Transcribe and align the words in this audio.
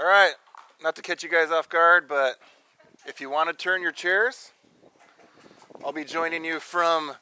All 0.00 0.06
right, 0.06 0.32
not 0.82 0.96
to 0.96 1.02
catch 1.02 1.22
you 1.22 1.28
guys 1.28 1.50
off 1.50 1.68
guard, 1.68 2.08
but 2.08 2.38
if 3.06 3.20
you 3.20 3.28
want 3.28 3.50
to 3.50 3.54
turn 3.54 3.82
your 3.82 3.92
chairs, 3.92 4.52
I'll 5.84 5.92
be 5.92 6.04
joining 6.04 6.42
you 6.42 6.58
from 6.58 7.16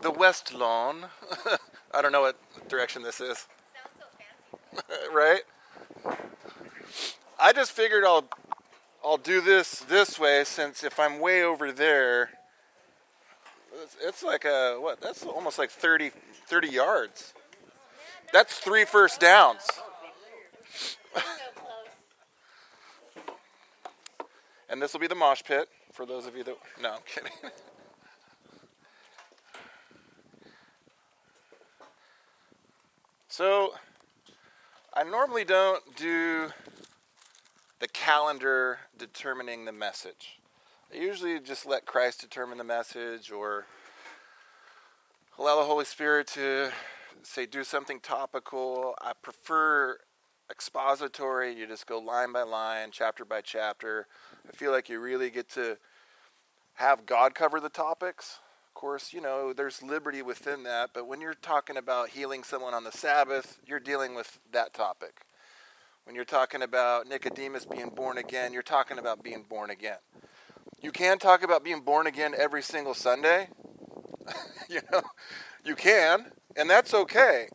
the 0.00 0.10
West 0.10 0.54
Lawn. 0.54 1.04
I 1.94 2.00
don't 2.00 2.12
know 2.12 2.22
what 2.22 2.38
direction 2.66 3.02
this 3.02 3.20
is. 3.20 3.46
So 4.74 4.82
right? 5.12 5.42
I 7.38 7.52
just 7.52 7.72
figured 7.72 8.04
I'll 8.04 8.24
I'll 9.04 9.18
do 9.18 9.42
this 9.42 9.80
this 9.80 10.18
way 10.18 10.44
since 10.44 10.82
if 10.82 10.98
I'm 10.98 11.20
way 11.20 11.42
over 11.42 11.72
there, 11.72 12.30
it's, 13.82 13.96
it's 14.02 14.22
like 14.22 14.46
a 14.46 14.78
what? 14.80 15.02
That's 15.02 15.26
almost 15.26 15.58
like 15.58 15.70
30, 15.70 16.10
30 16.46 16.68
yards. 16.68 17.34
That's 18.32 18.56
three 18.60 18.86
first 18.86 19.20
downs. 19.20 19.68
and 24.68 24.82
this 24.82 24.92
will 24.92 25.00
be 25.00 25.06
the 25.06 25.14
mosh 25.14 25.42
pit 25.42 25.68
for 25.92 26.04
those 26.06 26.26
of 26.26 26.36
you 26.36 26.44
that. 26.44 26.56
No, 26.80 26.94
I'm 26.94 27.00
kidding. 27.06 27.32
so, 33.28 33.74
I 34.92 35.04
normally 35.04 35.44
don't 35.44 35.82
do 35.96 36.48
the 37.78 37.88
calendar 37.88 38.78
determining 38.98 39.64
the 39.66 39.72
message. 39.72 40.38
I 40.92 40.96
usually 40.96 41.40
just 41.40 41.66
let 41.66 41.84
Christ 41.84 42.20
determine 42.20 42.58
the 42.58 42.64
message 42.64 43.30
or 43.30 43.66
allow 45.38 45.56
the 45.56 45.64
Holy 45.64 45.84
Spirit 45.84 46.26
to 46.28 46.70
say 47.22 47.44
do 47.44 47.64
something 47.64 48.00
topical. 48.00 48.94
I 49.02 49.12
prefer 49.20 49.98
expository. 50.50 51.54
You 51.54 51.66
just 51.66 51.86
go 51.86 51.98
line 51.98 52.32
by 52.32 52.42
line, 52.42 52.90
chapter 52.92 53.24
by 53.24 53.40
chapter. 53.40 54.06
I 54.48 54.56
feel 54.56 54.72
like 54.72 54.88
you 54.88 55.00
really 55.00 55.30
get 55.30 55.48
to 55.50 55.78
have 56.74 57.06
God 57.06 57.34
cover 57.34 57.60
the 57.60 57.68
topics. 57.68 58.38
Of 58.68 58.74
course, 58.74 59.12
you 59.12 59.20
know, 59.20 59.52
there's 59.52 59.82
liberty 59.82 60.22
within 60.22 60.62
that, 60.64 60.90
but 60.92 61.06
when 61.06 61.20
you're 61.20 61.34
talking 61.34 61.78
about 61.78 62.10
healing 62.10 62.42
someone 62.42 62.74
on 62.74 62.84
the 62.84 62.92
Sabbath, 62.92 63.58
you're 63.66 63.80
dealing 63.80 64.14
with 64.14 64.38
that 64.52 64.74
topic. 64.74 65.22
When 66.04 66.14
you're 66.14 66.26
talking 66.26 66.62
about 66.62 67.08
Nicodemus 67.08 67.64
being 67.64 67.88
born 67.88 68.18
again, 68.18 68.52
you're 68.52 68.62
talking 68.62 68.98
about 68.98 69.24
being 69.24 69.44
born 69.48 69.70
again. 69.70 69.96
You 70.82 70.92
can 70.92 71.18
talk 71.18 71.42
about 71.42 71.64
being 71.64 71.80
born 71.80 72.06
again 72.06 72.34
every 72.36 72.62
single 72.62 72.94
Sunday. 72.94 73.48
you 74.68 74.80
know, 74.92 75.02
you 75.64 75.74
can, 75.74 76.32
and 76.54 76.68
that's 76.68 76.92
okay. 76.92 77.48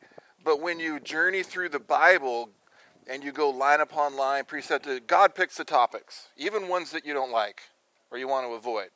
But 0.44 0.59
when 0.59 0.80
you 0.80 1.00
journey 1.00 1.44
through 1.44 1.69
the 1.69 1.80
Bible 1.80 2.50
and 3.07 3.23
you 3.23 3.31
go 3.31 3.49
line 3.49 3.81
upon 3.81 4.16
line, 4.16 4.45
precept 4.45 4.85
to 4.85 4.99
God 4.99 5.35
picks 5.35 5.57
the 5.57 5.63
topics, 5.63 6.30
even 6.38 6.67
ones 6.67 6.91
that 6.91 7.05
you 7.05 7.13
don't 7.13 7.31
like 7.31 7.61
or 8.11 8.17
you 8.17 8.27
want 8.27 8.47
to 8.47 8.53
avoid. 8.53 8.89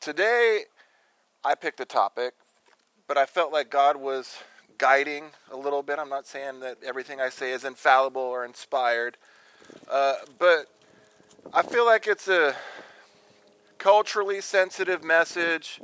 Today, 0.00 0.62
I 1.44 1.54
picked 1.54 1.80
a 1.80 1.84
topic, 1.84 2.34
but 3.06 3.16
I 3.16 3.26
felt 3.26 3.52
like 3.52 3.70
God 3.70 3.96
was 3.96 4.38
guiding 4.78 5.30
a 5.50 5.56
little 5.56 5.82
bit. 5.82 5.98
I'm 5.98 6.08
not 6.08 6.26
saying 6.26 6.60
that 6.60 6.78
everything 6.84 7.20
I 7.20 7.28
say 7.28 7.52
is 7.52 7.64
infallible 7.64 8.22
or 8.22 8.44
inspired, 8.44 9.16
uh, 9.90 10.16
but 10.38 10.66
I 11.52 11.62
feel 11.62 11.86
like 11.86 12.06
it's 12.06 12.28
a 12.28 12.54
culturally 13.78 14.40
sensitive 14.40 15.04
message. 15.04 15.80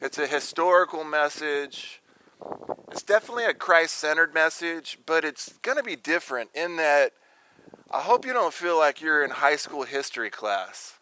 It's 0.00 0.18
a 0.18 0.26
historical 0.26 1.04
message. 1.04 2.00
It's 2.90 3.02
definitely 3.02 3.44
a 3.44 3.54
Christ 3.54 3.94
centered 3.94 4.32
message, 4.32 4.98
but 5.06 5.24
it's 5.24 5.52
going 5.62 5.76
to 5.76 5.82
be 5.82 5.96
different 5.96 6.50
in 6.54 6.76
that 6.76 7.12
I 7.90 8.00
hope 8.00 8.26
you 8.26 8.32
don't 8.32 8.54
feel 8.54 8.78
like 8.78 9.00
you're 9.00 9.22
in 9.22 9.30
high 9.30 9.56
school 9.56 9.84
history 9.84 10.30
class. 10.30 10.94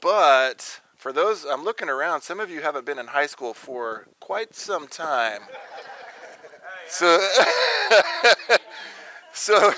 But 0.00 0.80
for 0.96 1.12
those, 1.12 1.44
I'm 1.44 1.64
looking 1.64 1.88
around, 1.88 2.22
some 2.22 2.40
of 2.40 2.50
you 2.50 2.60
haven't 2.60 2.84
been 2.84 2.98
in 2.98 3.08
high 3.08 3.26
school 3.26 3.54
for 3.54 4.06
quite 4.20 4.54
some 4.54 4.86
time. 4.86 5.40
So, 6.88 7.26
so 9.32 9.72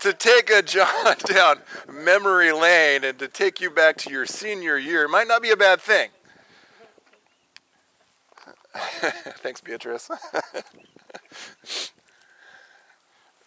to 0.00 0.12
take 0.12 0.50
a 0.50 0.62
jaunt 0.62 1.24
down 1.26 1.62
memory 1.92 2.52
lane 2.52 3.04
and 3.04 3.18
to 3.18 3.26
take 3.26 3.60
you 3.60 3.70
back 3.70 3.96
to 3.98 4.10
your 4.10 4.26
senior 4.26 4.78
year 4.78 5.08
might 5.08 5.26
not 5.26 5.42
be 5.42 5.50
a 5.50 5.56
bad 5.56 5.80
thing. 5.80 6.10
Thanks, 9.42 9.60
Beatrice. 9.60 10.10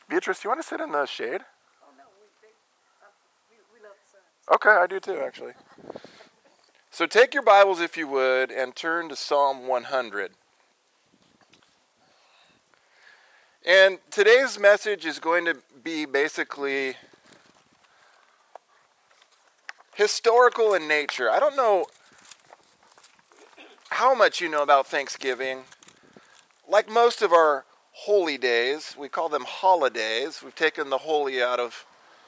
Beatrice, 0.10 0.40
do 0.40 0.48
you 0.48 0.50
want 0.50 0.62
to 0.62 0.68
sit 0.68 0.82
in 0.82 0.92
the 0.92 1.06
shade? 1.06 1.42
Oh, 1.82 1.92
no, 1.98 2.04
we, 2.20 2.28
they, 2.42 2.50
uh, 3.02 3.08
we, 3.50 3.58
we 3.74 3.80
love 3.84 3.96
the 4.04 4.10
sun. 4.12 4.22
Okay, 4.56 4.70
I 4.70 4.88
do 4.88 5.00
too, 5.00 5.24
actually. 5.26 5.54
So 6.90 7.06
take 7.06 7.34
your 7.34 7.44
Bibles, 7.44 7.80
if 7.80 7.96
you 7.96 8.08
would, 8.08 8.52
and 8.52 8.76
turn 8.76 9.08
to 9.10 9.16
Psalm 9.16 9.68
100. 9.68 10.32
And 13.66 14.00
today's 14.10 14.60
message 14.60 15.06
is 15.06 15.20
going 15.20 15.46
to 15.46 15.56
be 15.84 16.06
basically 16.06 16.96
historical 19.96 20.74
in 20.74 20.88
nature. 20.88 21.30
I 21.30 21.40
don't 21.40 21.56
know 21.56 21.86
how 23.92 24.16
much 24.16 24.40
you 24.40 24.50
know 24.50 24.64
about 24.64 24.88
Thanksgiving. 24.88 25.64
Like 26.68 26.90
most 26.90 27.22
of 27.22 27.34
our 27.34 27.66
holy 27.92 28.38
days, 28.38 28.96
we 28.98 29.10
call 29.10 29.30
them 29.30 29.44
holidays. 29.46 30.42
We've 30.44 30.56
taken 30.56 30.90
the 30.90 31.00
holy 31.00 31.44
out 31.44 31.60
of 31.60 31.86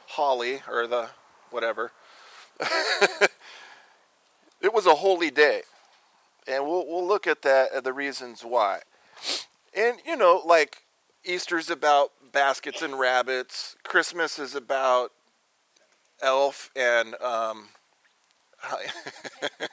holly 0.07 0.62
or 0.69 0.88
the 0.88 1.09
whatever. 1.50 1.91
it 4.62 4.73
was 4.73 4.85
a 4.85 4.96
holy 4.96 5.31
day. 5.31 5.62
And 6.47 6.66
we'll, 6.66 6.85
we'll 6.85 7.07
look 7.07 7.25
at 7.25 7.41
that, 7.44 7.72
at 7.72 7.85
the 7.85 7.94
reasons 7.94 8.44
why. 8.44 8.81
And, 9.75 9.97
you 10.06 10.18
know, 10.18 10.41
like 10.46 10.84
Easter's 11.23 11.69
about 11.69 12.12
baskets 12.34 12.81
and 12.81 13.00
rabbits. 13.00 13.78
Christmas 13.84 14.38
is 14.38 14.53
about 14.53 15.13
elf 16.22 16.69
and 16.75 17.16
um, 17.22 17.69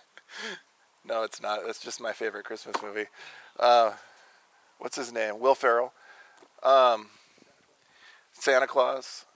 no, 1.06 1.22
it's 1.22 1.40
not. 1.40 1.60
It's 1.66 1.80
just 1.80 2.00
my 2.00 2.12
favorite 2.12 2.44
Christmas 2.44 2.76
movie. 2.82 3.06
Uh, 3.58 3.92
what's 4.78 4.96
his 4.96 5.12
name? 5.12 5.38
Will 5.40 5.54
Ferrell. 5.54 5.92
Um, 6.62 7.08
Santa 8.32 8.66
Claus. 8.66 9.26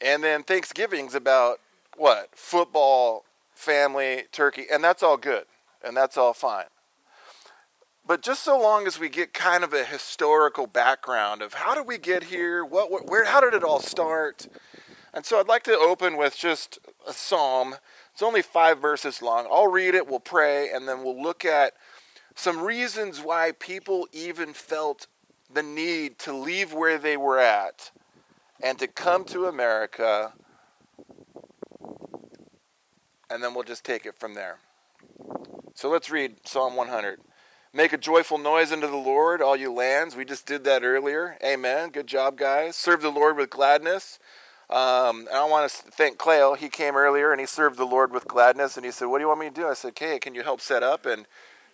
And 0.00 0.22
then 0.22 0.42
Thanksgiving's 0.42 1.14
about 1.14 1.60
what? 1.96 2.28
Football, 2.34 3.24
family, 3.54 4.24
turkey, 4.32 4.66
and 4.70 4.82
that's 4.84 5.02
all 5.02 5.16
good. 5.16 5.44
And 5.84 5.96
that's 5.96 6.16
all 6.16 6.32
fine. 6.32 6.66
But 8.06 8.22
just 8.22 8.44
so 8.44 8.60
long 8.60 8.86
as 8.86 9.00
we 9.00 9.08
get 9.08 9.32
kind 9.34 9.64
of 9.64 9.72
a 9.72 9.84
historical 9.84 10.66
background 10.66 11.42
of 11.42 11.54
how 11.54 11.74
did 11.74 11.86
we 11.86 11.98
get 11.98 12.24
here, 12.24 12.64
what, 12.64 13.08
where, 13.08 13.24
how 13.24 13.40
did 13.40 13.52
it 13.52 13.64
all 13.64 13.80
start, 13.80 14.46
and 15.12 15.24
so 15.26 15.40
I'd 15.40 15.48
like 15.48 15.64
to 15.64 15.76
open 15.76 16.16
with 16.16 16.36
just 16.36 16.78
a 17.08 17.12
psalm. 17.12 17.76
It's 18.16 18.22
only 18.22 18.40
five 18.40 18.80
verses 18.80 19.20
long. 19.20 19.46
I'll 19.52 19.70
read 19.70 19.94
it, 19.94 20.08
we'll 20.08 20.20
pray, 20.20 20.70
and 20.70 20.88
then 20.88 21.04
we'll 21.04 21.22
look 21.22 21.44
at 21.44 21.74
some 22.34 22.62
reasons 22.62 23.20
why 23.20 23.52
people 23.52 24.08
even 24.10 24.54
felt 24.54 25.06
the 25.52 25.62
need 25.62 26.18
to 26.20 26.34
leave 26.34 26.72
where 26.72 26.96
they 26.96 27.18
were 27.18 27.38
at 27.38 27.90
and 28.62 28.78
to 28.78 28.86
come 28.86 29.26
to 29.26 29.44
America. 29.44 30.32
And 33.28 33.42
then 33.42 33.52
we'll 33.52 33.64
just 33.64 33.84
take 33.84 34.06
it 34.06 34.18
from 34.18 34.32
there. 34.32 34.60
So 35.74 35.90
let's 35.90 36.08
read 36.08 36.36
Psalm 36.46 36.74
100. 36.74 37.20
Make 37.74 37.92
a 37.92 37.98
joyful 37.98 38.38
noise 38.38 38.72
unto 38.72 38.86
the 38.86 38.96
Lord, 38.96 39.42
all 39.42 39.56
you 39.56 39.70
lands. 39.70 40.16
We 40.16 40.24
just 40.24 40.46
did 40.46 40.64
that 40.64 40.82
earlier. 40.82 41.36
Amen. 41.44 41.90
Good 41.90 42.06
job, 42.06 42.38
guys. 42.38 42.76
Serve 42.76 43.02
the 43.02 43.10
Lord 43.10 43.36
with 43.36 43.50
gladness. 43.50 44.18
Um, 44.68 45.20
and 45.28 45.36
I 45.36 45.44
want 45.44 45.70
to 45.70 45.90
thank 45.92 46.18
Cleo. 46.18 46.54
He 46.54 46.68
came 46.68 46.96
earlier 46.96 47.30
and 47.30 47.40
he 47.40 47.46
served 47.46 47.78
the 47.78 47.84
Lord 47.84 48.12
with 48.12 48.26
gladness. 48.26 48.76
And 48.76 48.84
he 48.84 48.90
said, 48.90 49.06
What 49.06 49.18
do 49.18 49.22
you 49.22 49.28
want 49.28 49.40
me 49.40 49.48
to 49.48 49.54
do? 49.54 49.68
I 49.68 49.74
said, 49.74 49.88
Okay, 49.88 50.18
can 50.18 50.34
you 50.34 50.42
help 50.42 50.60
set 50.60 50.82
up? 50.82 51.06
And 51.06 51.26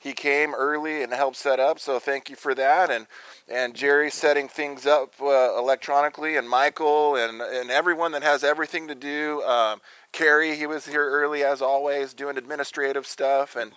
he 0.02 0.12
came 0.12 0.52
early 0.54 1.04
and 1.04 1.12
helped 1.12 1.36
set 1.36 1.60
up. 1.60 1.78
So 1.78 2.00
thank 2.00 2.28
you 2.28 2.34
for 2.34 2.54
that. 2.56 2.90
And 2.90 3.06
and 3.48 3.74
Jerry 3.74 4.10
setting 4.10 4.48
things 4.48 4.84
up 4.84 5.14
uh, 5.20 5.56
electronically, 5.56 6.36
and 6.36 6.48
Michael 6.48 7.14
and 7.14 7.40
and 7.40 7.70
everyone 7.70 8.10
that 8.12 8.22
has 8.22 8.42
everything 8.42 8.88
to 8.88 8.96
do. 8.96 9.42
Um, 9.42 9.80
Carrie, 10.10 10.56
he 10.56 10.66
was 10.66 10.86
here 10.86 11.08
early 11.08 11.44
as 11.44 11.62
always, 11.62 12.14
doing 12.14 12.36
administrative 12.36 13.06
stuff. 13.06 13.54
And 13.54 13.72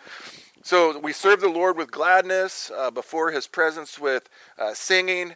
so 0.63 0.97
we 0.97 1.13
serve 1.13 1.41
the 1.41 1.47
Lord 1.47 1.77
with 1.77 1.91
gladness 1.91 2.71
uh, 2.75 2.89
before 2.89 3.31
His 3.31 3.45
presence 3.45 4.00
with 4.00 4.27
uh, 4.57 4.73
singing. 4.73 5.35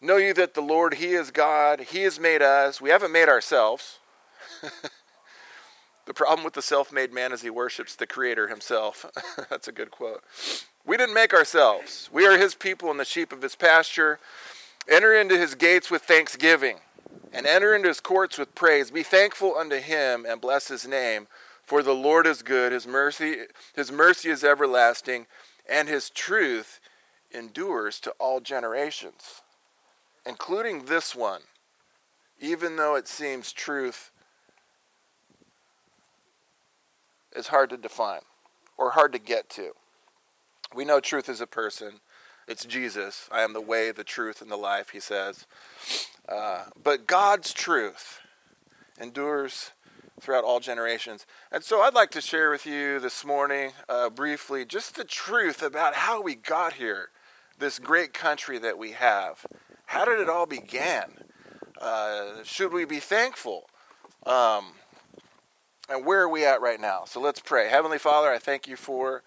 Know 0.00 0.16
you 0.16 0.32
that 0.34 0.54
the 0.54 0.62
Lord, 0.62 0.94
He 0.94 1.12
is 1.12 1.30
God. 1.30 1.80
He 1.80 2.02
has 2.02 2.18
made 2.18 2.42
us. 2.42 2.80
We 2.80 2.90
haven't 2.90 3.12
made 3.12 3.28
ourselves. 3.28 3.98
the 6.06 6.14
problem 6.14 6.44
with 6.44 6.54
the 6.54 6.62
self 6.62 6.90
made 6.92 7.12
man 7.12 7.32
is 7.32 7.42
he 7.42 7.50
worships 7.50 7.94
the 7.94 8.06
Creator 8.06 8.48
Himself. 8.48 9.04
That's 9.50 9.68
a 9.68 9.72
good 9.72 9.90
quote. 9.90 10.22
We 10.86 10.96
didn't 10.96 11.14
make 11.14 11.34
ourselves. 11.34 12.08
We 12.12 12.26
are 12.26 12.38
His 12.38 12.54
people 12.54 12.90
and 12.90 12.98
the 12.98 13.04
sheep 13.04 13.32
of 13.32 13.42
His 13.42 13.54
pasture. 13.56 14.18
Enter 14.88 15.14
into 15.14 15.36
His 15.38 15.54
gates 15.54 15.90
with 15.90 16.02
thanksgiving. 16.02 16.78
and 17.32 17.46
enter 17.46 17.74
into 17.74 17.88
his 17.88 18.00
courts 18.00 18.38
with 18.38 18.54
praise. 18.54 18.90
Be 18.90 19.02
thankful 19.02 19.56
unto 19.56 19.76
him 19.76 20.26
and 20.28 20.40
bless 20.40 20.68
his 20.68 20.86
name. 20.86 21.28
For 21.64 21.82
the 21.82 21.94
Lord 21.94 22.26
is 22.26 22.42
good, 22.42 22.72
his 22.72 22.86
mercy, 22.86 23.42
his 23.74 23.92
mercy 23.92 24.30
is 24.30 24.42
everlasting, 24.42 25.26
and 25.68 25.88
his 25.88 26.10
truth 26.10 26.80
endures 27.30 28.00
to 28.00 28.10
all 28.18 28.40
generations, 28.40 29.42
including 30.26 30.84
this 30.84 31.14
one, 31.14 31.42
even 32.40 32.76
though 32.76 32.94
it 32.96 33.08
seems 33.08 33.52
truth 33.52 34.10
is 37.34 37.48
hard 37.48 37.70
to 37.70 37.76
define 37.76 38.22
or 38.76 38.90
hard 38.90 39.12
to 39.12 39.18
get 39.18 39.48
to. 39.50 39.72
We 40.74 40.84
know 40.84 41.00
truth 41.00 41.28
is 41.28 41.40
a 41.40 41.46
person. 41.46 42.00
It's 42.48 42.64
Jesus. 42.64 43.28
I 43.30 43.42
am 43.42 43.52
the 43.52 43.60
way, 43.60 43.92
the 43.92 44.04
truth, 44.04 44.42
and 44.42 44.50
the 44.50 44.56
life, 44.56 44.90
he 44.90 45.00
says. 45.00 45.46
Uh, 46.28 46.64
but 46.82 47.06
God's 47.06 47.52
truth 47.52 48.20
endures 49.00 49.70
throughout 50.20 50.44
all 50.44 50.60
generations. 50.60 51.26
And 51.50 51.64
so 51.64 51.80
I'd 51.80 51.94
like 51.94 52.10
to 52.12 52.20
share 52.20 52.50
with 52.50 52.66
you 52.66 53.00
this 53.00 53.24
morning, 53.24 53.72
uh, 53.88 54.10
briefly, 54.10 54.64
just 54.64 54.96
the 54.96 55.04
truth 55.04 55.62
about 55.62 55.94
how 55.94 56.20
we 56.20 56.34
got 56.34 56.74
here, 56.74 57.10
this 57.58 57.78
great 57.78 58.12
country 58.12 58.58
that 58.58 58.78
we 58.78 58.92
have. 58.92 59.46
How 59.90 60.04
did 60.04 60.20
it 60.20 60.28
all 60.28 60.46
begin? 60.46 61.02
Uh, 61.80 62.44
should 62.44 62.72
we 62.72 62.84
be 62.84 63.00
thankful? 63.00 63.68
Um, 64.24 64.74
and 65.88 66.06
where 66.06 66.20
are 66.20 66.28
we 66.28 66.44
at 66.44 66.60
right 66.60 66.80
now? 66.80 67.02
So 67.06 67.20
let's 67.20 67.40
pray. 67.40 67.68
Heavenly 67.68 67.98
Father, 67.98 68.30
I 68.30 68.38
thank 68.38 68.68
you 68.68 68.76
for 68.76 69.24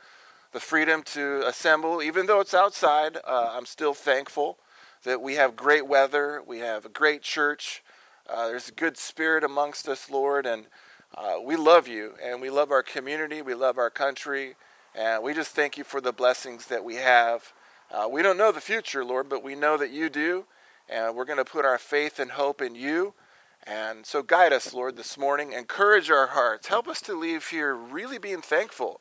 the 0.53 0.61
freedom 0.61 1.03
to 1.07 1.45
assemble. 1.45 2.01
Even 2.01 2.27
though 2.27 2.39
it's 2.39 2.53
outside, 2.53 3.17
uh, 3.27 3.49
I'm 3.51 3.65
still 3.65 3.93
thankful 3.93 4.57
that 5.03 5.21
we 5.21 5.33
have 5.33 5.57
great 5.57 5.85
weather, 5.85 6.41
we 6.47 6.59
have 6.59 6.85
a 6.85 6.89
great 6.89 7.23
church. 7.23 7.83
Uh, 8.29 8.47
there's 8.47 8.69
a 8.69 8.73
good 8.73 8.95
spirit 8.95 9.43
amongst 9.43 9.89
us, 9.89 10.09
Lord, 10.09 10.45
and 10.45 10.67
uh, 11.13 11.41
we 11.43 11.57
love 11.57 11.89
you, 11.89 12.13
and 12.23 12.41
we 12.41 12.49
love 12.49 12.71
our 12.71 12.83
community, 12.83 13.41
we 13.41 13.53
love 13.53 13.77
our 13.77 13.89
country, 13.89 14.55
and 14.95 15.23
we 15.23 15.33
just 15.33 15.53
thank 15.53 15.77
you 15.77 15.83
for 15.83 15.99
the 15.99 16.13
blessings 16.13 16.67
that 16.67 16.85
we 16.85 16.95
have. 16.95 17.51
Uh, 17.93 18.07
we 18.09 18.23
don't 18.23 18.37
know 18.37 18.51
the 18.51 18.59
future, 18.59 19.05
Lord, 19.05 19.29
but 19.29 19.43
we 19.43 19.53
know 19.53 19.77
that 19.77 19.91
you 19.91 20.09
do, 20.09 20.45
and 20.89 21.15
we're 21.15 21.25
going 21.25 21.37
to 21.37 21.45
put 21.45 21.63
our 21.63 21.77
faith 21.77 22.17
and 22.17 22.31
hope 22.31 22.59
in 22.59 22.73
you. 22.73 23.13
And 23.67 24.03
so 24.03 24.23
guide 24.23 24.51
us, 24.51 24.73
Lord, 24.73 24.97
this 24.97 25.15
morning. 25.15 25.53
Encourage 25.53 26.09
our 26.09 26.27
hearts. 26.27 26.67
Help 26.67 26.87
us 26.87 27.01
to 27.01 27.13
leave 27.13 27.49
here 27.49 27.75
really 27.75 28.17
being 28.17 28.41
thankful. 28.41 28.99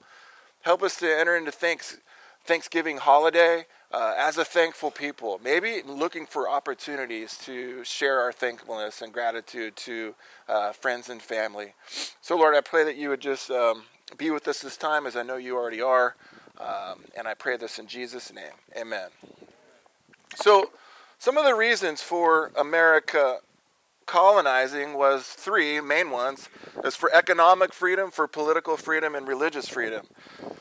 Help 0.60 0.82
us 0.82 0.96
to 0.98 1.06
enter 1.08 1.34
into 1.34 1.50
thanks, 1.50 1.96
Thanksgiving 2.44 2.98
holiday 2.98 3.64
uh, 3.92 4.14
as 4.18 4.36
a 4.36 4.44
thankful 4.44 4.90
people. 4.90 5.40
Maybe 5.42 5.80
looking 5.86 6.26
for 6.26 6.46
opportunities 6.46 7.38
to 7.46 7.82
share 7.84 8.20
our 8.20 8.30
thankfulness 8.30 9.00
and 9.00 9.10
gratitude 9.10 9.74
to 9.76 10.14
uh, 10.50 10.72
friends 10.72 11.08
and 11.08 11.22
family. 11.22 11.72
So, 12.20 12.36
Lord, 12.36 12.54
I 12.54 12.60
pray 12.60 12.84
that 12.84 12.96
you 12.96 13.08
would 13.08 13.22
just 13.22 13.50
um, 13.50 13.84
be 14.18 14.30
with 14.30 14.46
us 14.46 14.60
this 14.60 14.76
time, 14.76 15.06
as 15.06 15.16
I 15.16 15.22
know 15.22 15.36
you 15.36 15.56
already 15.56 15.80
are. 15.80 16.14
Um, 16.60 17.04
and 17.16 17.26
I 17.26 17.34
pray 17.34 17.56
this 17.56 17.78
in 17.78 17.86
Jesus' 17.86 18.32
name. 18.32 18.52
Amen. 18.76 19.08
So, 20.34 20.70
some 21.18 21.36
of 21.36 21.44
the 21.44 21.54
reasons 21.54 22.02
for 22.02 22.52
America 22.56 23.38
colonizing 24.06 24.94
was 24.94 25.24
three 25.24 25.80
main 25.80 26.10
ones 26.10 26.48
is 26.84 26.96
for 26.96 27.12
economic 27.14 27.72
freedom 27.72 28.10
for 28.10 28.26
political 28.26 28.76
freedom 28.76 29.14
and 29.14 29.28
religious 29.28 29.68
freedom 29.68 30.06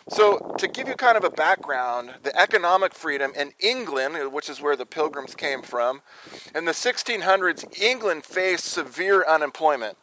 so 0.10 0.56
to 0.58 0.68
give 0.68 0.88
you 0.88 0.94
kind 0.96 1.18
of 1.18 1.24
a 1.24 1.30
background 1.30 2.12
the 2.24 2.40
economic 2.40 2.94
freedom 2.94 3.32
in 3.36 3.52
england 3.60 4.32
which 4.32 4.50
is 4.50 4.62
where 4.62 4.76
the 4.76 4.86
pilgrims 4.86 5.36
came 5.36 5.62
from 5.62 6.02
in 6.54 6.66
the 6.66 6.72
1600s 6.72 7.82
england 7.82 8.24
faced 8.24 8.66
severe 8.66 9.26
unemployment 9.28 9.98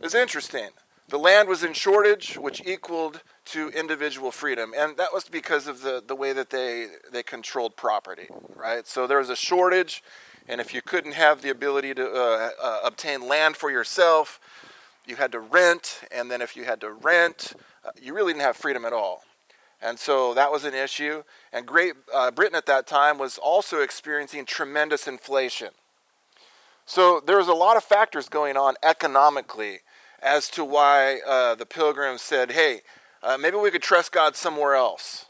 it's 0.00 0.14
interesting 0.14 0.70
the 1.08 1.18
land 1.18 1.48
was 1.48 1.62
in 1.62 1.72
shortage 1.72 2.36
which 2.36 2.66
equaled 2.66 3.22
to 3.44 3.68
individual 3.70 4.30
freedom 4.30 4.72
and 4.76 4.96
that 4.96 5.12
was 5.12 5.28
because 5.28 5.66
of 5.66 5.82
the, 5.82 6.02
the 6.06 6.14
way 6.14 6.32
that 6.32 6.50
they, 6.50 6.86
they 7.12 7.22
controlled 7.22 7.76
property 7.76 8.28
right 8.56 8.86
so 8.86 9.06
there 9.06 9.18
was 9.18 9.30
a 9.30 9.36
shortage 9.36 10.02
and 10.46 10.60
if 10.60 10.74
you 10.74 10.82
couldn't 10.82 11.12
have 11.12 11.40
the 11.40 11.50
ability 11.50 11.94
to 11.94 12.06
uh, 12.06 12.50
uh, 12.62 12.78
obtain 12.84 13.26
land 13.26 13.56
for 13.56 13.70
yourself, 13.70 14.40
you 15.06 15.16
had 15.16 15.32
to 15.32 15.40
rent. 15.40 16.00
And 16.12 16.30
then 16.30 16.42
if 16.42 16.56
you 16.56 16.64
had 16.64 16.80
to 16.82 16.92
rent, 16.92 17.54
uh, 17.84 17.90
you 18.00 18.14
really 18.14 18.32
didn't 18.32 18.44
have 18.44 18.56
freedom 18.56 18.84
at 18.84 18.92
all. 18.92 19.22
And 19.80 19.98
so 19.98 20.34
that 20.34 20.52
was 20.52 20.64
an 20.64 20.74
issue. 20.74 21.22
And 21.52 21.66
Great 21.66 21.94
uh, 22.12 22.30
Britain 22.30 22.56
at 22.56 22.66
that 22.66 22.86
time 22.86 23.18
was 23.18 23.38
also 23.38 23.80
experiencing 23.80 24.44
tremendous 24.44 25.06
inflation. 25.06 25.70
So 26.86 27.20
there 27.24 27.38
was 27.38 27.48
a 27.48 27.54
lot 27.54 27.78
of 27.78 27.84
factors 27.84 28.28
going 28.28 28.56
on 28.56 28.74
economically 28.82 29.80
as 30.22 30.48
to 30.50 30.64
why 30.64 31.20
uh, 31.26 31.54
the 31.54 31.66
pilgrims 31.66 32.20
said, 32.20 32.52
hey, 32.52 32.82
uh, 33.24 33.38
maybe 33.38 33.56
we 33.56 33.70
could 33.70 33.82
trust 33.82 34.12
God 34.12 34.36
somewhere 34.36 34.74
else. 34.74 35.26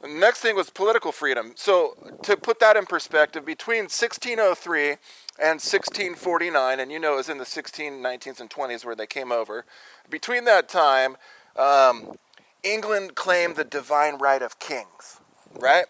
The 0.00 0.08
next 0.08 0.40
thing 0.40 0.56
was 0.56 0.70
political 0.70 1.12
freedom. 1.12 1.52
So, 1.54 1.96
to 2.24 2.36
put 2.36 2.60
that 2.60 2.76
in 2.76 2.86
perspective, 2.86 3.44
between 3.44 3.84
1603 3.84 4.90
and 5.38 5.60
1649, 5.60 6.80
and 6.80 6.90
you 6.90 6.98
know 6.98 7.14
it 7.14 7.16
was 7.16 7.28
in 7.28 7.38
the 7.38 7.46
16, 7.46 8.02
19s, 8.02 8.40
and 8.40 8.50
20s 8.50 8.84
where 8.84 8.94
they 8.94 9.06
came 9.06 9.32
over, 9.32 9.64
between 10.10 10.44
that 10.44 10.68
time, 10.68 11.16
um, 11.56 12.16
England 12.62 13.14
claimed 13.14 13.56
the 13.56 13.64
divine 13.64 14.18
right 14.18 14.42
of 14.42 14.58
kings, 14.58 15.20
right? 15.58 15.86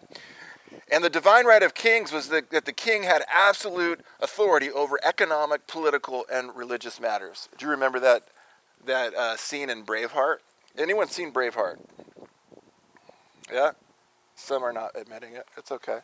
And 0.91 1.03
the 1.03 1.09
divine 1.09 1.45
right 1.45 1.63
of 1.63 1.73
kings 1.73 2.11
was 2.11 2.29
that, 2.29 2.51
that 2.51 2.65
the 2.65 2.73
king 2.73 3.03
had 3.03 3.23
absolute 3.33 4.01
authority 4.21 4.69
over 4.69 4.99
economic, 5.03 5.67
political, 5.67 6.25
and 6.31 6.55
religious 6.55 6.99
matters. 6.99 7.49
Do 7.57 7.65
you 7.65 7.71
remember 7.71 7.99
that, 8.01 8.23
that 8.85 9.13
uh, 9.13 9.37
scene 9.37 9.69
in 9.69 9.85
Braveheart? 9.85 10.37
Anyone 10.77 11.07
seen 11.07 11.31
Braveheart? 11.31 11.79
Yeah? 13.51 13.71
Some 14.35 14.63
are 14.63 14.73
not 14.73 14.91
admitting 14.95 15.33
it. 15.33 15.45
It's 15.57 15.71
okay. 15.71 15.99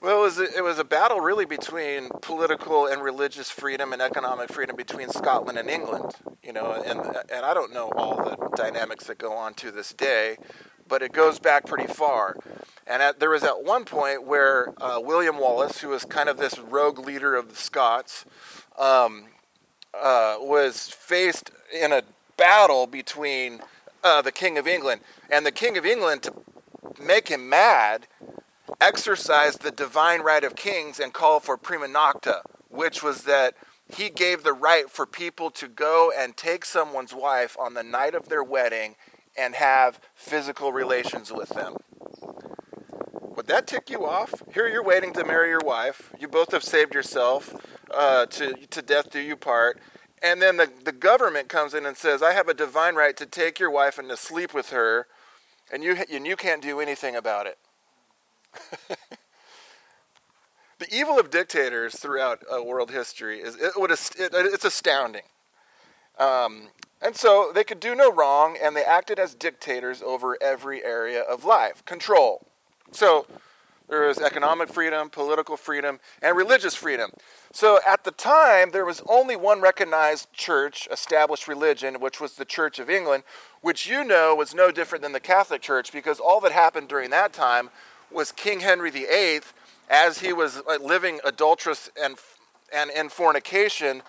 Well, 0.00 0.20
it 0.20 0.22
was, 0.22 0.38
a, 0.38 0.56
it 0.56 0.62
was 0.62 0.78
a 0.78 0.84
battle 0.84 1.20
really 1.20 1.46
between 1.46 2.10
political 2.22 2.86
and 2.86 3.02
religious 3.02 3.50
freedom 3.50 3.92
and 3.92 4.02
economic 4.02 4.52
freedom 4.52 4.76
between 4.76 5.08
Scotland 5.08 5.58
and 5.58 5.68
England. 5.68 6.12
You 6.42 6.52
know, 6.52 6.72
and 6.72 7.00
and 7.00 7.44
I 7.44 7.54
don't 7.54 7.72
know 7.72 7.90
all 7.96 8.16
the 8.16 8.56
dynamics 8.56 9.06
that 9.06 9.18
go 9.18 9.32
on 9.32 9.54
to 9.54 9.72
this 9.72 9.92
day, 9.92 10.36
but 10.86 11.02
it 11.02 11.12
goes 11.12 11.38
back 11.38 11.66
pretty 11.66 11.92
far. 11.92 12.36
And 12.86 13.02
at, 13.02 13.18
there 13.18 13.30
was 13.30 13.42
at 13.42 13.64
one 13.64 13.84
point 13.84 14.24
where 14.24 14.72
uh, 14.80 15.00
William 15.00 15.38
Wallace, 15.38 15.80
who 15.80 15.88
was 15.88 16.04
kind 16.04 16.28
of 16.28 16.36
this 16.36 16.58
rogue 16.58 17.00
leader 17.00 17.34
of 17.34 17.48
the 17.48 17.56
Scots, 17.56 18.24
um, 18.78 19.24
uh, 19.92 20.36
was 20.38 20.88
faced 20.88 21.50
in 21.74 21.92
a 21.92 22.02
battle 22.36 22.86
between 22.86 23.60
uh, 24.02 24.22
the 24.22 24.32
King 24.32 24.58
of 24.58 24.66
England. 24.66 25.00
And 25.30 25.44
the 25.44 25.52
King 25.52 25.76
of 25.76 25.86
England, 25.86 26.22
to 26.24 26.32
make 27.02 27.28
him 27.28 27.48
mad, 27.48 28.06
exercised 28.80 29.62
the 29.62 29.70
divine 29.70 30.20
right 30.20 30.44
of 30.44 30.56
kings 30.56 31.00
and 31.00 31.12
called 31.12 31.44
for 31.44 31.56
prima 31.56 31.86
nocta, 31.86 32.42
which 32.68 33.02
was 33.02 33.24
that 33.24 33.54
he 33.88 34.10
gave 34.10 34.42
the 34.42 34.52
right 34.52 34.90
for 34.90 35.06
people 35.06 35.50
to 35.50 35.68
go 35.68 36.12
and 36.16 36.36
take 36.36 36.64
someone's 36.64 37.14
wife 37.14 37.56
on 37.58 37.74
the 37.74 37.82
night 37.82 38.14
of 38.14 38.28
their 38.28 38.42
wedding 38.42 38.96
and 39.36 39.54
have 39.54 40.00
physical 40.14 40.72
relations 40.72 41.32
with 41.32 41.50
them. 41.50 41.76
Would 43.36 43.46
that 43.48 43.66
tick 43.66 43.90
you 43.90 44.06
off? 44.06 44.42
Here 44.52 44.66
you're 44.66 44.82
waiting 44.82 45.12
to 45.12 45.24
marry 45.24 45.50
your 45.50 45.60
wife. 45.64 46.10
You 46.18 46.26
both 46.26 46.52
have 46.52 46.64
saved 46.64 46.94
yourself 46.94 47.54
uh, 47.92 48.26
to, 48.26 48.54
to 48.54 48.82
death 48.82 49.10
do 49.10 49.20
you 49.20 49.36
part. 49.36 49.78
And 50.22 50.40
then 50.40 50.56
the, 50.56 50.70
the 50.84 50.92
government 50.92 51.48
comes 51.48 51.74
in 51.74 51.84
and 51.86 51.96
says, 51.96 52.22
I 52.22 52.32
have 52.32 52.48
a 52.48 52.54
divine 52.54 52.94
right 52.94 53.16
to 53.16 53.26
take 53.26 53.58
your 53.58 53.70
wife 53.70 53.98
and 53.98 54.08
to 54.08 54.16
sleep 54.16 54.54
with 54.54 54.70
her, 54.70 55.06
and 55.72 55.82
you, 55.84 55.96
and 56.10 56.26
you 56.26 56.36
can't 56.36 56.62
do 56.62 56.80
anything 56.80 57.14
about 57.16 57.46
it. 57.46 57.58
the 60.78 60.94
evil 60.94 61.18
of 61.18 61.30
dictators 61.30 61.96
throughout 61.96 62.42
uh, 62.50 62.62
world 62.62 62.90
history 62.90 63.40
is 63.40 63.56
it 63.56 63.72
would, 63.76 63.90
it, 63.90 64.10
it's 64.18 64.64
astounding. 64.64 65.22
Um, 66.18 66.68
and 67.02 67.14
so 67.14 67.52
they 67.54 67.64
could 67.64 67.80
do 67.80 67.94
no 67.94 68.10
wrong, 68.10 68.56
and 68.60 68.74
they 68.74 68.84
acted 68.84 69.18
as 69.18 69.34
dictators 69.34 70.02
over 70.02 70.38
every 70.40 70.82
area 70.82 71.20
of 71.20 71.44
life. 71.44 71.84
Control. 71.84 72.46
So 72.90 73.26
there 73.88 74.08
was 74.08 74.18
economic 74.18 74.68
freedom, 74.68 75.08
political 75.10 75.56
freedom, 75.56 76.00
and 76.20 76.36
religious 76.36 76.74
freedom. 76.74 77.10
So 77.52 77.78
at 77.86 78.04
the 78.04 78.10
time, 78.10 78.70
there 78.70 78.84
was 78.84 79.00
only 79.08 79.36
one 79.36 79.60
recognized 79.60 80.32
church, 80.32 80.88
established 80.90 81.46
religion, 81.46 82.00
which 82.00 82.20
was 82.20 82.34
the 82.34 82.44
Church 82.44 82.78
of 82.78 82.90
England, 82.90 83.22
which 83.60 83.88
you 83.88 84.04
know 84.04 84.34
was 84.34 84.54
no 84.54 84.72
different 84.72 85.02
than 85.02 85.12
the 85.12 85.20
Catholic 85.20 85.62
Church 85.62 85.92
because 85.92 86.18
all 86.18 86.40
that 86.40 86.52
happened 86.52 86.88
during 86.88 87.10
that 87.10 87.32
time 87.32 87.70
was 88.10 88.32
King 88.32 88.60
Henry 88.60 88.90
VIII, 88.90 89.40
as 89.88 90.18
he 90.18 90.32
was 90.32 90.62
living 90.80 91.20
adulterous 91.24 91.90
and, 92.00 92.16
and 92.72 92.90
in 92.90 93.08
fornication, 93.08 94.02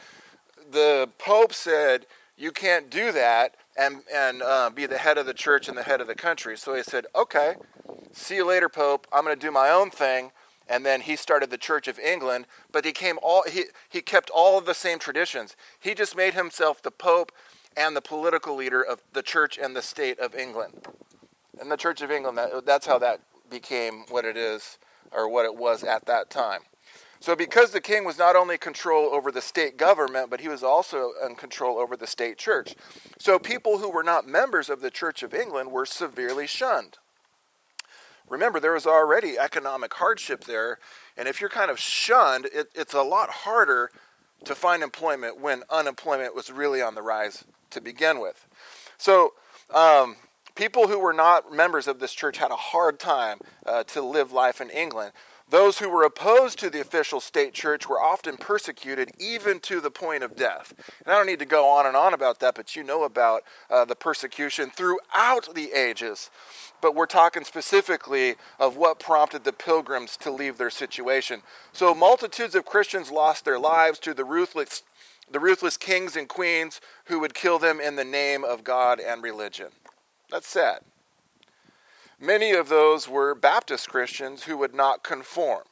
the 0.71 1.09
Pope 1.19 1.53
said, 1.53 2.05
You 2.35 2.51
can't 2.51 2.89
do 2.89 3.11
that 3.11 3.55
and, 3.77 4.01
and 4.13 4.41
uh, 4.41 4.69
be 4.71 4.85
the 4.87 4.97
head 4.97 5.17
of 5.17 5.25
the 5.25 5.33
church 5.33 5.67
and 5.67 5.77
the 5.77 5.83
head 5.83 6.01
of 6.01 6.07
the 6.07 6.15
country. 6.15 6.57
So 6.57 6.73
he 6.73 6.83
said, 6.83 7.05
Okay, 7.15 7.55
see 8.17 8.35
you 8.35 8.45
later, 8.45 8.69
Pope. 8.69 9.07
I'm 9.11 9.23
going 9.23 9.37
to 9.37 9.45
do 9.45 9.51
my 9.51 9.69
own 9.69 9.89
thing. 9.89 10.31
and 10.69 10.85
then 10.85 11.01
he 11.01 11.15
started 11.15 11.49
the 11.49 11.57
Church 11.57 11.87
of 11.87 11.97
England, 11.97 12.45
but 12.71 12.83
he 12.83 12.91
came 12.91 13.17
all 13.23 13.43
he, 13.47 13.65
he 13.87 14.01
kept 14.01 14.29
all 14.29 14.57
of 14.57 14.65
the 14.65 14.73
same 14.73 14.99
traditions. 14.99 15.55
He 15.79 15.93
just 15.93 16.15
made 16.15 16.33
himself 16.33 16.81
the 16.81 16.91
Pope 16.91 17.31
and 17.77 17.95
the 17.95 18.01
political 18.01 18.55
leader 18.55 18.81
of 18.81 19.01
the 19.13 19.21
church 19.21 19.57
and 19.57 19.75
the 19.75 19.81
state 19.81 20.19
of 20.19 20.35
England. 20.35 20.87
And 21.59 21.71
the 21.71 21.77
Church 21.77 22.01
of 22.01 22.11
England, 22.11 22.37
that, 22.37 22.65
that's 22.65 22.87
how 22.87 22.99
that 22.99 23.21
became 23.49 24.03
what 24.09 24.25
it 24.25 24.35
is 24.35 24.77
or 25.11 25.29
what 25.29 25.45
it 25.45 25.55
was 25.55 25.83
at 25.83 26.05
that 26.05 26.29
time. 26.29 26.61
So, 27.19 27.35
because 27.35 27.71
the 27.71 27.81
king 27.81 28.03
was 28.03 28.19
not 28.19 28.35
only 28.35 28.57
control 28.57 29.05
over 29.05 29.31
the 29.31 29.41
state 29.41 29.75
government, 29.77 30.29
but 30.29 30.41
he 30.41 30.47
was 30.47 30.63
also 30.63 31.13
in 31.25 31.35
control 31.35 31.79
over 31.79 31.97
the 31.97 32.05
state 32.05 32.37
church. 32.37 32.75
So, 33.17 33.39
people 33.39 33.79
who 33.79 33.89
were 33.89 34.03
not 34.03 34.27
members 34.27 34.69
of 34.69 34.81
the 34.81 34.91
Church 34.91 35.23
of 35.23 35.33
England 35.33 35.71
were 35.71 35.85
severely 35.87 36.45
shunned. 36.45 36.97
Remember, 38.29 38.59
there 38.59 38.73
was 38.73 38.85
already 38.85 39.37
economic 39.37 39.93
hardship 39.93 40.43
there, 40.43 40.79
and 41.15 41.27
if 41.27 41.39
you're 41.39 41.49
kind 41.49 41.71
of 41.71 41.79
shunned, 41.79 42.45
it, 42.53 42.67
it's 42.75 42.93
a 42.93 43.01
lot 43.01 43.29
harder 43.29 43.89
to 44.43 44.53
find 44.53 44.83
employment 44.83 45.39
when 45.39 45.63
unemployment 45.69 46.35
was 46.35 46.51
really 46.51 46.81
on 46.81 46.95
the 46.95 47.01
rise 47.01 47.45
to 47.71 47.81
begin 47.81 48.19
with. 48.19 48.45
So, 48.97 49.33
um, 49.73 50.17
people 50.55 50.87
who 50.87 50.99
were 50.99 51.13
not 51.13 51.53
members 51.53 51.87
of 51.87 51.99
this 51.99 52.13
church 52.13 52.37
had 52.37 52.51
a 52.51 52.55
hard 52.55 52.99
time 52.99 53.39
uh, 53.65 53.83
to 53.83 54.01
live 54.01 54.31
life 54.31 54.59
in 54.59 54.69
England. 54.69 55.13
Those 55.49 55.79
who 55.79 55.89
were 55.89 56.03
opposed 56.03 56.59
to 56.59 56.69
the 56.69 56.81
official 56.81 57.21
state 57.21 57.53
church 57.53 57.87
were 57.87 58.01
often 58.01 58.35
persecuted, 58.35 59.11
even 59.17 59.61
to 59.61 59.79
the 59.79 59.89
point 59.89 60.23
of 60.23 60.35
death. 60.35 60.73
And 61.05 61.13
I 61.13 61.17
don't 61.17 61.25
need 61.25 61.39
to 61.39 61.45
go 61.45 61.69
on 61.69 61.85
and 61.85 61.95
on 61.95 62.13
about 62.13 62.41
that, 62.41 62.55
but 62.55 62.75
you 62.75 62.83
know 62.83 63.03
about 63.03 63.43
uh, 63.69 63.85
the 63.85 63.95
persecution 63.95 64.69
throughout 64.69 65.55
the 65.55 65.71
ages. 65.71 66.29
But 66.81 66.95
we're 66.95 67.05
talking 67.05 67.45
specifically 67.45 68.35
of 68.59 68.75
what 68.75 68.99
prompted 68.99 69.45
the 69.45 69.53
pilgrims 69.53 70.17
to 70.17 70.31
leave 70.31 70.57
their 70.57 70.69
situation. 70.69 71.41
So, 71.71 71.95
multitudes 71.95 72.53
of 72.53 72.65
Christians 72.65 73.09
lost 73.09 73.45
their 73.45 73.59
lives 73.59 73.99
to 73.99 74.13
the 74.13 74.25
ruthless, 74.25 74.83
the 75.31 75.39
ruthless 75.39 75.77
kings 75.77 76.17
and 76.17 76.27
queens 76.27 76.81
who 77.05 77.19
would 77.21 77.33
kill 77.33 77.57
them 77.57 77.79
in 77.79 77.95
the 77.95 78.03
name 78.03 78.43
of 78.43 78.65
God 78.65 78.99
and 78.99 79.23
religion. 79.23 79.67
That's 80.29 80.47
sad. 80.47 80.81
Many 82.19 82.51
of 82.51 82.69
those 82.69 83.07
were 83.07 83.35
Baptist 83.35 83.89
Christians 83.89 84.43
who 84.43 84.57
would 84.57 84.73
not 84.73 85.03
conform. 85.03 85.63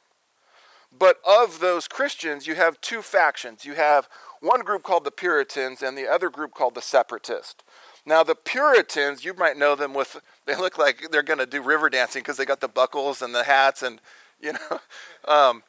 But 0.97 1.17
of 1.25 1.59
those 1.59 1.87
Christians, 1.87 2.47
you 2.47 2.55
have 2.55 2.79
two 2.79 3.01
factions. 3.01 3.65
You 3.65 3.73
have 3.73 4.07
one 4.39 4.61
group 4.61 4.83
called 4.83 5.03
the 5.03 5.11
Puritans 5.11 5.81
and 5.81 5.97
the 5.97 6.07
other 6.07 6.29
group 6.29 6.53
called 6.53 6.75
the 6.75 6.81
Separatists. 6.81 7.63
Now, 8.05 8.23
the 8.23 8.35
Puritans, 8.35 9.25
you 9.25 9.33
might 9.33 9.57
know 9.57 9.75
them 9.75 9.93
with, 9.93 10.21
they 10.45 10.55
look 10.55 10.77
like 10.77 11.09
they're 11.11 11.23
going 11.23 11.39
to 11.39 11.45
do 11.45 11.61
river 11.61 11.89
dancing 11.89 12.21
because 12.21 12.37
they 12.37 12.45
got 12.45 12.61
the 12.61 12.67
buckles 12.67 13.21
and 13.21 13.33
the 13.33 13.43
hats 13.43 13.81
and, 13.81 13.99
you 14.39 14.53
know. 14.53 14.79
Um, 15.27 15.63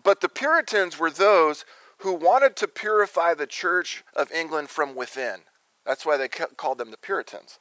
but 0.00 0.20
the 0.20 0.28
Puritans 0.28 0.96
were 0.96 1.10
those 1.10 1.64
who 1.98 2.12
wanted 2.12 2.54
to 2.54 2.68
purify 2.68 3.34
the 3.34 3.48
Church 3.48 4.04
of 4.14 4.30
England 4.30 4.70
from 4.70 4.94
within. 4.94 5.40
That's 5.84 6.06
why 6.06 6.16
they 6.16 6.28
called 6.28 6.78
them 6.78 6.92
the 6.92 6.96
Puritans. 6.96 7.58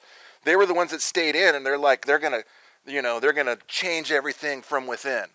They 0.47 0.55
were 0.55 0.65
the 0.65 0.73
ones 0.73 0.91
that 0.91 1.01
stayed 1.01 1.35
in, 1.35 1.55
and 1.55 1.65
they're 1.65 1.77
like, 1.77 2.05
they're 2.05 2.19
to, 2.19 2.45
you 2.85 3.01
know, 3.01 3.19
they're 3.19 3.33
to 3.33 3.57
change 3.67 4.13
everything 4.13 4.61
from 4.61 4.87
within. 4.87 5.25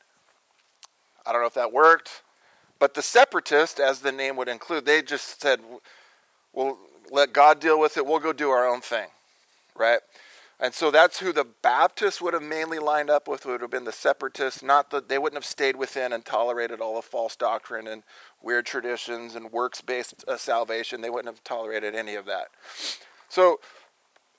I 1.27 1.33
don't 1.33 1.43
know 1.43 1.47
if 1.47 1.53
that 1.53 1.71
worked, 1.71 2.23
but 2.79 2.95
the 2.95 3.03
separatist, 3.03 3.79
as 3.79 4.01
the 4.01 4.11
name 4.11 4.37
would 4.37 4.49
include, 4.49 4.87
they 4.87 5.03
just 5.03 5.43
said, 5.43 5.61
well, 6.55 6.79
let 7.11 7.35
God 7.35 7.61
deal 7.61 7.79
with 7.79 7.99
it. 7.99 8.07
We'll 8.07 8.21
go 8.21 8.33
do 8.33 8.49
our 8.49 8.67
own 8.67 8.81
thing, 8.81 9.09
right? 9.77 10.01
And 10.59 10.73
so 10.73 10.91
that's 10.91 11.19
who 11.19 11.31
the 11.31 11.47
Baptists 11.61 12.23
would 12.23 12.33
have 12.33 12.43
mainly 12.43 12.79
lined 12.79 13.11
up 13.11 13.29
with, 13.29 13.45
would 13.45 13.61
have 13.61 13.71
been 13.71 13.85
the 13.85 13.93
separatists. 13.93 14.63
Not 14.63 14.91
that 14.93 15.11
they 15.11 15.19
wouldn't 15.19 15.37
have 15.37 15.45
stayed 15.45 15.77
within 15.77 16.15
and 16.15 16.25
tolerated 16.25 16.81
all 16.81 16.97
the 16.97 17.03
false 17.03 17.37
doctrine 17.37 17.87
and 17.87 18.03
weird 18.41 18.65
traditions 18.65 19.35
and 19.35 19.53
works 19.53 19.83
based 19.83 20.25
uh, 20.27 20.39
salvation. 20.39 21.03
They 21.03 21.11
wouldn't 21.11 21.35
have 21.35 21.45
tolerated 21.45 21.95
any 21.95 22.15
of 22.15 22.25
that. 22.25 22.47
So 23.29 23.61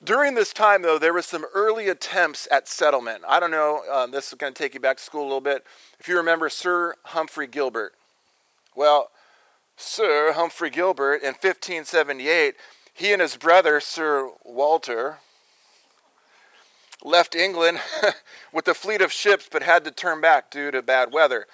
during 0.03 0.36
this 0.36 0.53
time, 0.53 0.81
though, 0.81 1.00
there 1.00 1.13
was 1.13 1.25
some 1.25 1.45
early 1.53 1.88
attempts 1.88 2.48
at 2.51 2.67
settlement. 2.67 3.24
I 3.27 3.39
don't 3.39 3.51
know, 3.51 3.81
um, 3.91 4.12
this 4.12 4.27
is 4.27 4.33
going 4.36 4.53
to 4.53 4.57
take 4.57 4.74
you 4.74 4.79
back 4.79 4.98
to 4.98 5.03
school 5.03 5.22
a 5.22 5.24
little 5.24 5.41
bit. 5.41 5.65
If 6.00 6.07
you 6.07 6.17
remember 6.17 6.50
Sir 6.50 6.95
Humphrey 7.03 7.48
Gilbert, 7.48 7.93
well, 8.75 9.12
Sir 9.77 10.33
Humphrey 10.33 10.69
Gilbert 10.69 11.22
in 11.22 11.29
1578, 11.33 12.55
he 12.93 13.12
and 13.12 13.22
his 13.22 13.38
brother, 13.38 13.79
Sir 13.79 14.29
Walter, 14.43 15.17
left 17.03 17.36
England 17.36 17.79
with 18.53 18.67
a 18.67 18.74
fleet 18.74 19.01
of 19.01 19.12
ships 19.12 19.50
but 19.51 19.63
had 19.63 19.83
to 19.83 19.91
turn 19.91 20.22
back 20.22 20.50
due 20.51 20.72
to 20.72 20.81
bad 20.81 21.12
weather. 21.12 21.48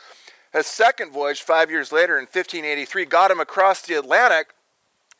His 0.53 0.67
second 0.67 1.11
voyage, 1.11 1.41
five 1.41 1.69
years 1.69 1.91
later 1.91 2.17
in 2.17 2.23
1583, 2.23 3.05
got 3.05 3.31
him 3.31 3.39
across 3.39 3.81
the 3.81 3.93
Atlantic 3.95 4.49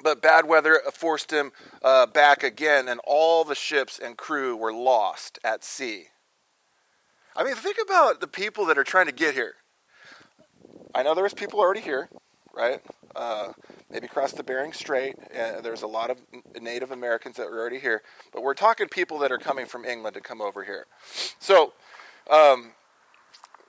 but 0.03 0.21
bad 0.21 0.47
weather 0.47 0.81
forced 0.93 1.31
him 1.31 1.51
uh, 1.83 2.05
back 2.05 2.43
again, 2.43 2.87
and 2.87 2.99
all 3.03 3.43
the 3.43 3.55
ships 3.55 3.99
and 3.99 4.17
crew 4.17 4.55
were 4.55 4.73
lost 4.73 5.39
at 5.43 5.63
sea. 5.63 6.07
I 7.35 7.43
mean, 7.43 7.55
think 7.55 7.77
about 7.83 8.21
the 8.21 8.27
people 8.27 8.65
that 8.65 8.77
are 8.77 8.83
trying 8.83 9.05
to 9.05 9.11
get 9.11 9.33
here. 9.33 9.55
I 10.93 11.03
know 11.03 11.13
there's 11.13 11.33
people 11.33 11.59
already 11.59 11.81
here, 11.81 12.09
right? 12.53 12.81
Uh, 13.15 13.53
maybe 13.89 14.05
across 14.05 14.31
the 14.33 14.43
Bering 14.43 14.73
Strait. 14.73 15.15
There's 15.31 15.83
a 15.83 15.87
lot 15.87 16.09
of 16.09 16.19
Native 16.59 16.91
Americans 16.91 17.37
that 17.37 17.43
are 17.43 17.59
already 17.59 17.79
here, 17.79 18.01
but 18.33 18.43
we're 18.43 18.53
talking 18.53 18.87
people 18.87 19.19
that 19.19 19.31
are 19.31 19.37
coming 19.37 19.65
from 19.65 19.85
England 19.85 20.15
to 20.15 20.21
come 20.21 20.41
over 20.41 20.63
here. 20.63 20.85
So, 21.39 21.73
um, 22.29 22.71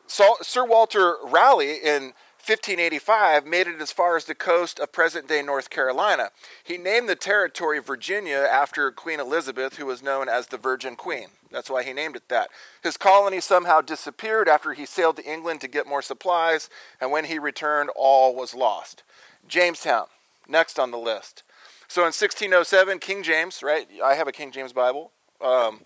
so 0.06 0.36
Sir 0.42 0.64
Walter 0.64 1.16
Raleigh 1.24 1.78
in 1.84 2.12
1585 2.40 3.44
made 3.44 3.66
it 3.66 3.80
as 3.80 3.92
far 3.92 4.16
as 4.16 4.24
the 4.24 4.34
coast 4.34 4.80
of 4.80 4.92
present 4.92 5.28
day 5.28 5.42
North 5.42 5.68
Carolina. 5.68 6.30
He 6.64 6.78
named 6.78 7.08
the 7.08 7.14
territory 7.14 7.78
Virginia 7.80 8.48
after 8.50 8.90
Queen 8.90 9.20
Elizabeth, 9.20 9.76
who 9.76 9.86
was 9.86 10.02
known 10.02 10.28
as 10.28 10.46
the 10.46 10.56
Virgin 10.56 10.96
Queen. 10.96 11.28
That's 11.52 11.68
why 11.68 11.82
he 11.82 11.92
named 11.92 12.16
it 12.16 12.28
that. 12.28 12.48
His 12.82 12.96
colony 12.96 13.40
somehow 13.40 13.82
disappeared 13.82 14.48
after 14.48 14.72
he 14.72 14.86
sailed 14.86 15.16
to 15.16 15.30
England 15.30 15.60
to 15.60 15.68
get 15.68 15.86
more 15.86 16.02
supplies, 16.02 16.70
and 17.00 17.12
when 17.12 17.26
he 17.26 17.38
returned, 17.38 17.90
all 17.94 18.34
was 18.34 18.54
lost. 18.54 19.02
Jamestown, 19.46 20.06
next 20.48 20.78
on 20.78 20.90
the 20.90 20.98
list. 20.98 21.42
So 21.88 22.02
in 22.02 22.06
1607, 22.06 23.00
King 23.00 23.22
James, 23.22 23.62
right? 23.62 23.86
I 24.02 24.14
have 24.14 24.28
a 24.28 24.32
King 24.32 24.50
James 24.50 24.72
Bible. 24.72 25.12
Um, 25.40 25.80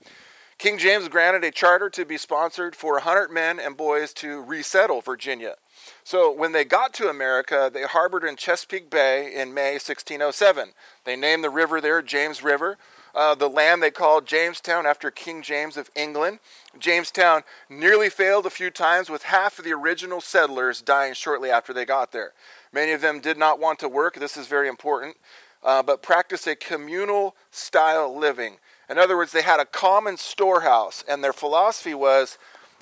King 0.58 0.78
James 0.78 1.08
granted 1.08 1.42
a 1.44 1.50
charter 1.50 1.90
to 1.90 2.04
be 2.04 2.16
sponsored 2.16 2.76
for 2.76 2.92
100 2.94 3.30
men 3.30 3.58
and 3.58 3.76
boys 3.76 4.12
to 4.14 4.40
resettle 4.42 5.00
Virginia. 5.00 5.56
So 6.02 6.32
when 6.32 6.52
they 6.52 6.64
got 6.64 6.92
to 6.94 7.08
America, 7.08 7.70
they 7.72 7.82
harbored 7.82 8.24
in 8.24 8.36
Chesapeake 8.36 8.90
Bay 8.90 9.32
in 9.34 9.54
May 9.54 9.74
1607. 9.74 10.70
They 11.04 11.16
named 11.16 11.44
the 11.44 11.50
river 11.50 11.80
there 11.80 12.02
James 12.02 12.42
River. 12.42 12.78
Uh, 13.14 13.32
the 13.32 13.48
land 13.48 13.80
they 13.80 13.92
called 13.92 14.26
Jamestown 14.26 14.86
after 14.86 15.08
King 15.08 15.40
James 15.40 15.76
of 15.76 15.88
England. 15.94 16.40
Jamestown 16.80 17.44
nearly 17.68 18.10
failed 18.10 18.44
a 18.44 18.50
few 18.50 18.70
times, 18.70 19.08
with 19.08 19.22
half 19.22 19.56
of 19.56 19.64
the 19.64 19.72
original 19.72 20.20
settlers 20.20 20.82
dying 20.82 21.14
shortly 21.14 21.48
after 21.48 21.72
they 21.72 21.84
got 21.84 22.10
there. 22.10 22.32
Many 22.72 22.90
of 22.90 23.00
them 23.00 23.20
did 23.20 23.38
not 23.38 23.60
want 23.60 23.78
to 23.78 23.88
work, 23.88 24.16
this 24.16 24.36
is 24.36 24.48
very 24.48 24.66
important, 24.68 25.16
uh, 25.62 25.80
but 25.80 26.02
practiced 26.02 26.48
a 26.48 26.56
communal 26.56 27.36
style 27.52 28.18
living. 28.18 28.56
In 28.90 28.98
other 28.98 29.16
words, 29.16 29.30
they 29.30 29.42
had 29.42 29.60
a 29.60 29.64
common 29.64 30.16
storehouse, 30.16 31.04
and 31.06 31.22
their 31.22 31.32
philosophy 31.32 31.94
was 31.94 32.36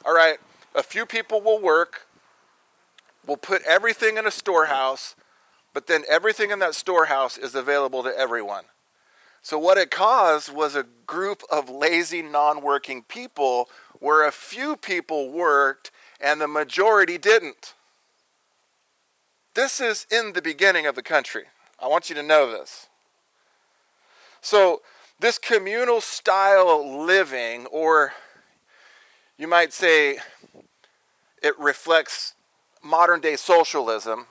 all 0.05 0.15
right, 0.15 0.39
a 0.75 0.83
few 0.83 1.07
people 1.07 1.41
will 1.41 1.61
work, 1.61 2.07
will 3.26 3.37
put 3.37 3.62
everything 3.62 4.17
in 4.17 4.26
a 4.26 4.31
storehouse, 4.31 5.14
but 5.73 5.87
then 5.87 6.05
everything 6.09 6.50
in 6.50 6.59
that 6.59 6.75
storehouse 6.75 7.38
is 7.38 7.55
available 7.55 8.02
to 8.02 8.17
everyone. 8.19 8.64
So, 9.43 9.59
what 9.59 9.79
it 9.79 9.91
caused 9.91 10.52
was 10.52 10.76
a 10.76 10.87
group 11.07 11.43
of 11.50 11.69
lazy, 11.69 12.23
non 12.23 12.62
working 12.62 13.02
people 13.02 13.69
where 13.99 14.26
a 14.26 14.33
few 14.33 14.76
people 14.76 15.31
worked 15.31 15.91
and 16.21 16.41
the 16.41 16.49
majority 16.49 17.19
didn't. 17.19 17.75
This 19.55 19.81
is 19.81 20.07
in 20.11 20.33
the 20.33 20.43
beginning 20.43 20.87
of 20.87 20.95
the 20.95 21.02
country. 21.02 21.45
I 21.79 21.88
want 21.88 22.09
you 22.09 22.14
to 22.14 22.23
know 22.23 22.50
this. 22.50 22.87
So, 24.41 24.83
this 25.19 25.38
communal 25.38 26.00
style 26.00 27.05
living, 27.05 27.67
or 27.67 28.12
you 29.37 29.47
might 29.47 29.73
say 29.73 30.19
it 31.43 31.59
reflects 31.59 32.35
modern 32.83 33.21
day 33.21 33.37
socialism 33.37 34.27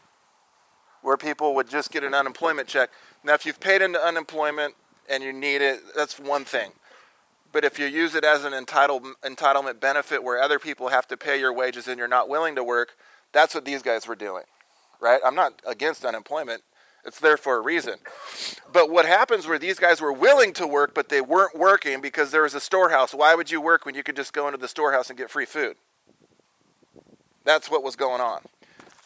where 1.02 1.18
people 1.18 1.56
would 1.56 1.70
just 1.70 1.92
get 1.92 2.04
an 2.04 2.14
unemployment 2.14 2.68
check. 2.68 2.90
Now, 3.24 3.34
if 3.34 3.46
you've 3.46 3.60
paid 3.60 3.82
into 3.82 4.00
unemployment 4.00 4.76
and 5.10 5.24
you 5.24 5.34
need 5.34 5.62
it, 5.62 5.82
that's 5.96 6.20
one 6.20 6.46
thing. 6.46 6.72
But 7.52 7.66
if 7.66 7.78
you 7.80 7.86
use 7.86 8.16
it 8.16 8.24
as 8.24 8.46
an 8.46 8.54
entitlement 8.54 9.80
benefit 9.80 10.24
where 10.24 10.42
other 10.42 10.60
people 10.60 10.88
have 10.88 11.08
to 11.10 11.18
pay 11.18 11.40
your 11.40 11.52
wages 11.52 11.88
and 11.88 11.98
you're 11.98 12.08
not 12.08 12.30
willing 12.30 12.56
to 12.56 12.64
work, 12.64 12.96
that's 13.34 13.54
what 13.54 13.66
these 13.66 13.82
guys 13.82 14.08
were 14.08 14.16
doing, 14.16 14.44
right? 15.02 15.20
I'm 15.26 15.36
not 15.36 15.62
against 15.68 16.06
unemployment. 16.06 16.64
It's 17.04 17.20
there 17.20 17.36
for 17.36 17.58
a 17.58 17.62
reason. 17.62 17.96
But 18.72 18.90
what 18.90 19.06
happens 19.06 19.48
where 19.48 19.60
these 19.60 19.80
guys 19.80 20.00
were 20.00 20.14
willing 20.14 20.54
to 20.54 20.68
work, 20.68 20.94
but 20.94 21.10
they 21.10 21.20
weren't 21.20 21.58
working 21.58 22.00
because 22.00 22.32
there 22.32 22.44
was 22.44 22.54
a 22.54 22.60
storehouse. 22.60 23.14
Why 23.14 23.34
would 23.34 23.50
you 23.50 23.60
work 23.60 23.86
when 23.86 23.96
you 23.96 24.04
could 24.04 24.16
just 24.16 24.34
go 24.34 24.48
into 24.48 24.60
the 24.60 24.68
storehouse 24.68 25.10
and 25.10 25.18
get 25.18 25.30
free 25.30 25.46
food? 25.46 25.78
That's 27.44 27.70
what 27.70 27.84
was 27.84 27.96
going 27.96 28.22
on. 28.22 28.42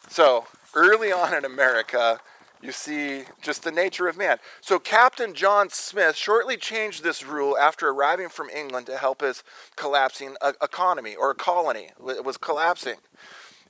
So, 0.10 0.46
early 0.74 1.12
on 1.12 1.34
in 1.34 1.46
America, 1.46 2.20
you 2.62 2.72
see 2.72 3.24
just 3.42 3.64
the 3.64 3.72
nature 3.72 4.08
of 4.08 4.18
man. 4.18 4.40
So, 4.62 4.80
Captain 4.80 5.34
John 5.34 5.70
Smith 5.70 6.16
shortly 6.16 6.58
changed 6.58 7.04
this 7.04 7.26
rule 7.26 7.58
after 7.58 7.90
arriving 7.90 8.30
from 8.30 8.50
England 8.50 8.86
to 8.88 8.98
help 8.98 9.22
his 9.22 9.44
collapsing 9.76 10.36
economy 10.62 11.16
or 11.16 11.34
colony. 11.34 11.92
It 12.08 12.24
was 12.24 12.38
collapsing. 12.38 12.98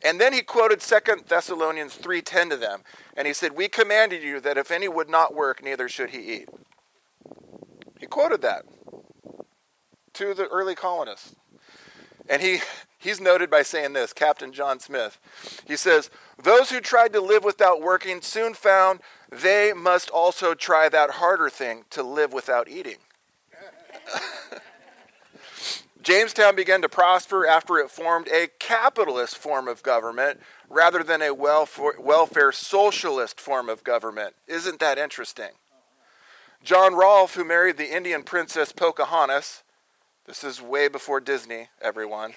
And 0.04 0.20
then 0.20 0.34
he 0.34 0.42
quoted 0.42 0.82
2 0.82 1.28
Thessalonians 1.28 1.96
3:10 1.96 2.50
to 2.50 2.58
them, 2.58 2.84
and 3.16 3.28
he 3.28 3.34
said, 3.34 3.54
"We 3.54 3.68
commanded 3.70 4.22
you 4.22 4.40
that 4.42 4.58
if 4.58 4.70
any 4.70 4.88
would 4.88 5.10
not 5.10 5.34
work, 5.34 5.64
neither 5.64 5.90
should 5.90 6.12
he 6.12 6.20
eat." 6.20 6.50
He 8.00 8.06
quoted 8.06 8.42
that 8.42 8.66
to 10.14 10.34
the 10.34 10.48
early 10.48 10.76
colonists. 10.76 11.36
And 12.30 12.42
he, 12.42 12.62
he's 13.06 13.22
noted 13.22 13.50
by 13.50 13.62
saying 13.62 13.94
this, 13.94 14.12
Captain 14.12 14.52
John 14.52 14.80
Smith. 14.80 15.20
He 15.66 15.78
says, 15.78 16.10
Those 16.42 16.72
who 16.72 16.82
tried 16.82 17.14
to 17.14 17.22
live 17.22 17.44
without 17.44 17.82
working 17.82 18.22
soon 18.22 18.54
found 18.54 19.00
they 19.30 19.72
must 19.74 20.10
also 20.10 20.54
try 20.56 20.90
that 20.90 21.12
harder 21.12 21.50
thing 21.50 21.86
to 21.92 22.04
live 22.04 22.34
without 22.34 22.68
eating. 22.68 22.98
Jamestown 26.02 26.56
began 26.56 26.82
to 26.82 26.90
prosper 26.90 27.48
after 27.48 27.78
it 27.78 27.90
formed 27.90 28.28
a 28.28 28.48
capitalist 28.60 29.38
form 29.38 29.68
of 29.68 29.82
government 29.82 30.40
rather 30.70 31.02
than 31.04 31.22
a 31.22 31.34
welfare 31.34 32.52
socialist 32.52 33.40
form 33.40 33.70
of 33.70 33.84
government. 33.84 34.36
Isn't 34.48 34.80
that 34.80 35.00
interesting? 35.00 35.50
John 36.64 36.96
Rolfe, 36.96 37.36
who 37.36 37.44
married 37.44 37.78
the 37.78 37.96
Indian 37.96 38.24
princess 38.24 38.72
Pocahontas, 38.72 39.64
this 40.26 40.44
is 40.44 40.62
way 40.62 40.88
before 40.88 41.20
Disney, 41.20 41.70
everyone. 41.82 42.34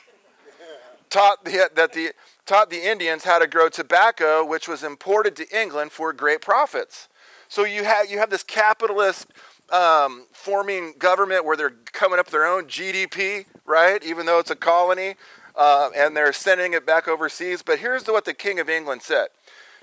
Taught 1.11 1.45
the, 1.45 1.71
that 1.75 1.93
the 1.93 2.13
taught 2.47 2.71
the 2.71 2.89
Indians 2.91 3.25
how 3.25 3.39
to 3.39 3.47
grow 3.47 3.69
tobacco, 3.69 4.45
which 4.45 4.69
was 4.69 4.83
imported 4.83 5.37
to 5.37 5.47
England 5.59 5.93
for 5.93 6.13
great 6.13 6.41
profits. 6.41 7.09
So 7.49 7.65
you 7.65 7.85
have 7.85 8.11
you 8.11 8.19
have 8.19 8.31
this 8.31 8.43
capitalist 8.43 9.27
um, 9.71 10.27
forming 10.33 10.95
government 10.99 11.45
where 11.45 11.57
they're 11.57 11.75
coming 11.93 12.19
up 12.19 12.29
their 12.29 12.47
own 12.47 12.65
GDP, 12.65 13.47
right? 13.67 14.03
Even 14.03 14.27
though 14.27 14.39
it's 14.39 14.51
a 14.51 14.57
colony, 14.57 15.15
uh, 15.57 15.91
and 15.95 16.17
they're 16.17 16.33
sending 16.33 16.73
it 16.73 16.87
back 16.87 17.09
overseas. 17.09 17.63
But 17.63 17.79
here's 17.79 18.07
what 18.07 18.25
the 18.25 18.35
King 18.35 18.61
of 18.61 18.69
England 18.69 19.03
said: 19.03 19.29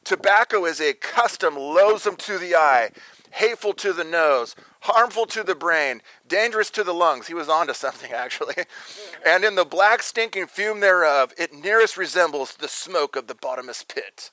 Tobacco 0.03 0.65
is 0.65 0.79
a 0.79 0.93
custom 0.93 1.55
loathsome 1.55 2.15
to 2.17 2.37
the 2.37 2.55
eye, 2.55 2.91
hateful 3.35 3.73
to 3.73 3.91
the 3.91 4.03
nose, 4.03 4.55
harmful 4.81 5.25
to 5.25 5.43
the 5.43 5.55
brain, 5.55 6.01
dangerous 6.25 6.69
to 6.71 6.83
the 6.83 6.93
lungs. 6.93 7.27
He 7.27 7.33
was 7.33 7.49
onto 7.49 7.73
something, 7.73 8.11
actually. 8.13 8.55
and 9.25 9.43
in 9.43 9.55
the 9.55 9.65
black, 9.65 10.01
stinking 10.01 10.47
fume 10.47 10.79
thereof, 10.79 11.33
it 11.37 11.53
nearest 11.53 11.97
resembles 11.97 12.55
the 12.55 12.69
smoke 12.69 13.15
of 13.15 13.27
the 13.27 13.35
bottomless 13.35 13.83
pit. 13.83 14.31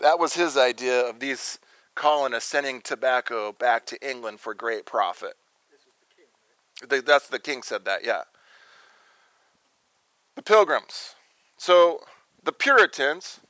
That 0.00 0.18
was 0.18 0.34
his 0.34 0.56
idea 0.56 1.08
of 1.08 1.20
these 1.20 1.58
colonists 1.94 2.50
sending 2.50 2.80
tobacco 2.80 3.52
back 3.52 3.86
to 3.86 4.08
England 4.08 4.40
for 4.40 4.52
great 4.52 4.84
profit. 4.84 5.34
That's 6.86 7.28
the 7.28 7.38
king 7.38 7.62
said 7.62 7.84
that, 7.84 8.04
yeah. 8.04 8.22
The 10.34 10.42
pilgrims. 10.42 11.14
So 11.56 12.00
the 12.42 12.52
Puritans 12.52 13.40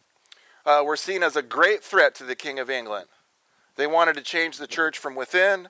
uh, 0.67 0.83
were 0.85 0.97
seen 0.97 1.23
as 1.23 1.35
a 1.35 1.43
great 1.43 1.83
threat 1.83 2.15
to 2.17 2.25
the 2.25 2.37
king 2.37 2.59
of 2.59 2.69
England. 2.71 3.07
They 3.77 3.87
wanted 3.87 4.17
to 4.17 4.23
change 4.23 4.59
the 4.59 4.67
church 4.67 4.99
from 4.99 5.15
within, 5.15 5.69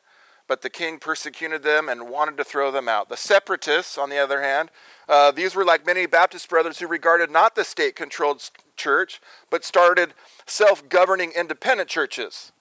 but 0.48 0.62
the 0.62 0.70
king 0.70 0.98
persecuted 0.98 1.62
them 1.62 1.88
and 1.88 2.10
wanted 2.10 2.36
to 2.36 2.44
throw 2.44 2.70
them 2.70 2.88
out. 2.88 3.08
The 3.08 3.16
separatists, 3.16 3.96
on 3.96 4.10
the 4.10 4.18
other 4.18 4.42
hand, 4.42 4.70
uh, 5.08 5.30
these 5.30 5.54
were 5.54 5.64
like 5.64 5.86
many 5.86 6.06
Baptist 6.06 6.48
brothers 6.48 6.78
who 6.78 6.86
regarded 6.86 7.30
not 7.30 7.54
the 7.54 7.64
state 7.64 7.96
controlled 7.96 8.50
church, 8.76 9.20
but 9.50 9.64
started 9.64 10.14
self 10.46 10.88
governing 10.88 11.32
independent 11.32 11.88
churches. 11.88 12.52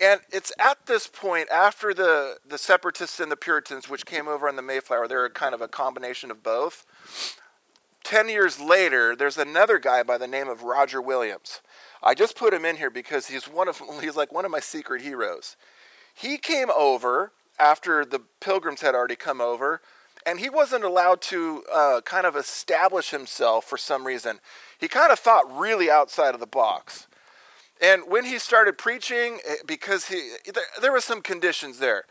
And 0.00 0.20
it's 0.30 0.52
at 0.60 0.86
this 0.86 1.08
point, 1.08 1.48
after 1.50 1.92
the, 1.92 2.36
the 2.46 2.58
separatists 2.58 3.18
and 3.18 3.32
the 3.32 3.36
Puritans, 3.36 3.88
which 3.88 4.06
came 4.06 4.28
over 4.28 4.48
on 4.48 4.54
the 4.54 4.62
Mayflower, 4.62 5.08
they're 5.08 5.28
kind 5.28 5.54
of 5.54 5.60
a 5.60 5.66
combination 5.66 6.30
of 6.30 6.42
both. 6.42 6.86
Ten 8.04 8.28
years 8.28 8.60
later, 8.60 9.16
there's 9.16 9.38
another 9.38 9.78
guy 9.78 10.02
by 10.04 10.16
the 10.16 10.28
name 10.28 10.48
of 10.48 10.62
Roger 10.62 11.02
Williams. 11.02 11.60
I 12.02 12.14
just 12.14 12.36
put 12.36 12.54
him 12.54 12.64
in 12.64 12.76
here 12.76 12.90
because 12.90 13.26
he's 13.26 13.44
one 13.44 13.68
of 13.68 13.80
he's 14.00 14.16
like 14.16 14.32
one 14.32 14.44
of 14.44 14.50
my 14.50 14.60
secret 14.60 15.02
heroes. 15.02 15.56
He 16.14 16.38
came 16.38 16.70
over 16.76 17.32
after 17.58 18.04
the 18.04 18.20
pilgrims 18.40 18.80
had 18.80 18.94
already 18.94 19.16
come 19.16 19.40
over, 19.40 19.80
and 20.24 20.40
he 20.40 20.50
wasn't 20.50 20.84
allowed 20.84 21.20
to 21.22 21.64
uh, 21.72 22.00
kind 22.04 22.26
of 22.26 22.36
establish 22.36 23.10
himself 23.10 23.64
for 23.64 23.76
some 23.76 24.06
reason. 24.06 24.40
He 24.78 24.88
kind 24.88 25.12
of 25.12 25.18
thought 25.18 25.44
really 25.50 25.90
outside 25.90 26.34
of 26.34 26.40
the 26.40 26.46
box. 26.46 27.06
And 27.80 28.02
when 28.08 28.24
he 28.24 28.38
started 28.38 28.76
preaching, 28.76 29.38
eh, 29.46 29.56
because 29.66 30.06
he 30.06 30.32
there, 30.52 30.64
there 30.80 30.92
were 30.92 31.00
some 31.00 31.22
conditions 31.22 31.78
there. 31.78 32.04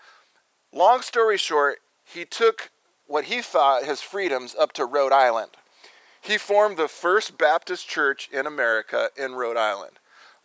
Long 0.74 1.02
story 1.02 1.38
short, 1.38 1.80
he 2.06 2.26
took 2.26 2.72
what 3.06 3.26
he 3.26 3.42
thought 3.42 3.86
his 3.86 4.02
freedoms 4.02 4.56
up 4.58 4.74
to 4.74 4.86
Rhode 4.86 5.14
Island. 5.14 5.52
He 6.28 6.38
formed 6.38 6.76
the 6.76 6.90
first 6.90 7.38
Baptist 7.38 7.88
church 7.88 8.30
in 8.34 8.46
America 8.46 9.10
in 9.16 9.36
Rhode 9.36 9.56
Island. 9.56 9.94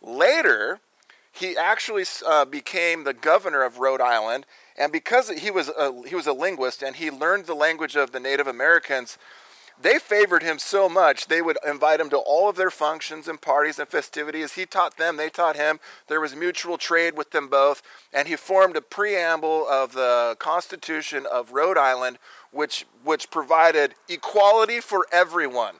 Later, 0.01 0.79
he 1.33 1.57
actually 1.57 2.05
uh, 2.25 2.45
became 2.45 3.03
the 3.03 3.13
governor 3.13 3.63
of 3.63 3.79
Rhode 3.79 3.99
Island, 3.99 4.45
and 4.77 4.93
because 4.93 5.27
he 5.29 5.51
was 5.51 5.67
a, 5.67 5.91
he 6.07 6.15
was 6.15 6.25
a 6.25 6.31
linguist 6.31 6.83
and 6.83 6.95
he 6.95 7.11
learned 7.11 7.47
the 7.47 7.53
language 7.53 7.97
of 7.97 8.11
the 8.11 8.19
Native 8.21 8.47
Americans, 8.47 9.17
they 9.83 9.99
favored 9.99 10.43
him 10.43 10.57
so 10.57 10.87
much 10.87 11.27
they 11.27 11.41
would 11.41 11.57
invite 11.67 11.99
him 11.99 12.09
to 12.09 12.17
all 12.17 12.49
of 12.49 12.55
their 12.55 12.71
functions 12.71 13.27
and 13.27 13.39
parties 13.39 13.77
and 13.77 13.87
festivities. 13.87 14.53
He 14.53 14.65
taught 14.65 14.97
them, 14.97 15.17
they 15.17 15.29
taught 15.29 15.57
him. 15.57 15.79
There 16.07 16.21
was 16.21 16.35
mutual 16.35 16.77
trade 16.77 17.15
with 17.17 17.31
them 17.31 17.49
both, 17.49 17.83
and 18.13 18.27
he 18.27 18.35
formed 18.35 18.77
a 18.77 18.81
preamble 18.81 19.67
of 19.67 19.91
the 19.93 20.37
Constitution 20.39 21.25
of 21.31 21.51
Rhode 21.51 21.77
Island, 21.77 22.17
which 22.51 22.85
which 23.03 23.29
provided 23.29 23.95
equality 24.07 24.79
for 24.79 25.05
everyone. 25.11 25.75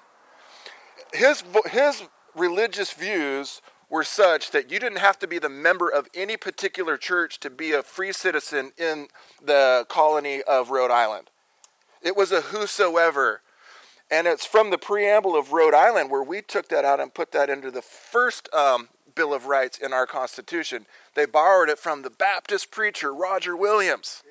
His 1.13 1.43
his 1.71 2.03
religious 2.35 2.91
views 2.91 3.61
were 3.89 4.03
such 4.03 4.51
that 4.51 4.71
you 4.71 4.79
didn't 4.79 4.97
have 4.97 5.19
to 5.19 5.27
be 5.27 5.39
the 5.39 5.49
member 5.49 5.87
of 5.87 6.07
any 6.13 6.35
particular 6.35 6.97
church 6.97 7.39
to 7.39 7.49
be 7.49 7.71
a 7.71 7.83
free 7.83 8.11
citizen 8.11 8.71
in 8.77 9.07
the 9.41 9.85
colony 9.87 10.41
of 10.41 10.71
Rhode 10.71 10.91
Island. 10.91 11.29
It 12.01 12.17
was 12.17 12.31
a 12.31 12.41
whosoever. 12.41 13.41
And 14.13 14.28
it's 14.28 14.45
from 14.45 14.69
the 14.69 14.78
preamble 14.78 15.36
of 15.36 15.54
Rhode 15.54 15.73
Island 15.73 16.12
where 16.12 16.21
we 16.21 16.43
took 16.43 16.67
that 16.67 16.86
out 16.86 16.99
and 16.99 17.12
put 17.12 17.32
that 17.32 17.49
into 17.49 17.71
the 17.71 17.82
first 17.82 18.47
um, 18.54 18.89
Bill 19.15 19.34
of 19.34 19.47
Rights 19.47 19.80
in 19.80 19.91
our 19.91 20.06
Constitution. 20.06 20.86
They 21.15 21.26
borrowed 21.26 21.67
it 21.67 21.80
from 21.80 22.04
the 22.04 22.12
Baptist 22.12 22.69
preacher 22.69 23.12
Roger 23.12 23.58
Williams, 23.58 24.21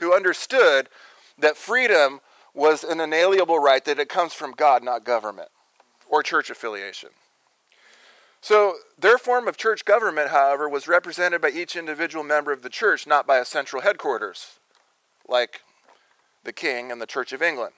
who 0.00 0.12
understood 0.12 0.88
that 1.38 1.56
freedom 1.56 2.18
was 2.54 2.82
an 2.82 2.98
inalienable 2.98 3.60
right, 3.60 3.84
that 3.84 4.00
it 4.00 4.08
comes 4.08 4.32
from 4.32 4.50
God, 4.50 4.82
not 4.82 5.04
government 5.04 5.50
or 6.08 6.24
church 6.24 6.50
affiliation. 6.50 7.10
So, 8.40 8.78
their 8.98 9.16
form 9.16 9.46
of 9.46 9.56
church 9.56 9.84
government, 9.84 10.30
however, 10.30 10.68
was 10.68 10.88
represented 10.88 11.40
by 11.40 11.50
each 11.50 11.76
individual 11.76 12.24
member 12.24 12.50
of 12.50 12.62
the 12.62 12.68
church, 12.68 13.06
not 13.06 13.28
by 13.28 13.38
a 13.38 13.44
central 13.44 13.82
headquarters, 13.82 14.58
like 15.28 15.60
the 16.42 16.52
king 16.52 16.90
and 16.90 17.00
the 17.00 17.06
Church 17.06 17.32
of 17.32 17.42
England. 17.42 17.74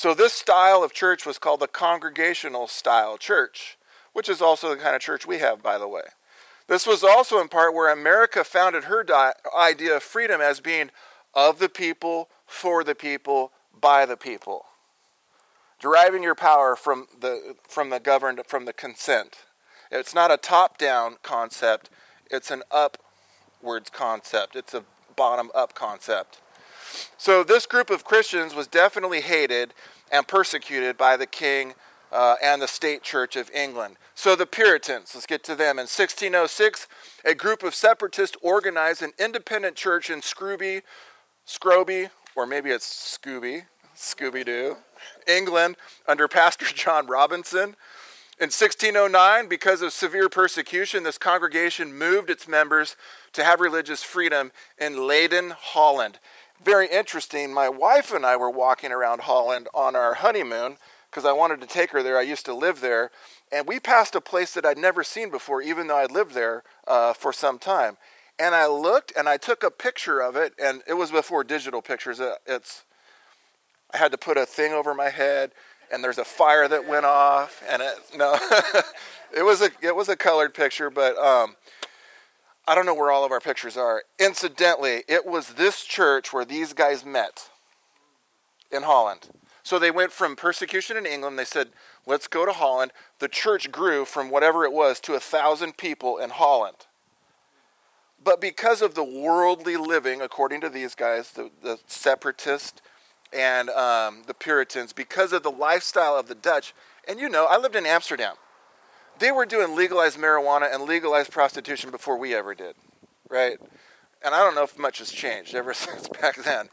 So, 0.00 0.14
this 0.14 0.32
style 0.32 0.82
of 0.82 0.94
church 0.94 1.26
was 1.26 1.36
called 1.36 1.60
the 1.60 1.68
congregational 1.68 2.68
style 2.68 3.18
church, 3.18 3.76
which 4.14 4.30
is 4.30 4.40
also 4.40 4.70
the 4.70 4.80
kind 4.80 4.96
of 4.96 5.02
church 5.02 5.26
we 5.26 5.40
have, 5.40 5.62
by 5.62 5.76
the 5.76 5.86
way. 5.86 6.04
This 6.68 6.86
was 6.86 7.04
also 7.04 7.38
in 7.38 7.48
part 7.48 7.74
where 7.74 7.92
America 7.92 8.42
founded 8.42 8.84
her 8.84 9.04
di- 9.04 9.34
idea 9.54 9.96
of 9.96 10.02
freedom 10.02 10.40
as 10.40 10.58
being 10.60 10.90
of 11.34 11.58
the 11.58 11.68
people, 11.68 12.30
for 12.46 12.82
the 12.82 12.94
people, 12.94 13.52
by 13.78 14.06
the 14.06 14.16
people 14.16 14.64
deriving 15.78 16.22
your 16.22 16.34
power 16.34 16.76
from 16.76 17.06
the 17.20 17.56
from 17.68 17.90
the 17.90 18.00
governed 18.00 18.40
from 18.46 18.64
the 18.64 18.72
consent. 18.72 19.40
It's 19.90 20.14
not 20.14 20.30
a 20.30 20.38
top-down 20.38 21.16
concept; 21.22 21.90
it's 22.30 22.50
an 22.50 22.62
upwards 22.70 23.90
concept. 23.90 24.56
It's 24.56 24.72
a 24.72 24.82
bottom-up 25.14 25.74
concept. 25.74 26.40
So 27.18 27.42
this 27.42 27.66
group 27.66 27.90
of 27.90 28.04
Christians 28.04 28.54
was 28.54 28.66
definitely 28.66 29.20
hated 29.20 29.74
and 30.10 30.26
persecuted 30.26 30.96
by 30.96 31.16
the 31.16 31.26
king 31.26 31.74
uh, 32.12 32.36
and 32.42 32.60
the 32.60 32.68
state 32.68 33.02
church 33.02 33.36
of 33.36 33.50
England. 33.50 33.96
So 34.14 34.34
the 34.34 34.46
Puritans, 34.46 35.12
let's 35.14 35.26
get 35.26 35.44
to 35.44 35.54
them. 35.54 35.78
In 35.78 35.86
1606, 35.86 36.88
a 37.24 37.34
group 37.34 37.62
of 37.62 37.74
separatists 37.74 38.36
organized 38.42 39.02
an 39.02 39.12
independent 39.18 39.76
church 39.76 40.10
in 40.10 40.20
Scrooby, 40.20 40.82
Scroby, 41.46 42.10
or 42.36 42.46
maybe 42.46 42.70
it's 42.70 43.18
Scooby, 43.18 43.64
Scooby 43.96 44.44
Doo, 44.44 44.76
England, 45.26 45.76
under 46.06 46.28
Pastor 46.28 46.66
John 46.74 47.06
Robinson. 47.06 47.76
In 48.40 48.46
1609, 48.46 49.48
because 49.48 49.82
of 49.82 49.92
severe 49.92 50.30
persecution, 50.30 51.02
this 51.02 51.18
congregation 51.18 51.92
moved 51.92 52.30
its 52.30 52.48
members 52.48 52.96
to 53.34 53.44
have 53.44 53.60
religious 53.60 54.02
freedom 54.02 54.50
in 54.78 55.06
Leyden, 55.06 55.50
Holland. 55.50 56.18
Very 56.62 56.88
interesting. 56.88 57.54
My 57.54 57.68
wife 57.68 58.12
and 58.12 58.26
I 58.26 58.36
were 58.36 58.50
walking 58.50 58.92
around 58.92 59.22
Holland 59.22 59.68
on 59.72 59.96
our 59.96 60.14
honeymoon 60.14 60.76
because 61.10 61.24
I 61.24 61.32
wanted 61.32 61.60
to 61.62 61.66
take 61.66 61.90
her 61.90 62.02
there. 62.02 62.18
I 62.18 62.22
used 62.22 62.44
to 62.46 62.54
live 62.54 62.80
there. 62.80 63.10
And 63.50 63.66
we 63.66 63.80
passed 63.80 64.14
a 64.14 64.20
place 64.20 64.52
that 64.54 64.66
I'd 64.66 64.78
never 64.78 65.02
seen 65.02 65.30
before, 65.30 65.62
even 65.62 65.86
though 65.86 65.96
I'd 65.96 66.10
lived 66.10 66.34
there 66.34 66.62
uh, 66.86 67.14
for 67.14 67.32
some 67.32 67.58
time. 67.58 67.96
And 68.38 68.54
I 68.54 68.66
looked 68.66 69.12
and 69.16 69.28
I 69.28 69.38
took 69.38 69.62
a 69.62 69.70
picture 69.70 70.20
of 70.20 70.36
it, 70.36 70.54
and 70.62 70.82
it 70.86 70.94
was 70.94 71.10
before 71.10 71.44
digital 71.44 71.82
pictures. 71.82 72.20
It's 72.46 72.84
I 73.92 73.98
had 73.98 74.12
to 74.12 74.18
put 74.18 74.38
a 74.38 74.46
thing 74.46 74.72
over 74.72 74.94
my 74.94 75.10
head, 75.10 75.50
and 75.92 76.02
there's 76.04 76.18
a 76.18 76.24
fire 76.24 76.68
that 76.68 76.86
went 76.86 77.04
off, 77.04 77.62
and 77.68 77.82
it, 77.82 77.94
no, 78.16 78.38
it 79.36 79.42
was 79.42 79.60
a 79.60 79.70
it 79.82 79.94
was 79.94 80.08
a 80.08 80.16
colored 80.16 80.54
picture, 80.54 80.90
but 80.90 81.18
um, 81.18 81.56
I 82.66 82.74
don't 82.74 82.86
know 82.86 82.94
where 82.94 83.10
all 83.10 83.24
of 83.24 83.32
our 83.32 83.40
pictures 83.40 83.76
are. 83.76 84.02
Incidentally, 84.18 85.02
it 85.08 85.26
was 85.26 85.54
this 85.54 85.84
church 85.84 86.32
where 86.32 86.44
these 86.44 86.72
guys 86.72 87.04
met 87.04 87.48
in 88.70 88.82
Holland. 88.82 89.28
So 89.62 89.78
they 89.78 89.90
went 89.90 90.12
from 90.12 90.36
persecution 90.36 90.96
in 90.96 91.06
England. 91.06 91.38
They 91.38 91.44
said, 91.44 91.68
let's 92.06 92.26
go 92.26 92.46
to 92.46 92.52
Holland. 92.52 92.92
The 93.18 93.28
church 93.28 93.70
grew 93.70 94.04
from 94.04 94.30
whatever 94.30 94.64
it 94.64 94.72
was 94.72 95.00
to 95.00 95.14
a 95.14 95.20
thousand 95.20 95.76
people 95.76 96.18
in 96.18 96.30
Holland. 96.30 96.86
But 98.22 98.40
because 98.40 98.82
of 98.82 98.94
the 98.94 99.04
worldly 99.04 99.76
living, 99.76 100.20
according 100.20 100.60
to 100.60 100.68
these 100.68 100.94
guys, 100.94 101.32
the, 101.32 101.50
the 101.62 101.78
separatist 101.86 102.82
and 103.32 103.70
um, 103.70 104.24
the 104.26 104.34
Puritans, 104.34 104.92
because 104.92 105.32
of 105.32 105.42
the 105.42 105.50
lifestyle 105.50 106.16
of 106.16 106.26
the 106.26 106.34
Dutch, 106.34 106.74
and 107.08 107.18
you 107.18 107.28
know, 107.28 107.46
I 107.48 107.56
lived 107.56 107.76
in 107.76 107.86
Amsterdam. 107.86 108.34
They 109.20 109.30
were 109.30 109.46
doing 109.46 109.76
legalized 109.76 110.18
marijuana 110.18 110.74
and 110.74 110.84
legalized 110.84 111.30
prostitution 111.30 111.90
before 111.90 112.16
we 112.16 112.34
ever 112.34 112.54
did, 112.54 112.74
right? 113.28 113.58
And 114.24 114.34
I 114.34 114.38
don't 114.38 114.54
know 114.54 114.64
if 114.64 114.78
much 114.78 114.98
has 114.98 115.12
changed 115.12 115.54
ever 115.54 115.74
since 115.74 116.08
back 116.08 116.36
then. 116.42 116.68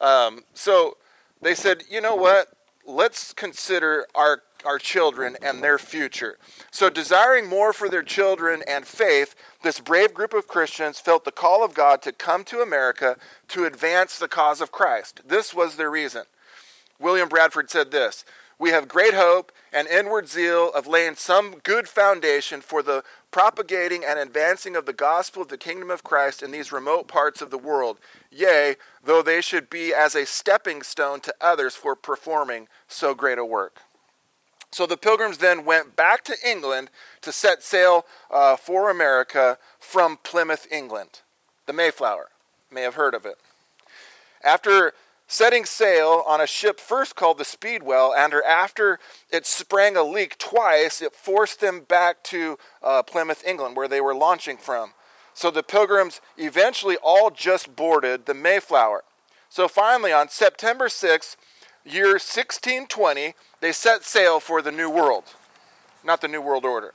Um, 0.00 0.42
so 0.52 0.96
they 1.40 1.54
said, 1.54 1.84
you 1.88 2.00
know 2.00 2.16
what? 2.16 2.48
Let's 2.84 3.32
consider 3.32 4.06
our 4.14 4.42
our 4.64 4.78
children 4.78 5.36
and 5.42 5.62
their 5.62 5.78
future. 5.78 6.38
So, 6.70 6.88
desiring 6.88 7.48
more 7.48 7.74
for 7.74 7.90
their 7.90 8.02
children 8.02 8.62
and 8.66 8.86
faith, 8.86 9.34
this 9.62 9.78
brave 9.78 10.14
group 10.14 10.32
of 10.32 10.48
Christians 10.48 10.98
felt 10.98 11.24
the 11.26 11.32
call 11.32 11.62
of 11.62 11.74
God 11.74 12.00
to 12.02 12.12
come 12.12 12.44
to 12.44 12.62
America 12.62 13.16
to 13.48 13.66
advance 13.66 14.18
the 14.18 14.28
cause 14.28 14.62
of 14.62 14.72
Christ. 14.72 15.20
This 15.26 15.52
was 15.52 15.76
their 15.76 15.90
reason. 15.90 16.22
William 16.98 17.28
Bradford 17.28 17.70
said 17.70 17.90
this 17.90 18.24
We 18.58 18.70
have 18.70 18.88
great 18.88 19.12
hope 19.12 19.52
and 19.74 19.88
inward 19.88 20.28
zeal 20.28 20.70
of 20.72 20.86
laying 20.86 21.16
some 21.16 21.58
good 21.58 21.88
foundation 21.88 22.60
for 22.60 22.80
the 22.80 23.02
propagating 23.32 24.04
and 24.04 24.18
advancing 24.18 24.76
of 24.76 24.86
the 24.86 24.92
gospel 24.92 25.42
of 25.42 25.48
the 25.48 25.58
kingdom 25.58 25.90
of 25.90 26.04
Christ 26.04 26.42
in 26.42 26.52
these 26.52 26.70
remote 26.70 27.08
parts 27.08 27.42
of 27.42 27.50
the 27.50 27.58
world, 27.58 27.98
yea, 28.30 28.76
though 29.02 29.20
they 29.20 29.40
should 29.40 29.68
be 29.68 29.92
as 29.92 30.14
a 30.14 30.24
stepping 30.24 30.82
stone 30.82 31.18
to 31.20 31.34
others 31.40 31.74
for 31.74 31.96
performing 31.96 32.68
so 32.86 33.14
great 33.14 33.36
a 33.36 33.44
work. 33.44 33.80
So 34.70 34.86
the 34.86 34.96
pilgrims 34.96 35.38
then 35.38 35.64
went 35.64 35.96
back 35.96 36.22
to 36.24 36.36
England 36.46 36.90
to 37.22 37.32
set 37.32 37.62
sail 37.62 38.06
uh, 38.30 38.56
for 38.56 38.90
America 38.90 39.58
from 39.80 40.18
Plymouth, 40.22 40.68
England. 40.70 41.20
The 41.66 41.72
Mayflower. 41.72 42.28
May 42.70 42.82
have 42.82 42.94
heard 42.94 43.14
of 43.14 43.26
it. 43.26 43.36
After 44.42 44.92
setting 45.26 45.64
sail 45.64 46.22
on 46.26 46.40
a 46.40 46.46
ship 46.46 46.78
first 46.78 47.16
called 47.16 47.38
the 47.38 47.44
Speedwell, 47.44 48.14
and 48.14 48.32
after 48.34 48.98
it 49.30 49.46
sprang 49.46 49.96
a 49.96 50.02
leak 50.02 50.38
twice, 50.38 51.00
it 51.00 51.14
forced 51.14 51.60
them 51.60 51.80
back 51.80 52.22
to 52.24 52.58
uh, 52.82 53.02
Plymouth, 53.02 53.42
England, 53.46 53.76
where 53.76 53.88
they 53.88 54.00
were 54.00 54.14
launching 54.14 54.56
from. 54.56 54.92
So 55.32 55.50
the 55.50 55.62
pilgrims 55.62 56.20
eventually 56.36 56.96
all 57.02 57.30
just 57.30 57.74
boarded 57.74 58.26
the 58.26 58.34
Mayflower. 58.34 59.02
So 59.48 59.68
finally, 59.68 60.12
on 60.12 60.28
September 60.28 60.88
6th, 60.88 61.36
year 61.84 62.12
1620, 62.12 63.34
they 63.60 63.72
set 63.72 64.04
sail 64.04 64.40
for 64.40 64.62
the 64.62 64.72
New 64.72 64.90
World, 64.90 65.24
not 66.04 66.20
the 66.20 66.28
New 66.28 66.40
World 66.40 66.64
Order. 66.64 66.92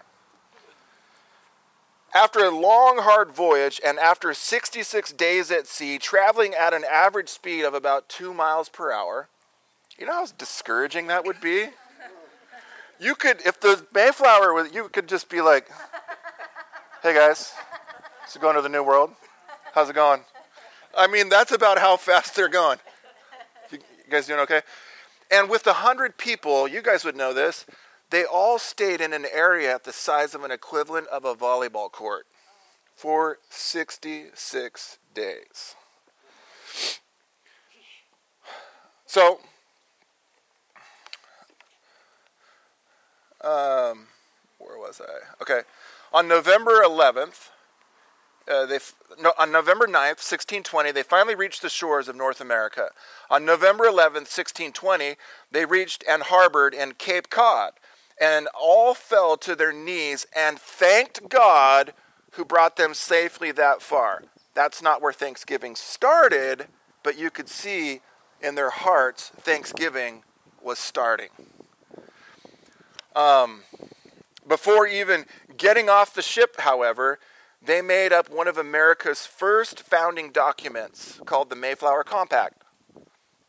After 2.13 2.39
a 2.39 2.50
long, 2.50 3.00
hard 3.00 3.32
voyage 3.32 3.80
and 3.86 4.00
after 4.00 4.34
66 4.34 5.13
days 5.13 5.52
at 5.52 5.67
sea, 5.67 6.00
traveling 6.00 6.54
at 6.56 6.74
an 6.74 6.84
average 6.89 7.30
speed 7.30 7.63
of 7.63 7.74
about 7.74 8.10
two 8.10 8.34
miles 8.34 8.67
per 8.67 8.91
hour, 8.91 9.28
you 9.98 10.06
know 10.06 10.13
how 10.13 10.26
discouraging 10.38 11.08
that 11.08 11.26
would 11.26 11.39
be? 11.39 11.67
You 13.00 13.15
could, 13.15 13.41
if 13.45 13.60
the 13.60 13.86
Mayflower 13.93 14.54
was, 14.54 14.74
you 14.74 14.89
could 14.89 15.08
just 15.08 15.30
be 15.30 15.41
like, 15.41 15.69
hey 17.04 17.13
guys, 17.13 17.54
so 18.28 18.39
going 18.39 18.56
to 18.56 18.62
the 18.62 18.69
New 18.69 18.84
World? 18.84 19.12
How's 19.74 19.89
it 19.89 19.95
going? 19.95 20.22
I 20.98 21.08
mean, 21.08 21.30
that's 21.30 21.52
about 21.52 21.78
how 21.78 21.95
fast 21.95 22.36
they're 22.36 22.50
going. 22.50 22.80
You, 23.72 23.80
guys 24.10 24.28
doing 24.28 24.39
okay? 24.41 24.62
And 25.32 25.50
with 25.50 25.67
a 25.67 25.74
hundred 25.74 26.17
people, 26.17 26.67
you 26.67 26.82
guys 26.82 27.06
would 27.06 27.15
know 27.15 27.34
this, 27.34 27.65
they 28.10 28.24
all 28.24 28.60
stayed 28.60 29.02
in 29.02 29.13
an 29.13 29.26
area 29.32 29.80
the 29.84 29.93
size 29.93 30.34
of 30.34 30.43
an 30.43 30.52
equivalent 30.52 31.08
of 31.08 31.26
a 31.26 31.36
volleyball 31.36 31.91
court 31.91 32.26
for 32.95 33.38
66 33.50 34.98
days. 35.13 35.76
So, 39.06 39.39
um, 43.41 44.08
where 44.58 44.78
was 44.78 45.02
I? 45.02 45.41
Okay. 45.41 45.62
On 46.12 46.28
November 46.28 46.82
11th, 46.84 47.50
uh, 48.50 48.65
they 48.65 48.80
no, 49.22 49.34
on 49.38 49.52
November 49.52 49.86
9th, 49.86 50.22
1620, 50.22 50.91
they 50.91 51.04
finally 51.04 51.36
reached 51.36 51.62
the 51.62 51.69
shores 51.69 52.08
of 52.08 52.15
North 52.15 52.41
America. 52.41 52.89
On 53.30 53.45
November 53.45 53.86
11th, 53.86 54.30
1620, 54.30 55.15
they 55.52 55.65
reached 55.65 56.04
and 56.08 56.24
harbored 56.24 56.74
in 56.74 56.93
Cape 56.93 57.30
Cod, 57.30 57.74
and 58.20 58.48
all 58.60 58.94
fell 58.94 59.38
to 59.38 59.56
their 59.56 59.74
knees 59.74 60.28
and 60.36 60.60
thanked 60.60 61.30
God 61.30 61.94
who 62.34 62.46
brought 62.46 62.76
them 62.76 62.94
safely 62.94 63.52
that 63.54 63.82
far. 63.82 64.24
That's 64.54 64.82
not 64.82 65.02
where 65.02 65.14
Thanksgiving 65.14 65.76
started, 65.76 66.68
but 67.04 67.18
you 67.18 67.30
could 67.30 67.50
see 67.50 68.02
in 68.42 68.56
their 68.56 68.70
hearts 68.70 69.32
Thanksgiving 69.38 70.24
was 70.62 70.80
starting. 70.80 71.30
Um, 73.16 73.64
before 74.48 74.88
even 74.88 75.26
getting 75.58 75.90
off 75.90 76.14
the 76.14 76.22
ship, 76.22 76.60
however, 76.60 77.20
they 77.62 77.82
made 77.82 78.14
up 78.14 78.30
one 78.30 78.48
of 78.48 78.58
America's 78.58 79.26
first 79.26 79.82
founding 79.82 80.32
documents 80.32 81.20
called 81.26 81.50
the 81.50 81.56
Mayflower 81.56 82.04
Compact. 82.04 82.64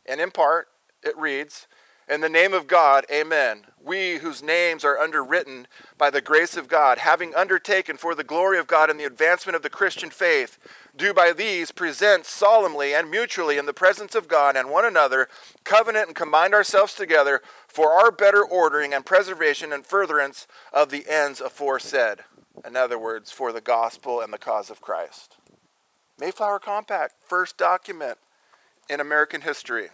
And 0.07 0.21
in 0.21 0.31
part, 0.31 0.69
it 1.03 1.17
reads 1.17 1.67
In 2.11 2.20
the 2.20 2.29
name 2.29 2.53
of 2.53 2.66
God, 2.66 3.07
amen. 3.09 3.66
We 3.81 4.18
whose 4.18 4.42
names 4.42 4.85
are 4.85 4.99
underwritten 4.99 5.68
by 5.96 6.11
the 6.11 6.20
grace 6.20 6.57
of 6.57 6.66
God, 6.66 6.99
having 6.99 7.33
undertaken 7.37 7.96
for 7.96 8.16
the 8.16 8.25
glory 8.25 8.59
of 8.59 8.66
God 8.66 8.90
and 8.90 8.99
the 8.99 9.05
advancement 9.05 9.55
of 9.55 9.62
the 9.62 9.70
Christian 9.70 10.11
faith, 10.11 10.59
do 10.96 11.14
by 11.14 11.33
these 11.33 11.70
present 11.70 12.27
solemnly 12.27 12.92
and 12.92 13.12
mutually 13.12 13.59
in 13.59 13.66
the 13.66 13.73
presence 13.73 14.16
of 14.16 14.27
God 14.27 14.57
and 14.57 14.68
one 14.68 14.85
another, 14.85 15.29
covenant 15.62 16.09
and 16.09 16.16
combine 16.16 16.53
ourselves 16.53 16.94
together 16.94 17.42
for 17.68 17.92
our 17.92 18.11
better 18.11 18.42
ordering 18.42 18.92
and 18.92 19.07
preservation 19.07 19.73
and 19.73 19.87
furtherance 19.87 20.49
of 20.73 20.90
the 20.90 21.05
ends 21.09 21.40
aforesaid. 21.40 22.25
In 22.66 22.75
other 22.75 22.99
words, 22.99 23.31
for 23.31 23.53
the 23.53 23.61
gospel 23.61 24.20
and 24.20 24.33
the 24.33 24.38
cause 24.38 24.68
of 24.68 24.81
Christ. 24.81 25.37
Mayflower 26.18 26.59
Compact, 26.59 27.14
first 27.25 27.57
document 27.57 28.18
in 28.88 28.99
American 28.99 29.42
history. 29.42 29.90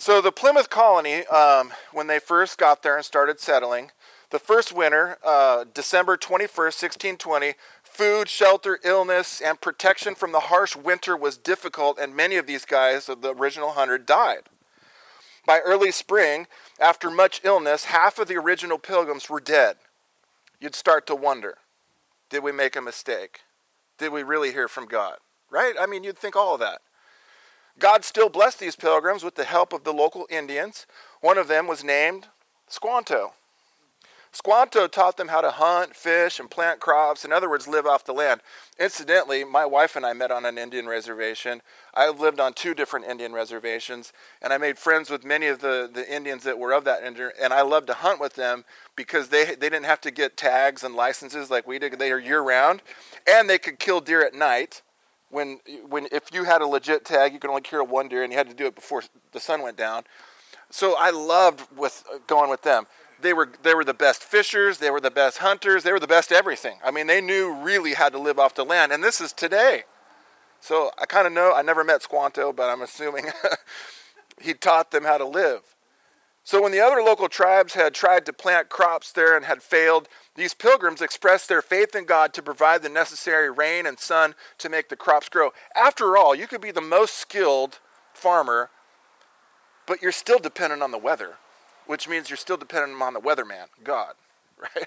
So, 0.00 0.22
the 0.22 0.32
Plymouth 0.32 0.70
colony, 0.70 1.26
um, 1.26 1.72
when 1.92 2.06
they 2.06 2.18
first 2.18 2.56
got 2.56 2.82
there 2.82 2.96
and 2.96 3.04
started 3.04 3.40
settling, 3.40 3.90
the 4.30 4.38
first 4.38 4.72
winter, 4.72 5.18
uh, 5.24 5.64
December 5.74 6.16
21st, 6.16 6.80
1620, 6.80 7.54
food, 7.82 8.28
shelter, 8.28 8.78
illness, 8.84 9.42
and 9.44 9.60
protection 9.60 10.14
from 10.14 10.32
the 10.32 10.40
harsh 10.40 10.76
winter 10.76 11.16
was 11.16 11.36
difficult, 11.36 11.98
and 11.98 12.14
many 12.14 12.36
of 12.36 12.46
these 12.46 12.64
guys 12.64 13.08
of 13.08 13.22
the 13.22 13.34
original 13.34 13.68
100 13.68 14.06
died. 14.06 14.42
By 15.46 15.58
early 15.60 15.90
spring, 15.90 16.46
after 16.78 17.10
much 17.10 17.40
illness, 17.42 17.86
half 17.86 18.18
of 18.18 18.28
the 18.28 18.36
original 18.36 18.78
pilgrims 18.78 19.28
were 19.28 19.40
dead 19.40 19.76
you'd 20.60 20.74
start 20.74 21.06
to 21.06 21.14
wonder 21.14 21.58
did 22.30 22.42
we 22.42 22.52
make 22.52 22.76
a 22.76 22.82
mistake? 22.82 23.40
Did 23.96 24.12
we 24.12 24.22
really 24.22 24.52
hear 24.52 24.68
from 24.68 24.86
God? 24.86 25.16
Right? 25.50 25.74
I 25.80 25.86
mean, 25.86 26.04
you'd 26.04 26.18
think 26.18 26.36
all 26.36 26.54
of 26.54 26.60
that. 26.60 26.82
God 27.78 28.04
still 28.04 28.28
blessed 28.28 28.60
these 28.60 28.76
pilgrims 28.76 29.22
with 29.22 29.36
the 29.36 29.44
help 29.44 29.72
of 29.72 29.84
the 29.84 29.92
local 29.92 30.26
Indians. 30.30 30.86
One 31.20 31.38
of 31.38 31.48
them 31.48 31.66
was 31.66 31.84
named 31.84 32.26
Squanto. 32.68 33.32
Squanto 34.30 34.86
taught 34.86 35.16
them 35.16 35.28
how 35.28 35.40
to 35.40 35.50
hunt, 35.50 35.96
fish, 35.96 36.38
and 36.38 36.50
plant 36.50 36.80
crops, 36.80 37.24
in 37.24 37.32
other 37.32 37.48
words, 37.48 37.66
live 37.66 37.86
off 37.86 38.04
the 38.04 38.12
land. 38.12 38.42
Incidentally, 38.78 39.42
my 39.42 39.64
wife 39.64 39.96
and 39.96 40.04
I 40.04 40.12
met 40.12 40.30
on 40.30 40.44
an 40.44 40.58
Indian 40.58 40.86
reservation. 40.86 41.62
I 41.94 42.10
lived 42.10 42.38
on 42.38 42.52
two 42.52 42.74
different 42.74 43.06
Indian 43.06 43.32
reservations, 43.32 44.12
and 44.42 44.52
I 44.52 44.58
made 44.58 44.78
friends 44.78 45.08
with 45.08 45.24
many 45.24 45.46
of 45.46 45.60
the, 45.60 45.90
the 45.92 46.14
Indians 46.14 46.44
that 46.44 46.58
were 46.58 46.72
of 46.72 46.84
that 46.84 47.02
and 47.02 47.52
I 47.54 47.62
loved 47.62 47.86
to 47.86 47.94
hunt 47.94 48.20
with 48.20 48.34
them 48.34 48.64
because 48.96 49.28
they, 49.28 49.46
they 49.46 49.70
didn't 49.70 49.86
have 49.86 50.02
to 50.02 50.10
get 50.10 50.36
tags 50.36 50.84
and 50.84 50.94
licenses 50.94 51.50
like 51.50 51.66
we 51.66 51.78
did. 51.78 51.98
They 51.98 52.12
are 52.12 52.18
year 52.18 52.42
round, 52.42 52.82
and 53.26 53.48
they 53.48 53.58
could 53.58 53.78
kill 53.78 54.00
deer 54.00 54.24
at 54.24 54.34
night. 54.34 54.82
When, 55.30 55.60
when 55.88 56.08
if 56.10 56.32
you 56.32 56.44
had 56.44 56.62
a 56.62 56.66
legit 56.66 57.04
tag, 57.04 57.32
you 57.32 57.38
could 57.38 57.50
only 57.50 57.62
kill 57.62 57.86
one 57.86 58.08
deer, 58.08 58.22
and 58.22 58.32
you 58.32 58.38
had 58.38 58.48
to 58.48 58.54
do 58.54 58.66
it 58.66 58.74
before 58.74 59.02
the 59.32 59.40
sun 59.40 59.62
went 59.62 59.76
down. 59.76 60.04
So 60.70 60.96
I 60.98 61.10
loved 61.10 61.66
with 61.76 62.04
going 62.26 62.50
with 62.50 62.62
them. 62.62 62.86
They 63.20 63.32
were 63.32 63.50
they 63.62 63.74
were 63.74 63.84
the 63.84 63.94
best 63.94 64.22
fishers, 64.22 64.78
they 64.78 64.90
were 64.90 65.00
the 65.00 65.10
best 65.10 65.38
hunters, 65.38 65.82
they 65.82 65.92
were 65.92 66.00
the 66.00 66.06
best 66.06 66.30
everything. 66.30 66.78
I 66.84 66.90
mean, 66.90 67.06
they 67.06 67.20
knew 67.20 67.52
really 67.52 67.94
how 67.94 68.08
to 68.08 68.18
live 68.18 68.38
off 68.38 68.54
the 68.54 68.64
land, 68.64 68.92
and 68.92 69.02
this 69.02 69.20
is 69.20 69.32
today. 69.32 69.84
So 70.60 70.90
I 70.98 71.06
kind 71.06 71.26
of 71.26 71.32
know. 71.32 71.52
I 71.54 71.62
never 71.62 71.84
met 71.84 72.02
Squanto, 72.02 72.52
but 72.52 72.68
I'm 72.68 72.82
assuming 72.82 73.26
he 74.40 74.54
taught 74.54 74.90
them 74.90 75.04
how 75.04 75.18
to 75.18 75.26
live. 75.26 75.62
So 76.48 76.62
when 76.62 76.72
the 76.72 76.80
other 76.80 77.02
local 77.02 77.28
tribes 77.28 77.74
had 77.74 77.92
tried 77.92 78.24
to 78.24 78.32
plant 78.32 78.70
crops 78.70 79.12
there 79.12 79.36
and 79.36 79.44
had 79.44 79.62
failed, 79.62 80.08
these 80.34 80.54
pilgrims 80.54 81.02
expressed 81.02 81.46
their 81.46 81.60
faith 81.60 81.94
in 81.94 82.06
God 82.06 82.32
to 82.32 82.42
provide 82.42 82.80
the 82.80 82.88
necessary 82.88 83.50
rain 83.50 83.84
and 83.84 83.98
sun 83.98 84.34
to 84.56 84.70
make 84.70 84.88
the 84.88 84.96
crops 84.96 85.28
grow. 85.28 85.50
After 85.76 86.16
all, 86.16 86.34
you 86.34 86.46
could 86.46 86.62
be 86.62 86.70
the 86.70 86.80
most 86.80 87.16
skilled 87.16 87.80
farmer, 88.14 88.70
but 89.84 90.00
you're 90.00 90.10
still 90.10 90.38
dependent 90.38 90.82
on 90.82 90.90
the 90.90 90.96
weather, 90.96 91.34
which 91.86 92.08
means 92.08 92.30
you're 92.30 92.38
still 92.38 92.56
dependent 92.56 92.98
on 93.02 93.12
the 93.12 93.20
weatherman, 93.20 93.66
God, 93.84 94.14
right? 94.58 94.86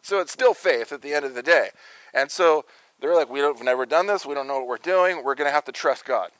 So 0.00 0.20
it's 0.20 0.30
still 0.30 0.54
faith 0.54 0.92
at 0.92 1.02
the 1.02 1.12
end 1.12 1.24
of 1.24 1.34
the 1.34 1.42
day. 1.42 1.70
And 2.14 2.30
so 2.30 2.66
they're 3.00 3.16
like, 3.16 3.28
we've 3.28 3.60
never 3.64 3.84
done 3.84 4.06
this. 4.06 4.24
We 4.24 4.34
don't 4.34 4.46
know 4.46 4.60
what 4.60 4.68
we're 4.68 4.76
doing. 4.76 5.24
We're 5.24 5.34
going 5.34 5.48
to 5.48 5.54
have 5.54 5.64
to 5.64 5.72
trust 5.72 6.04
God. 6.04 6.30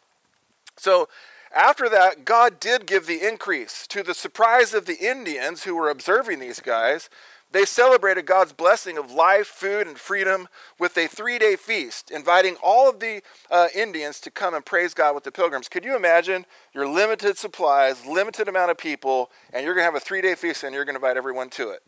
So 0.77 1.09
after 1.55 1.89
that, 1.89 2.25
God 2.25 2.61
did 2.61 2.87
give 2.87 3.07
the 3.07 3.27
increase. 3.27 3.87
To 3.89 4.03
the 4.03 4.15
surprise 4.15 4.75
of 4.75 4.87
the 4.87 4.99
Indians 4.99 5.65
who 5.65 5.77
were 5.77 5.91
observing 5.91 6.41
these 6.41 6.61
guys, 6.61 7.09
they 7.55 7.65
celebrated 7.65 8.27
God's 8.27 8.53
blessing 8.53 8.99
of 8.99 9.13
life, 9.13 9.47
food, 9.47 9.87
and 9.87 9.97
freedom 9.97 10.49
with 10.77 10.99
a 10.99 11.07
three 11.07 11.39
day 11.39 11.55
feast, 11.55 12.11
inviting 12.11 12.57
all 12.61 12.91
of 12.91 12.99
the 12.99 13.23
uh, 13.49 13.69
Indians 13.73 14.19
to 14.23 14.31
come 14.33 14.55
and 14.55 14.67
praise 14.67 14.93
God 14.93 15.15
with 15.15 15.23
the 15.23 15.31
pilgrims. 15.31 15.69
Could 15.69 15.85
you 15.85 15.95
imagine 15.95 16.47
your 16.75 16.89
limited 16.89 17.39
supplies, 17.39 18.05
limited 18.05 18.49
amount 18.49 18.73
of 18.73 18.77
people, 18.77 19.31
and 19.53 19.65
you're 19.65 19.75
going 19.75 19.83
to 19.83 19.93
have 19.93 19.95
a 19.95 20.01
three 20.01 20.21
day 20.21 20.35
feast 20.35 20.65
and 20.65 20.75
you're 20.75 20.85
going 20.85 20.97
to 20.97 20.99
invite 20.99 21.17
everyone 21.17 21.49
to 21.51 21.71
it 21.71 21.83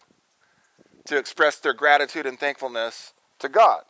to 1.07 1.16
express 1.16 1.57
their 1.57 1.74
gratitude 1.74 2.26
and 2.26 2.38
thankfulness 2.38 3.12
to 3.40 3.48
God? 3.48 3.83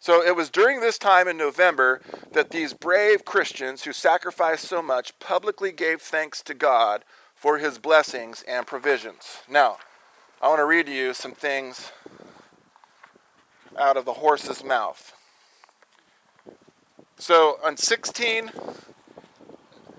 So 0.00 0.22
it 0.22 0.36
was 0.36 0.48
during 0.48 0.80
this 0.80 0.96
time 0.98 1.26
in 1.26 1.36
November 1.36 2.00
that 2.32 2.50
these 2.50 2.72
brave 2.72 3.24
Christians 3.24 3.82
who 3.82 3.92
sacrificed 3.92 4.64
so 4.64 4.80
much 4.80 5.18
publicly 5.18 5.72
gave 5.72 6.00
thanks 6.00 6.42
to 6.42 6.54
God 6.54 7.04
for 7.34 7.58
his 7.58 7.78
blessings 7.78 8.42
and 8.46 8.66
provisions. 8.66 9.38
Now, 9.48 9.78
I 10.40 10.48
want 10.48 10.60
to 10.60 10.64
read 10.64 10.86
to 10.86 10.92
you 10.92 11.14
some 11.14 11.32
things 11.32 11.90
out 13.76 13.96
of 13.96 14.04
the 14.04 14.14
horse's 14.14 14.62
mouth. 14.62 15.12
So 17.18 17.58
on 17.64 17.76
16 17.76 18.52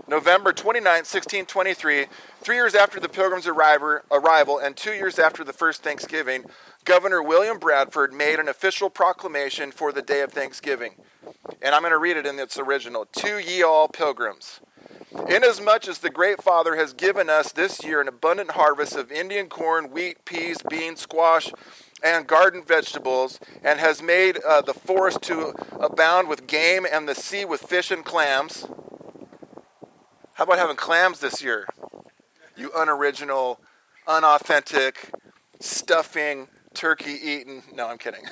November 0.09 0.51
29, 0.51 0.83
1623, 0.83 2.07
three 2.41 2.55
years 2.55 2.73
after 2.73 2.99
the 2.99 3.07
Pilgrims' 3.07 3.45
arrival 3.45 4.57
and 4.57 4.75
two 4.75 4.93
years 4.93 5.19
after 5.19 5.43
the 5.43 5.53
first 5.53 5.83
Thanksgiving, 5.83 6.45
Governor 6.83 7.21
William 7.21 7.59
Bradford 7.59 8.11
made 8.11 8.39
an 8.39 8.49
official 8.49 8.89
proclamation 8.89 9.71
for 9.71 9.91
the 9.91 10.01
day 10.01 10.21
of 10.21 10.33
Thanksgiving. 10.33 10.95
And 11.61 11.75
I'm 11.75 11.83
going 11.83 11.91
to 11.91 11.99
read 11.99 12.17
it 12.17 12.25
in 12.25 12.39
its 12.39 12.57
original 12.57 13.05
To 13.05 13.37
ye 13.37 13.61
all 13.61 13.87
pilgrims. 13.87 14.61
Inasmuch 15.27 15.87
as 15.87 15.99
the 15.99 16.09
Great 16.09 16.41
Father 16.41 16.75
has 16.75 16.93
given 16.93 17.29
us 17.29 17.51
this 17.51 17.83
year 17.83 18.01
an 18.01 18.07
abundant 18.07 18.51
harvest 18.51 18.95
of 18.95 19.11
Indian 19.11 19.47
corn, 19.47 19.91
wheat, 19.91 20.25
peas, 20.25 20.57
beans, 20.67 21.01
squash, 21.01 21.51
and 22.01 22.25
garden 22.25 22.63
vegetables, 22.63 23.39
and 23.63 23.79
has 23.79 24.01
made 24.01 24.39
uh, 24.39 24.61
the 24.61 24.73
forest 24.73 25.21
to 25.21 25.53
abound 25.79 26.27
with 26.27 26.47
game 26.47 26.87
and 26.91 27.07
the 27.07 27.13
sea 27.13 27.45
with 27.45 27.61
fish 27.61 27.91
and 27.91 28.03
clams. 28.03 28.65
How 30.39 30.45
about 30.45 30.57
having 30.57 30.77
clams 30.77 31.19
this 31.19 31.43
year? 31.43 31.67
You 32.55 32.71
unoriginal, 32.73 33.59
unauthentic, 34.07 35.11
stuffing, 35.59 36.47
turkey 36.73 37.11
eating. 37.11 37.61
No, 37.73 37.89
I'm 37.89 37.97
kidding. 37.97 38.23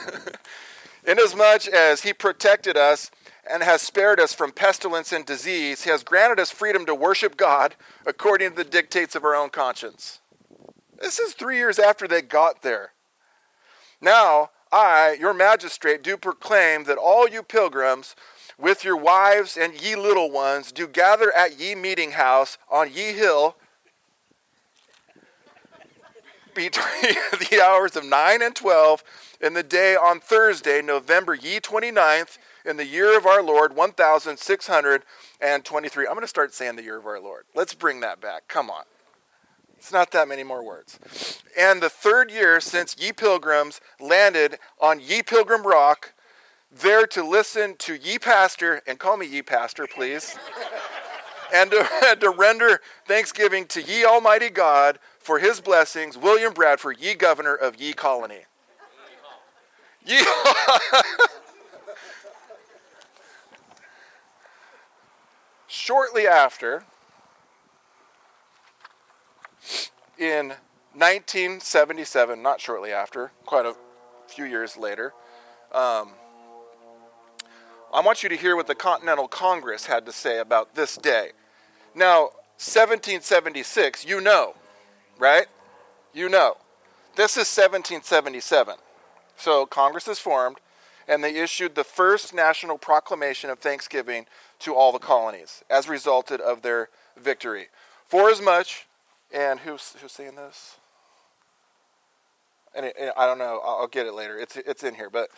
Inasmuch 1.05 1.67
as 1.67 2.03
he 2.03 2.13
protected 2.13 2.77
us 2.77 3.11
and 3.51 3.61
has 3.61 3.81
spared 3.81 4.21
us 4.21 4.33
from 4.33 4.53
pestilence 4.53 5.11
and 5.11 5.25
disease, 5.25 5.83
he 5.83 5.89
has 5.89 6.05
granted 6.05 6.39
us 6.39 6.49
freedom 6.49 6.85
to 6.85 6.95
worship 6.95 7.35
God 7.35 7.75
according 8.05 8.51
to 8.51 8.55
the 8.55 8.63
dictates 8.63 9.13
of 9.13 9.25
our 9.25 9.35
own 9.35 9.49
conscience. 9.49 10.21
This 11.01 11.19
is 11.19 11.33
three 11.33 11.57
years 11.57 11.77
after 11.77 12.07
they 12.07 12.21
got 12.21 12.61
there. 12.61 12.93
Now, 13.99 14.51
I, 14.71 15.17
your 15.19 15.33
magistrate, 15.33 16.03
do 16.03 16.15
proclaim 16.15 16.85
that 16.85 16.97
all 16.97 17.27
you 17.27 17.43
pilgrims, 17.43 18.15
with 18.57 18.83
your 18.83 18.97
wives 18.97 19.55
and 19.57 19.79
ye 19.79 19.95
little 19.95 20.31
ones, 20.31 20.71
do 20.71 20.87
gather 20.87 21.31
at 21.35 21.59
ye 21.59 21.75
meeting 21.75 22.11
house 22.11 22.57
on 22.69 22.91
ye 22.91 23.13
hill 23.13 23.55
between 26.55 27.13
the 27.49 27.61
hours 27.63 27.95
of 27.95 28.03
9 28.03 28.41
and 28.41 28.55
12 28.55 29.03
in 29.41 29.53
the 29.53 29.63
day 29.63 29.95
on 29.95 30.19
Thursday, 30.19 30.81
November 30.81 31.35
ye 31.35 31.59
29th, 31.59 32.39
in 32.65 32.77
the 32.77 32.85
year 32.85 33.17
of 33.17 33.25
our 33.25 33.41
Lord, 33.41 33.75
1623. 33.75 36.05
I'm 36.05 36.13
going 36.13 36.21
to 36.21 36.27
start 36.27 36.53
saying 36.53 36.75
the 36.75 36.83
year 36.83 36.97
of 36.97 37.05
our 37.05 37.21
Lord. 37.21 37.45
Let's 37.55 37.73
bring 37.73 38.01
that 38.01 38.19
back. 38.19 38.49
Come 38.49 38.69
on. 38.69 38.83
It's 39.77 39.93
not 39.93 40.11
that 40.11 40.27
many 40.27 40.43
more 40.43 40.65
words. 40.65 40.99
And 41.57 41.81
the 41.81 41.89
third 41.89 42.29
year 42.31 42.59
since 42.59 42.97
ye 42.99 43.13
pilgrims 43.13 43.79
landed 43.99 44.59
on 44.81 44.99
ye 44.99 45.21
pilgrim 45.21 45.65
rock, 45.65 46.13
there 46.71 47.07
to 47.07 47.23
listen 47.23 47.75
to 47.77 47.95
ye 47.95 48.19
pastor, 48.19 48.81
and 48.87 48.99
call 48.99 49.17
me 49.17 49.25
ye 49.25 49.41
pastor, 49.41 49.87
please, 49.87 50.37
and, 51.53 51.71
to, 51.71 51.87
and 52.05 52.21
to 52.21 52.29
render 52.29 52.81
thanksgiving 53.05 53.65
to 53.67 53.81
ye 53.81 54.05
Almighty 54.05 54.49
God 54.49 54.99
for 55.19 55.39
his 55.39 55.59
blessings, 55.61 56.17
William 56.17 56.53
Bradford, 56.53 56.99
ye 56.99 57.13
governor 57.13 57.55
of 57.55 57.81
ye 57.81 57.93
colony. 57.93 58.45
Ye. 60.05 60.21
Shortly 65.67 66.25
after, 66.27 66.83
in 70.17 70.53
1977, 70.93 72.41
not 72.41 72.59
shortly 72.59 72.91
after, 72.91 73.31
quite 73.45 73.65
a 73.65 73.75
few 74.27 74.45
years 74.45 74.77
later, 74.77 75.13
um, 75.71 76.13
I 77.93 78.01
want 78.01 78.21
you 78.21 78.29
to 78.29 78.35
hear 78.35 78.55
what 78.55 78.67
the 78.67 78.75
Continental 78.75 79.27
Congress 79.27 79.85
had 79.85 80.05
to 80.05 80.11
say 80.11 80.39
about 80.39 80.75
this 80.75 80.97
day. 80.97 81.31
Now, 81.95 82.31
1776, 82.59 84.05
you 84.05 84.19
know, 84.19 84.55
right? 85.17 85.47
You 86.13 86.27
know. 86.29 86.57
This 87.15 87.31
is 87.31 87.47
1777. 87.47 88.75
So 89.37 89.65
Congress 89.65 90.07
is 90.07 90.19
formed, 90.19 90.57
and 91.07 91.23
they 91.23 91.35
issued 91.35 91.75
the 91.75 91.83
first 91.83 92.33
national 92.33 92.77
proclamation 92.77 93.49
of 93.49 93.59
thanksgiving 93.59 94.25
to 94.59 94.75
all 94.75 94.91
the 94.91 94.99
colonies 94.99 95.63
as 95.69 95.87
resulted 95.87 96.41
of 96.41 96.61
their 96.61 96.89
victory. 97.15 97.67
For 98.07 98.29
as 98.29 98.41
much, 98.41 98.87
and 99.33 99.61
who's, 99.61 99.95
who's 100.01 100.11
saying 100.11 100.35
this? 100.35 100.77
And, 102.75 102.85
it, 102.85 102.95
I 103.15 103.25
don't 103.25 103.37
know, 103.37 103.61
I'll, 103.63 103.77
I'll 103.81 103.87
get 103.87 104.05
it 104.05 104.13
later. 104.13 104.37
It's, 104.37 104.57
it's 104.57 104.83
in 104.83 104.95
here. 104.95 105.09
But 105.09 105.29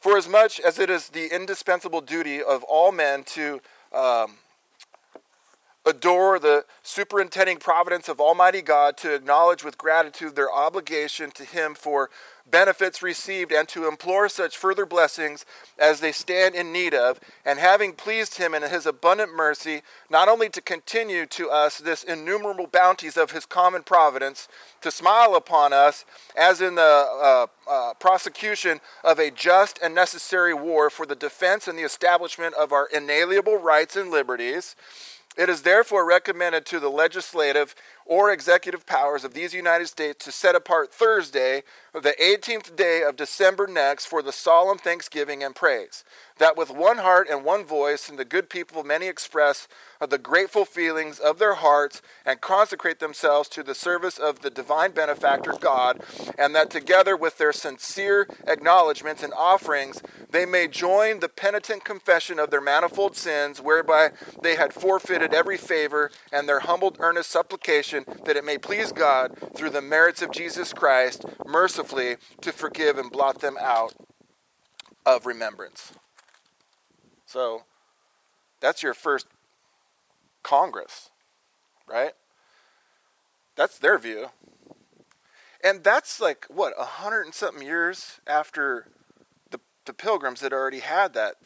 for 0.00 0.16
as 0.16 0.28
much 0.28 0.60
as 0.60 0.78
it 0.78 0.90
is 0.90 1.08
the 1.08 1.34
indispensable 1.34 2.00
duty 2.00 2.42
of 2.42 2.62
all 2.64 2.92
men 2.92 3.24
to 3.24 3.60
um, 3.92 4.36
adore 5.86 6.40
the 6.40 6.64
superintending 6.82 7.58
providence 7.58 8.08
of 8.08 8.20
Almighty 8.20 8.60
God, 8.60 8.96
to 8.98 9.14
acknowledge 9.14 9.62
with 9.62 9.78
gratitude 9.78 10.34
their 10.34 10.52
obligation 10.52 11.30
to 11.30 11.44
Him 11.44 11.74
for 11.76 12.10
benefits 12.48 13.02
received, 13.02 13.52
and 13.52 13.68
to 13.68 13.88
implore 13.88 14.28
such 14.28 14.56
further 14.56 14.86
blessings 14.86 15.44
as 15.78 16.00
they 16.00 16.12
stand 16.12 16.54
in 16.54 16.72
need 16.72 16.94
of, 16.94 17.20
and 17.44 17.58
having 17.58 17.92
pleased 17.92 18.36
Him 18.36 18.52
in 18.52 18.62
His 18.62 18.84
abundant 18.84 19.34
mercy, 19.34 19.82
not 20.10 20.28
only 20.28 20.48
to 20.50 20.60
continue 20.60 21.24
to 21.26 21.50
us 21.50 21.78
this 21.78 22.02
innumerable 22.02 22.66
bounties 22.66 23.16
of 23.16 23.30
His 23.30 23.46
common 23.46 23.84
providence, 23.84 24.48
to 24.80 24.90
smile 24.90 25.36
upon 25.36 25.72
us 25.72 26.04
as 26.36 26.60
in 26.60 26.74
the 26.74 26.82
uh, 26.82 27.46
uh, 27.68 27.94
prosecution 27.94 28.80
of 29.04 29.20
a 29.20 29.30
just 29.30 29.78
and 29.82 29.94
necessary 29.94 30.54
war 30.54 30.90
for 30.90 31.06
the 31.06 31.16
defense 31.16 31.68
and 31.68 31.78
the 31.78 31.82
establishment 31.82 32.54
of 32.54 32.72
our 32.72 32.88
inalienable 32.92 33.56
rights 33.56 33.94
and 33.94 34.10
liberties 34.10 34.74
it 35.36 35.48
is 35.48 35.62
therefore 35.62 36.06
recommended 36.06 36.64
to 36.66 36.80
the 36.80 36.88
legislative 36.90 37.74
or 38.06 38.30
executive 38.30 38.86
powers 38.86 39.24
of 39.24 39.34
these 39.34 39.52
United 39.52 39.88
States 39.88 40.24
to 40.24 40.32
set 40.32 40.54
apart 40.54 40.94
Thursday, 40.94 41.62
the 41.92 42.14
18th 42.22 42.76
day 42.76 43.02
of 43.02 43.16
December 43.16 43.66
next, 43.66 44.06
for 44.06 44.22
the 44.22 44.32
solemn 44.32 44.78
thanksgiving 44.78 45.42
and 45.42 45.54
praise. 45.54 46.04
That 46.38 46.56
with 46.56 46.70
one 46.70 46.98
heart 46.98 47.28
and 47.30 47.44
one 47.44 47.64
voice, 47.64 48.08
and 48.08 48.18
the 48.18 48.24
good 48.24 48.48
people 48.48 48.84
many 48.84 49.06
express 49.06 49.66
of 50.00 50.10
the 50.10 50.18
grateful 50.18 50.64
feelings 50.64 51.18
of 51.18 51.38
their 51.38 51.54
hearts 51.54 52.02
and 52.24 52.40
consecrate 52.40 53.00
themselves 53.00 53.48
to 53.50 53.62
the 53.62 53.74
service 53.74 54.18
of 54.18 54.42
the 54.42 54.50
divine 54.50 54.92
benefactor 54.92 55.54
God, 55.58 56.00
and 56.38 56.54
that 56.54 56.70
together 56.70 57.16
with 57.16 57.38
their 57.38 57.52
sincere 57.52 58.28
acknowledgments 58.46 59.22
and 59.22 59.32
offerings, 59.32 60.02
they 60.30 60.44
may 60.44 60.68
join 60.68 61.20
the 61.20 61.28
penitent 61.28 61.84
confession 61.84 62.38
of 62.38 62.50
their 62.50 62.60
manifold 62.60 63.16
sins, 63.16 63.60
whereby 63.60 64.10
they 64.42 64.56
had 64.56 64.74
forfeited 64.74 65.32
every 65.32 65.56
favor, 65.56 66.10
and 66.30 66.46
their 66.46 66.60
humbled 66.60 66.98
earnest 67.00 67.30
supplication 67.30 67.95
that 68.24 68.36
it 68.36 68.44
may 68.44 68.58
please 68.58 68.92
God, 68.92 69.36
through 69.54 69.70
the 69.70 69.82
merits 69.82 70.22
of 70.22 70.30
Jesus 70.32 70.72
Christ, 70.72 71.24
mercifully 71.46 72.16
to 72.40 72.52
forgive 72.52 72.98
and 72.98 73.10
blot 73.10 73.40
them 73.40 73.56
out 73.60 73.94
of 75.04 75.26
remembrance. 75.26 75.92
So, 77.26 77.62
that's 78.60 78.82
your 78.82 78.94
first 78.94 79.26
Congress, 80.42 81.10
right? 81.88 82.12
That's 83.56 83.78
their 83.78 83.98
view. 83.98 84.28
And 85.64 85.82
that's 85.82 86.20
like, 86.20 86.46
what, 86.48 86.74
a 86.78 86.84
hundred 86.84 87.22
and 87.22 87.34
something 87.34 87.66
years 87.66 88.20
after 88.26 88.86
the, 89.50 89.58
the 89.84 89.92
pilgrims 89.92 90.40
had 90.40 90.52
already 90.52 90.80
had 90.80 91.14
that 91.14 91.36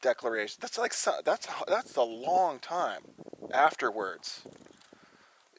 declaration. 0.00 0.58
That's 0.60 0.78
like, 0.78 0.94
that's, 1.24 1.48
that's 1.66 1.96
a 1.96 2.02
long 2.02 2.58
time 2.60 3.02
afterwards. 3.52 4.42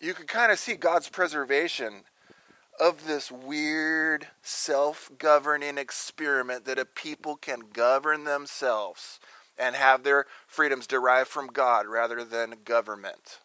You 0.05 0.13
can 0.13 0.27
kind 0.27 0.51
of 0.51 0.59
see 0.59 0.75
God's 0.75 1.09
preservation 1.09 2.03
of 2.79 3.07
this 3.07 3.31
weird 3.31 4.27
self 4.43 5.09
governing 5.17 5.79
experiment 5.79 6.65
that 6.65 6.77
a 6.77 6.85
people 6.85 7.35
can 7.35 7.61
govern 7.73 8.23
themselves 8.23 9.19
and 9.57 9.75
have 9.75 10.03
their 10.03 10.27
freedoms 10.45 10.85
derived 10.85 11.29
from 11.29 11.47
God 11.47 11.87
rather 11.87 12.23
than 12.23 12.53
government. 12.65 13.39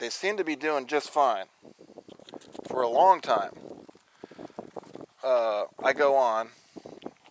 They 0.00 0.10
seem 0.10 0.36
to 0.36 0.42
be 0.42 0.56
doing 0.56 0.88
just 0.88 1.10
fine 1.10 1.46
for 2.66 2.82
a 2.82 2.88
long 2.88 3.20
time. 3.20 3.52
Uh, 5.22 5.66
I 5.80 5.92
go 5.92 6.16
on, 6.16 6.48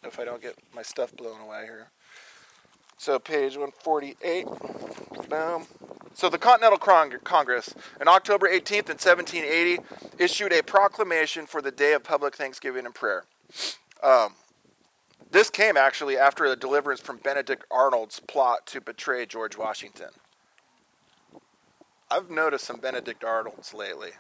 if 0.06 0.22
I 0.22 0.24
don't 0.24 0.42
get 0.42 0.56
my 0.74 0.84
stuff 0.84 1.14
blown 1.18 1.42
away 1.42 1.64
here. 1.64 1.90
So, 2.98 3.20
page 3.20 3.58
148. 3.58 4.46
Boom. 5.28 5.68
So, 6.20 6.28
the 6.28 6.38
Continental 6.38 6.78
Congress, 6.78 7.74
on 8.02 8.10
October 8.10 8.50
18th 8.50 8.90
in 8.90 8.98
1780, 8.98 9.80
issued 10.18 10.52
a 10.52 10.62
proclamation 10.62 11.46
for 11.46 11.62
the 11.62 11.72
day 11.72 11.94
of 11.94 12.04
public 12.04 12.36
thanksgiving 12.36 12.86
and 12.86 12.94
prayer. 12.94 13.24
Um, 14.04 14.34
this 15.32 15.50
came 15.50 15.78
actually 15.78 16.18
after 16.18 16.44
a 16.44 16.58
deliverance 16.58 17.00
from 17.00 17.20
Benedict 17.24 17.64
Arnold's 17.72 18.20
plot 18.20 18.66
to 18.66 18.82
betray 18.82 19.26
George 19.28 19.58
Washington. 19.58 20.10
I've 22.12 22.30
noticed 22.30 22.66
some 22.66 22.82
Benedict 22.82 23.24
Arnolds 23.24 23.74
lately. 23.74 24.12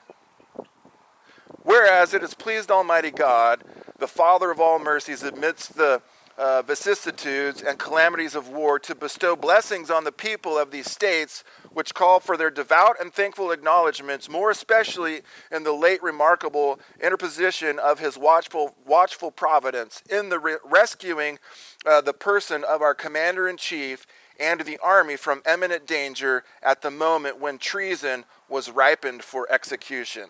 Whereas 1.63 2.13
it 2.13 2.21
has 2.21 2.33
pleased 2.33 2.71
Almighty 2.71 3.11
God, 3.11 3.65
the 3.97 4.07
Father 4.07 4.51
of 4.51 4.61
all 4.61 4.79
mercies, 4.79 5.21
amidst 5.21 5.75
the 5.75 6.01
uh, 6.37 6.61
vicissitudes 6.61 7.61
and 7.61 7.77
calamities 7.77 8.33
of 8.33 8.47
war 8.47 8.79
to 8.79 8.95
bestow 8.95 9.35
blessings 9.35 9.91
on 9.91 10.05
the 10.05 10.11
people 10.11 10.57
of 10.57 10.71
these 10.71 10.89
states, 10.89 11.43
which 11.71 11.93
call 11.93 12.19
for 12.19 12.37
their 12.37 12.49
devout 12.49 12.99
and 12.99 13.13
thankful 13.13 13.51
acknowledgments, 13.51 14.29
more 14.29 14.49
especially 14.49 15.21
in 15.51 15.63
the 15.63 15.73
late 15.73 16.01
remarkable 16.01 16.79
interposition 17.01 17.79
of 17.79 17.99
his 17.99 18.17
watchful, 18.17 18.75
watchful 18.85 19.31
providence 19.31 20.01
in 20.09 20.29
the 20.29 20.39
re- 20.39 20.57
rescuing 20.63 21.39
uh, 21.85 22.01
the 22.01 22.13
person 22.13 22.63
of 22.63 22.81
our 22.81 22.93
commander 22.93 23.47
in 23.47 23.57
chief 23.57 24.05
and 24.39 24.61
the 24.61 24.79
army 24.81 25.17
from 25.17 25.41
imminent 25.51 25.85
danger 25.85 26.43
at 26.63 26.81
the 26.81 26.91
moment 26.91 27.39
when 27.39 27.57
treason 27.57 28.23
was 28.47 28.69
ripened 28.69 29.23
for 29.23 29.51
execution. 29.51 30.29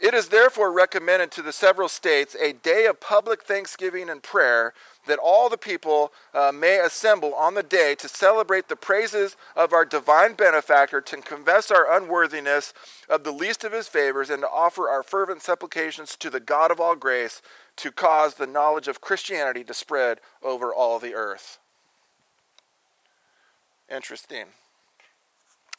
It 0.00 0.12
is 0.12 0.28
therefore 0.28 0.72
recommended 0.72 1.30
to 1.32 1.42
the 1.42 1.52
several 1.52 1.88
states 1.88 2.36
a 2.40 2.52
day 2.52 2.86
of 2.86 3.00
public 3.00 3.44
thanksgiving 3.44 4.10
and 4.10 4.22
prayer 4.22 4.74
that 5.06 5.18
all 5.18 5.48
the 5.48 5.56
people 5.58 6.12
uh, 6.34 6.50
may 6.52 6.78
assemble 6.78 7.34
on 7.34 7.54
the 7.54 7.62
day 7.62 7.94
to 7.96 8.08
celebrate 8.08 8.68
the 8.68 8.76
praises 8.76 9.36
of 9.54 9.72
our 9.72 9.84
divine 9.84 10.34
benefactor, 10.34 11.00
to 11.00 11.16
confess 11.18 11.70
our 11.70 11.96
unworthiness 11.96 12.74
of 13.08 13.22
the 13.22 13.30
least 13.30 13.64
of 13.64 13.72
his 13.72 13.86
favors, 13.86 14.30
and 14.30 14.42
to 14.42 14.48
offer 14.48 14.88
our 14.88 15.02
fervent 15.02 15.42
supplications 15.42 16.16
to 16.16 16.30
the 16.30 16.40
God 16.40 16.70
of 16.70 16.80
all 16.80 16.96
grace 16.96 17.40
to 17.76 17.92
cause 17.92 18.34
the 18.34 18.46
knowledge 18.46 18.88
of 18.88 19.00
Christianity 19.00 19.64
to 19.64 19.74
spread 19.74 20.20
over 20.42 20.74
all 20.74 20.98
the 20.98 21.14
earth. 21.14 21.58
Interesting. 23.90 24.46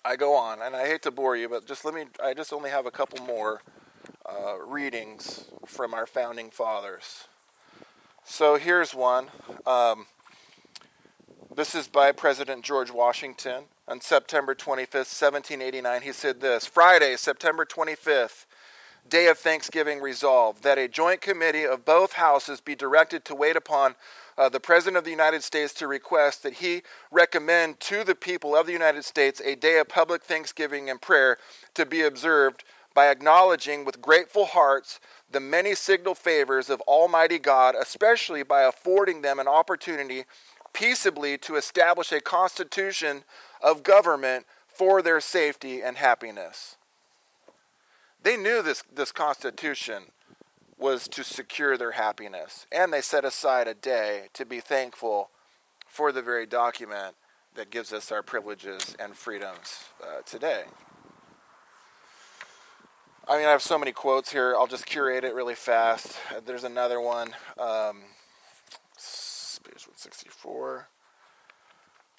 I 0.04 0.16
go 0.16 0.36
on, 0.36 0.62
and 0.62 0.76
I 0.76 0.88
hate 0.88 1.02
to 1.04 1.12
bore 1.12 1.36
you, 1.36 1.50
but 1.50 1.66
just 1.66 1.84
let 1.84 1.96
me, 1.96 2.06
I 2.24 2.34
just 2.34 2.54
only 2.54 2.70
have 2.70 2.86
a 2.86 2.92
couple 2.92 3.26
more 3.26 3.62
uh, 4.26 4.58
readings 4.60 5.46
from 5.66 5.94
our 5.94 6.06
founding 6.06 6.50
fathers. 6.50 7.28
So 8.24 8.58
here's 8.58 8.94
one. 8.96 9.28
Um, 9.66 10.08
this 11.56 11.76
is 11.76 11.88
by 11.88 12.12
President 12.12 12.66
George 12.66 12.92
Washington 12.92 13.66
on 13.88 14.02
September 14.02 14.56
25th, 14.56 15.08
1789. 15.08 16.02
He 16.02 16.12
said 16.12 16.42
this 16.42 16.66
Friday, 16.66 17.16
September 17.16 17.66
25th, 17.66 18.46
day 19.08 19.28
of 19.28 19.38
Thanksgiving, 19.38 20.02
resolved 20.02 20.64
that 20.64 20.78
a 20.78 20.88
joint 20.88 21.22
committee 21.22 21.66
of 21.66 21.86
both 21.86 22.14
houses 22.14 22.60
be 22.60 22.76
directed 22.76 23.24
to 23.26 23.36
wait 23.36 23.56
upon 23.56 23.96
uh, 24.38 24.50
the 24.50 24.60
President 24.60 24.98
of 24.98 25.06
the 25.06 25.12
United 25.12 25.44
States 25.44 25.74
to 25.76 25.88
request 25.88 26.44
that 26.44 26.56
he 26.56 26.82
recommend 27.12 27.80
to 27.80 28.04
the 28.04 28.16
people 28.16 28.56
of 28.56 28.66
the 28.66 28.74
United 28.74 29.06
States 29.06 29.42
a 29.46 29.56
day 29.56 29.78
of 29.80 29.88
public 29.88 30.24
thanksgiving 30.24 30.90
and 30.90 31.02
prayer 31.02 31.38
to 31.74 31.86
be 31.86 32.02
observed 32.02 32.64
by 32.96 33.10
acknowledging 33.10 33.86
with 33.86 34.02
grateful 34.02 34.46
hearts 34.46 35.00
the 35.30 35.40
many 35.40 35.76
signal 35.76 36.16
favors 36.16 36.70
of 36.70 36.82
Almighty 36.82 37.38
God, 37.38 37.76
especially 37.80 38.42
by 38.42 38.64
affording 38.64 39.22
them 39.22 39.38
an 39.38 39.48
opportunity 39.48 40.24
peaceably 40.74 41.38
to 41.38 41.58
establish 41.58 42.12
a 42.12 42.22
constitution 42.22 43.24
of 43.62 43.84
government 43.84 44.46
for 44.68 45.02
their 45.02 45.20
safety 45.20 45.82
and 45.82 45.98
happiness. 45.98 46.78
They 48.24 48.38
knew 48.38 48.62
this, 48.62 48.82
this 48.94 49.12
constitution 49.12 50.06
was 50.78 51.08
to 51.10 51.24
secure 51.24 51.78
their 51.78 51.92
happiness, 51.92 52.66
and 52.72 52.92
they 52.92 53.02
set 53.02 53.24
aside 53.24 53.68
a 53.68 53.74
day 53.74 54.30
to 54.34 54.46
be 54.46 54.60
thankful 54.60 55.30
for 55.86 56.12
the 56.12 56.22
very 56.22 56.46
document 56.46 57.16
that 57.56 57.72
gives 57.72 57.94
us 57.94 58.12
our 58.12 58.24
privileges 58.24 58.96
and 59.00 59.16
freedoms 59.16 59.86
uh, 60.02 60.22
today. 60.26 60.64
I 63.28 63.38
mean, 63.38 63.48
I 63.48 63.52
have 63.52 63.64
so 63.64 63.80
many 63.80 63.92
quotes 63.92 64.32
here. 64.32 64.56
I'll 64.56 64.68
just 64.68 64.86
curate 64.86 65.24
it 65.24 65.34
really 65.34 65.56
fast. 65.56 66.16
There's 66.46 66.64
another 66.64 67.02
one, 67.02 67.30
um, 67.58 68.04
page 69.64 69.88
164. 69.88 70.88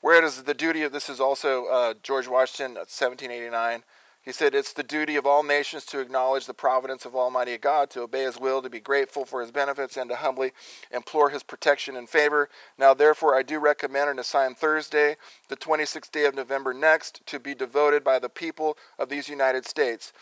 Where 0.01 0.25
is 0.25 0.43
the 0.43 0.53
duty 0.53 0.83
of 0.83 0.91
this 0.91 1.09
is 1.09 1.21
also 1.21 1.67
uh, 1.67 1.95
George 2.03 2.27
Washington, 2.27 2.75
1789. 2.75 3.85
He 4.27 4.33
said, 4.33 4.57
It's 4.57 4.73
the 4.73 4.83
duty 4.83 5.15
of 5.15 5.25
all 5.25 5.45
nations 5.45 5.85
to 5.87 6.01
acknowledge 6.01 6.47
the 6.47 6.55
providence 6.55 7.05
of 7.05 7.15
Almighty 7.15 7.57
God, 7.59 7.91
to 7.91 8.03
obey 8.03 8.25
His 8.25 8.41
will, 8.41 8.61
to 8.61 8.69
be 8.69 8.81
grateful 8.81 9.25
for 9.25 9.41
His 9.41 9.53
benefits, 9.53 9.97
and 9.97 10.11
to 10.11 10.17
humbly 10.17 10.51
implore 10.91 11.31
His 11.31 11.45
protection 11.45 11.95
and 11.95 12.09
favor. 12.09 12.49
Now, 12.77 12.93
therefore, 12.93 13.37
I 13.37 13.45
do 13.45 13.61
recommend 13.61 14.11
and 14.11 14.19
assign 14.19 14.57
Thursday, 14.57 15.17
the 15.49 15.57
26th 15.57 16.11
day 16.11 16.25
of 16.25 16.35
November 16.35 16.75
next, 16.75 17.25
to 17.27 17.39
be 17.39 17.55
devoted 17.55 18.03
by 18.03 18.19
the 18.19 18.29
people 18.29 18.77
of 18.99 19.09
these 19.09 19.29
United 19.29 19.65
States, 19.65 20.13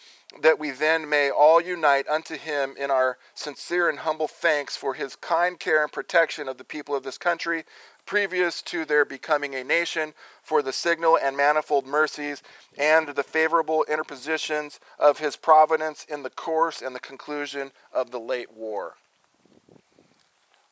that 0.43 0.59
we 0.59 0.71
then 0.71 1.09
may 1.09 1.31
all 1.31 1.61
unite 1.61 2.09
unto 2.09 2.37
Him 2.37 2.75
in 2.79 2.91
our 2.91 3.19
sincere 3.35 3.89
and 3.89 4.01
humble 4.01 4.29
thanks 4.29 4.77
for 4.77 4.95
His 4.95 5.17
kind 5.17 5.59
care 5.59 5.83
and 5.83 5.93
protection 5.93 6.49
of 6.49 6.59
the 6.59 6.65
people 6.65 6.95
of 6.95 7.03
this 7.03 7.19
country 7.19 7.65
previous 8.07 8.63
to 8.63 8.85
their 8.85 9.05
becoming 9.05 9.55
a 9.55 9.65
nation, 9.65 10.13
for 10.43 10.63
the 10.63 10.73
signal 10.73 11.19
and 11.23 11.37
manifold 11.37 11.87
mercies 11.87 12.43
and 12.77 13.09
the 13.09 13.23
favorable 13.23 13.85
interpositions 13.89 14.79
of 14.99 15.19
his 15.19 15.37
providence 15.37 16.05
in 16.09 16.23
the 16.23 16.31
course 16.31 16.83
and 16.83 16.95
the 16.95 17.01
conclusion 17.01 17.71
of 17.93 18.11
the 18.11 18.21
late 18.21 18.53
war. 18.53 18.95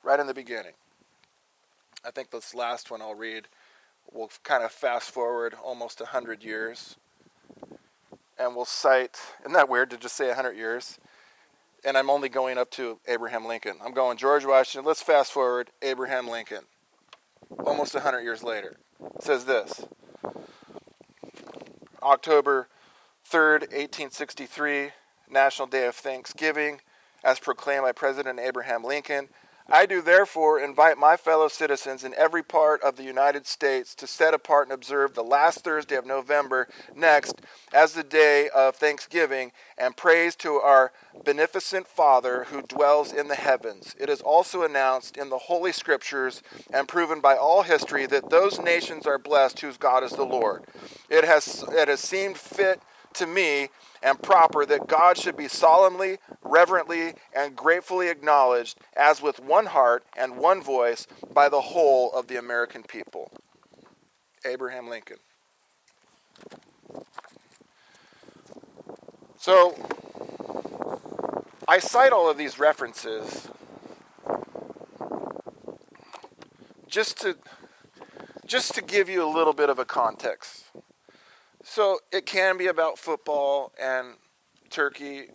Right 0.02 0.20
in 0.20 0.26
the 0.26 0.34
beginning. 0.34 0.72
I 2.04 2.10
think 2.10 2.30
this 2.30 2.54
last 2.54 2.90
one 2.90 3.00
I'll 3.00 3.14
read 3.14 3.46
will 4.12 4.30
kind 4.42 4.64
of 4.64 4.72
fast 4.72 5.10
forward 5.10 5.54
almost 5.62 6.00
100 6.00 6.42
years. 6.42 6.96
And 8.42 8.56
we'll 8.56 8.64
cite, 8.64 9.20
isn't 9.42 9.52
that 9.52 9.68
weird 9.68 9.90
to 9.90 9.96
just 9.96 10.16
say 10.16 10.26
100 10.26 10.56
years? 10.56 10.98
And 11.84 11.96
I'm 11.96 12.10
only 12.10 12.28
going 12.28 12.58
up 12.58 12.72
to 12.72 12.98
Abraham 13.06 13.46
Lincoln. 13.46 13.76
I'm 13.84 13.94
going 13.94 14.16
George 14.16 14.44
Washington. 14.44 14.84
Let's 14.84 15.00
fast 15.00 15.30
forward 15.30 15.70
Abraham 15.80 16.26
Lincoln 16.26 16.64
almost 17.64 17.94
100 17.94 18.20
years 18.20 18.42
later. 18.42 18.78
It 19.14 19.22
says 19.22 19.44
this 19.44 19.84
October 22.02 22.66
3rd, 23.30 23.60
1863, 23.70 24.90
National 25.30 25.68
Day 25.68 25.86
of 25.86 25.94
Thanksgiving, 25.94 26.80
as 27.22 27.38
proclaimed 27.38 27.82
by 27.82 27.92
President 27.92 28.40
Abraham 28.40 28.82
Lincoln. 28.82 29.28
I 29.68 29.86
do 29.86 30.02
therefore 30.02 30.58
invite 30.58 30.98
my 30.98 31.16
fellow 31.16 31.48
citizens 31.48 32.04
in 32.04 32.14
every 32.14 32.42
part 32.42 32.82
of 32.82 32.96
the 32.96 33.04
United 33.04 33.46
States 33.46 33.94
to 33.96 34.06
set 34.06 34.34
apart 34.34 34.66
and 34.66 34.74
observe 34.74 35.14
the 35.14 35.22
last 35.22 35.62
Thursday 35.62 35.94
of 35.96 36.04
November 36.04 36.68
next 36.94 37.40
as 37.72 37.92
the 37.92 38.02
day 38.02 38.48
of 38.48 38.76
thanksgiving 38.76 39.52
and 39.78 39.96
praise 39.96 40.34
to 40.36 40.54
our 40.54 40.92
beneficent 41.24 41.86
Father 41.86 42.44
who 42.44 42.62
dwells 42.62 43.12
in 43.12 43.28
the 43.28 43.34
heavens. 43.36 43.94
It 44.00 44.08
is 44.08 44.20
also 44.20 44.62
announced 44.62 45.16
in 45.16 45.28
the 45.28 45.38
Holy 45.38 45.72
Scriptures 45.72 46.42
and 46.72 46.88
proven 46.88 47.20
by 47.20 47.36
all 47.36 47.62
history 47.62 48.06
that 48.06 48.30
those 48.30 48.58
nations 48.58 49.06
are 49.06 49.18
blessed 49.18 49.60
whose 49.60 49.76
God 49.76 50.02
is 50.02 50.12
the 50.12 50.24
Lord. 50.24 50.64
It 51.08 51.24
has, 51.24 51.64
it 51.70 51.88
has 51.88 52.00
seemed 52.00 52.36
fit 52.36 52.82
to 53.14 53.26
me 53.26 53.68
and 54.02 54.20
proper 54.20 54.66
that 54.66 54.86
God 54.88 55.16
should 55.16 55.36
be 55.36 55.48
solemnly, 55.48 56.18
reverently, 56.42 57.14
and 57.34 57.54
gratefully 57.54 58.08
acknowledged 58.08 58.78
as 58.96 59.22
with 59.22 59.40
one 59.40 59.66
heart 59.66 60.04
and 60.16 60.36
one 60.36 60.62
voice 60.62 61.06
by 61.32 61.48
the 61.48 61.60
whole 61.60 62.12
of 62.12 62.26
the 62.26 62.36
American 62.36 62.82
people. 62.82 63.30
Abraham 64.44 64.88
Lincoln. 64.88 65.18
So, 69.38 69.74
I 71.68 71.78
cite 71.78 72.12
all 72.12 72.30
of 72.30 72.36
these 72.36 72.58
references 72.58 73.48
just 76.86 77.20
to 77.22 77.36
just 78.46 78.74
to 78.74 78.82
give 78.82 79.08
you 79.08 79.24
a 79.24 79.30
little 79.32 79.54
bit 79.54 79.70
of 79.70 79.78
a 79.78 79.84
context. 79.84 80.66
So 81.64 82.00
it 82.10 82.26
can 82.26 82.58
be 82.58 82.66
about 82.66 82.98
football 82.98 83.72
and 83.80 84.14
Turkey. 84.68 85.26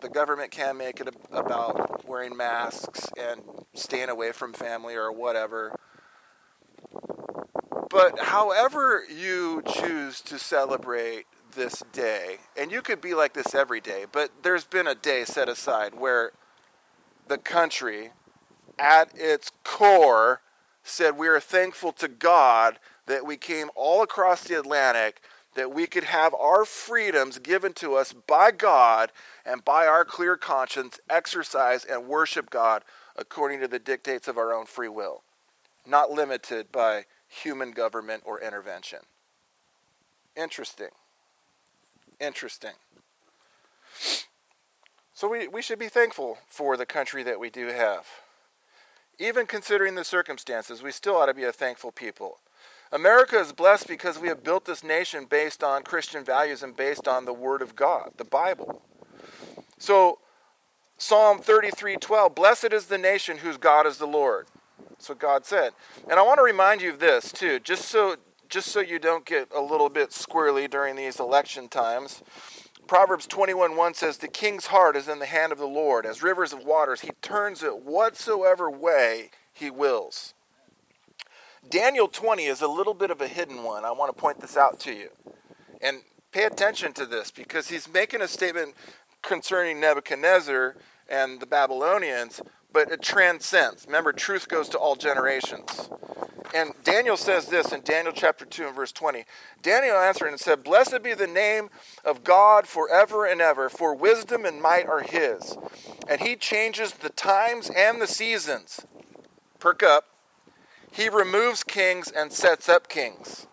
The 0.00 0.08
government 0.08 0.50
can 0.50 0.76
make 0.76 1.00
it 1.00 1.14
about 1.30 2.06
wearing 2.06 2.36
masks 2.36 3.08
and 3.18 3.40
staying 3.74 4.08
away 4.08 4.32
from 4.32 4.52
family 4.52 4.96
or 4.96 5.12
whatever. 5.12 5.74
But 7.88 8.18
however 8.18 9.04
you 9.08 9.62
choose 9.74 10.20
to 10.22 10.38
celebrate 10.38 11.26
this 11.54 11.82
day, 11.92 12.38
and 12.56 12.72
you 12.72 12.82
could 12.82 13.00
be 13.00 13.14
like 13.14 13.32
this 13.32 13.54
every 13.54 13.80
day, 13.80 14.06
but 14.10 14.30
there's 14.42 14.64
been 14.64 14.88
a 14.88 14.94
day 14.94 15.24
set 15.24 15.48
aside 15.48 15.94
where 15.94 16.32
the 17.28 17.38
country, 17.38 18.10
at 18.78 19.10
its 19.14 19.52
core, 19.62 20.42
said 20.82 21.16
we 21.16 21.28
are 21.28 21.40
thankful 21.40 21.92
to 21.92 22.08
God 22.08 22.80
that 23.06 23.24
we 23.24 23.36
came 23.36 23.70
all 23.76 24.02
across 24.02 24.42
the 24.44 24.58
Atlantic 24.58 25.22
that 25.56 25.74
we 25.74 25.86
could 25.86 26.04
have 26.04 26.32
our 26.34 26.64
freedoms 26.64 27.38
given 27.38 27.72
to 27.74 27.96
us 27.96 28.12
by 28.12 28.50
God 28.52 29.10
and 29.44 29.64
by 29.64 29.86
our 29.86 30.04
clear 30.04 30.36
conscience 30.36 31.00
exercise 31.10 31.84
and 31.84 32.06
worship 32.06 32.48
God 32.48 32.82
according 33.16 33.60
to 33.60 33.68
the 33.68 33.78
dictates 33.78 34.28
of 34.28 34.38
our 34.38 34.54
own 34.54 34.66
free 34.66 34.88
will, 34.88 35.22
not 35.86 36.10
limited 36.10 36.70
by 36.70 37.06
human 37.28 37.72
government 37.72 38.22
or 38.24 38.40
intervention. 38.40 39.00
Interesting. 40.36 40.90
Interesting. 42.20 42.72
So 45.14 45.28
we, 45.28 45.48
we 45.48 45.62
should 45.62 45.78
be 45.78 45.88
thankful 45.88 46.38
for 46.46 46.76
the 46.76 46.86
country 46.86 47.22
that 47.22 47.40
we 47.40 47.48
do 47.48 47.68
have. 47.68 48.04
Even 49.18 49.46
considering 49.46 49.94
the 49.94 50.04
circumstances, 50.04 50.82
we 50.82 50.92
still 50.92 51.16
ought 51.16 51.26
to 51.26 51.34
be 51.34 51.44
a 51.44 51.52
thankful 51.52 51.90
people. 51.90 52.38
America 52.92 53.38
is 53.38 53.52
blessed 53.52 53.88
because 53.88 54.18
we 54.18 54.28
have 54.28 54.44
built 54.44 54.64
this 54.64 54.84
nation 54.84 55.24
based 55.24 55.64
on 55.64 55.82
Christian 55.82 56.24
values 56.24 56.62
and 56.62 56.76
based 56.76 57.08
on 57.08 57.24
the 57.24 57.32
Word 57.32 57.62
of 57.62 57.74
God, 57.74 58.12
the 58.16 58.24
Bible. 58.24 58.82
So, 59.78 60.18
Psalm 60.96 61.40
33:12, 61.40 62.34
"Blessed 62.34 62.72
is 62.72 62.86
the 62.86 62.98
nation 62.98 63.38
whose 63.38 63.58
God 63.58 63.86
is 63.86 63.98
the 63.98 64.06
Lord." 64.06 64.48
That's 64.90 65.08
what 65.08 65.18
God 65.18 65.44
said. 65.44 65.74
And 66.08 66.18
I 66.18 66.22
want 66.22 66.38
to 66.38 66.42
remind 66.42 66.80
you 66.80 66.90
of 66.90 67.00
this 67.00 67.32
too, 67.32 67.58
just 67.60 67.86
so 67.88 68.16
just 68.48 68.70
so 68.70 68.80
you 68.80 68.98
don't 68.98 69.24
get 69.24 69.48
a 69.52 69.60
little 69.60 69.88
bit 69.88 70.10
squirrely 70.10 70.70
during 70.70 70.94
these 70.94 71.18
election 71.18 71.68
times. 71.68 72.22
Proverbs 72.86 73.26
21:1 73.26 73.92
says, 73.92 74.18
"The 74.18 74.28
king's 74.28 74.66
heart 74.66 74.96
is 74.96 75.08
in 75.08 75.18
the 75.18 75.26
hand 75.26 75.50
of 75.50 75.58
the 75.58 75.66
Lord, 75.66 76.06
as 76.06 76.22
rivers 76.22 76.52
of 76.52 76.64
waters; 76.64 77.00
he 77.00 77.10
turns 77.20 77.62
it 77.64 77.78
whatsoever 77.78 78.70
way 78.70 79.32
he 79.52 79.70
wills." 79.70 80.34
Daniel 81.68 82.08
20 82.08 82.44
is 82.44 82.60
a 82.60 82.68
little 82.68 82.94
bit 82.94 83.10
of 83.10 83.20
a 83.20 83.28
hidden 83.28 83.62
one. 83.62 83.84
I 83.84 83.90
want 83.92 84.14
to 84.14 84.20
point 84.20 84.40
this 84.40 84.56
out 84.56 84.78
to 84.80 84.92
you. 84.92 85.08
And 85.80 86.02
pay 86.32 86.44
attention 86.44 86.92
to 86.94 87.06
this 87.06 87.30
because 87.30 87.68
he's 87.68 87.92
making 87.92 88.20
a 88.20 88.28
statement 88.28 88.74
concerning 89.22 89.80
Nebuchadnezzar 89.80 90.76
and 91.08 91.40
the 91.40 91.46
Babylonians, 91.46 92.40
but 92.72 92.90
it 92.90 93.02
transcends. 93.02 93.86
Remember, 93.86 94.12
truth 94.12 94.48
goes 94.48 94.68
to 94.70 94.78
all 94.78 94.96
generations. 94.96 95.88
And 96.54 96.72
Daniel 96.84 97.16
says 97.16 97.46
this 97.46 97.72
in 97.72 97.82
Daniel 97.82 98.12
chapter 98.14 98.44
2 98.44 98.68
and 98.68 98.76
verse 98.76 98.92
20. 98.92 99.24
Daniel 99.62 99.96
answered 99.96 100.28
and 100.28 100.38
said, 100.38 100.62
Blessed 100.62 101.02
be 101.02 101.14
the 101.14 101.26
name 101.26 101.70
of 102.04 102.22
God 102.22 102.68
forever 102.68 103.26
and 103.26 103.40
ever, 103.40 103.68
for 103.68 103.94
wisdom 103.94 104.44
and 104.44 104.62
might 104.62 104.86
are 104.86 105.02
his. 105.02 105.56
And 106.08 106.20
he 106.20 106.36
changes 106.36 106.92
the 106.92 107.08
times 107.08 107.70
and 107.74 108.00
the 108.00 108.06
seasons. 108.06 108.86
Perk 109.58 109.82
up. 109.82 110.04
He 110.96 111.10
removes 111.10 111.62
kings 111.62 112.10
and 112.10 112.32
sets 112.32 112.70
up 112.70 112.88
kings. 112.88 113.46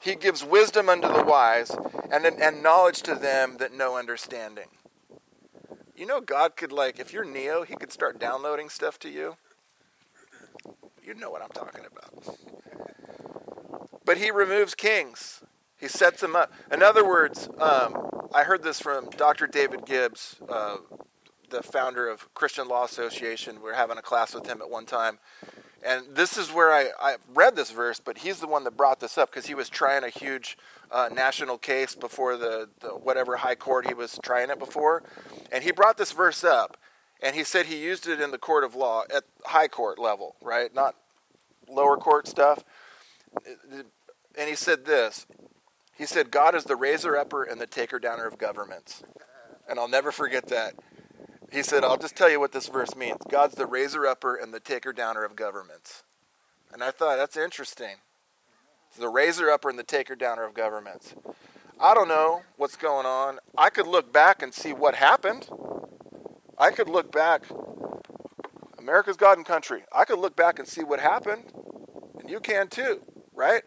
He 0.00 0.14
gives 0.14 0.42
wisdom 0.42 0.88
unto 0.88 1.06
the 1.06 1.22
wise 1.22 1.70
and, 2.10 2.24
and 2.24 2.62
knowledge 2.62 3.02
to 3.02 3.14
them 3.14 3.58
that 3.58 3.74
know 3.74 3.98
understanding. 3.98 4.68
You 5.94 6.06
know, 6.06 6.22
God 6.22 6.56
could, 6.56 6.72
like, 6.72 6.98
if 6.98 7.12
you're 7.12 7.26
Neo, 7.26 7.62
He 7.62 7.74
could 7.74 7.92
start 7.92 8.18
downloading 8.18 8.70
stuff 8.70 8.98
to 9.00 9.10
you. 9.10 9.36
You 11.04 11.12
know 11.12 11.28
what 11.28 11.42
I'm 11.42 11.50
talking 11.50 11.84
about. 11.84 12.38
But 14.06 14.16
He 14.16 14.30
removes 14.30 14.74
kings, 14.74 15.42
He 15.78 15.88
sets 15.88 16.22
them 16.22 16.34
up. 16.34 16.50
In 16.72 16.82
other 16.82 17.06
words, 17.06 17.50
um, 17.58 18.28
I 18.34 18.44
heard 18.44 18.62
this 18.62 18.80
from 18.80 19.10
Dr. 19.10 19.46
David 19.46 19.84
Gibbs, 19.84 20.36
uh, 20.48 20.78
the 21.50 21.62
founder 21.62 22.08
of 22.08 22.32
Christian 22.32 22.66
Law 22.66 22.84
Association. 22.84 23.56
We 23.56 23.64
were 23.64 23.74
having 23.74 23.98
a 23.98 24.02
class 24.02 24.34
with 24.34 24.46
him 24.46 24.62
at 24.62 24.70
one 24.70 24.86
time 24.86 25.18
and 25.84 26.04
this 26.14 26.36
is 26.36 26.52
where 26.52 26.72
I, 26.72 26.90
I 27.00 27.16
read 27.32 27.54
this 27.54 27.70
verse, 27.70 28.00
but 28.00 28.18
he's 28.18 28.40
the 28.40 28.48
one 28.48 28.64
that 28.64 28.76
brought 28.76 29.00
this 29.00 29.16
up 29.16 29.30
because 29.30 29.46
he 29.46 29.54
was 29.54 29.68
trying 29.68 30.02
a 30.02 30.08
huge 30.08 30.58
uh, 30.90 31.08
national 31.12 31.58
case 31.58 31.94
before 31.94 32.36
the, 32.36 32.68
the 32.80 32.88
whatever 32.88 33.36
high 33.36 33.54
court 33.54 33.86
he 33.86 33.94
was 33.94 34.18
trying 34.22 34.50
it 34.50 34.58
before. 34.58 35.02
And 35.52 35.62
he 35.62 35.70
brought 35.70 35.96
this 35.96 36.12
verse 36.12 36.42
up, 36.42 36.76
and 37.22 37.36
he 37.36 37.44
said 37.44 37.66
he 37.66 37.76
used 37.76 38.08
it 38.08 38.20
in 38.20 38.32
the 38.32 38.38
court 38.38 38.64
of 38.64 38.74
law 38.74 39.04
at 39.14 39.24
high 39.44 39.68
court 39.68 39.98
level, 39.98 40.34
right? 40.42 40.74
Not 40.74 40.96
lower 41.68 41.96
court 41.96 42.26
stuff. 42.26 42.64
And 44.36 44.48
he 44.48 44.56
said 44.56 44.84
this 44.84 45.26
He 45.96 46.06
said, 46.06 46.30
God 46.30 46.54
is 46.54 46.64
the 46.64 46.76
raiser 46.76 47.16
upper 47.16 47.44
and 47.44 47.60
the 47.60 47.66
taker 47.66 47.98
downer 47.98 48.26
of 48.26 48.38
governments. 48.38 49.02
And 49.68 49.78
I'll 49.78 49.88
never 49.88 50.10
forget 50.10 50.48
that. 50.48 50.74
He 51.50 51.62
said, 51.62 51.82
I'll 51.82 51.96
just 51.96 52.16
tell 52.16 52.30
you 52.30 52.40
what 52.40 52.52
this 52.52 52.68
verse 52.68 52.94
means 52.94 53.18
God's 53.30 53.54
the 53.54 53.66
raiser 53.66 54.06
upper 54.06 54.34
and 54.34 54.52
the 54.52 54.60
taker 54.60 54.92
downer 54.92 55.24
of 55.24 55.34
governments. 55.34 56.02
And 56.72 56.82
I 56.82 56.90
thought, 56.90 57.16
that's 57.16 57.36
interesting. 57.36 57.96
The 58.98 59.08
raiser 59.08 59.50
upper 59.50 59.70
and 59.70 59.78
the 59.78 59.84
taker 59.84 60.14
downer 60.14 60.44
of 60.44 60.52
governments. 60.54 61.14
I 61.80 61.94
don't 61.94 62.08
know 62.08 62.42
what's 62.56 62.76
going 62.76 63.06
on. 63.06 63.38
I 63.56 63.70
could 63.70 63.86
look 63.86 64.12
back 64.12 64.42
and 64.42 64.52
see 64.52 64.72
what 64.72 64.94
happened. 64.96 65.48
I 66.58 66.70
could 66.70 66.88
look 66.88 67.12
back. 67.12 67.44
America's 68.78 69.16
God 69.16 69.38
and 69.38 69.46
country. 69.46 69.84
I 69.92 70.04
could 70.04 70.18
look 70.18 70.36
back 70.36 70.58
and 70.58 70.68
see 70.68 70.82
what 70.82 71.00
happened. 71.00 71.44
And 72.18 72.28
you 72.28 72.40
can 72.40 72.68
too, 72.68 73.00
right? 73.34 73.62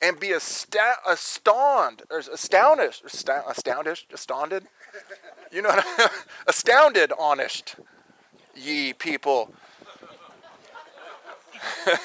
And 0.00 0.18
be 0.18 0.30
astounded, 0.30 0.98
astounded, 1.06 2.94
astounded, 3.04 3.98
astounded 4.12 4.68
you 5.52 5.62
know, 5.62 5.80
astounded, 6.46 7.12
honest, 7.18 7.76
ye 8.54 8.92
people. 8.92 9.52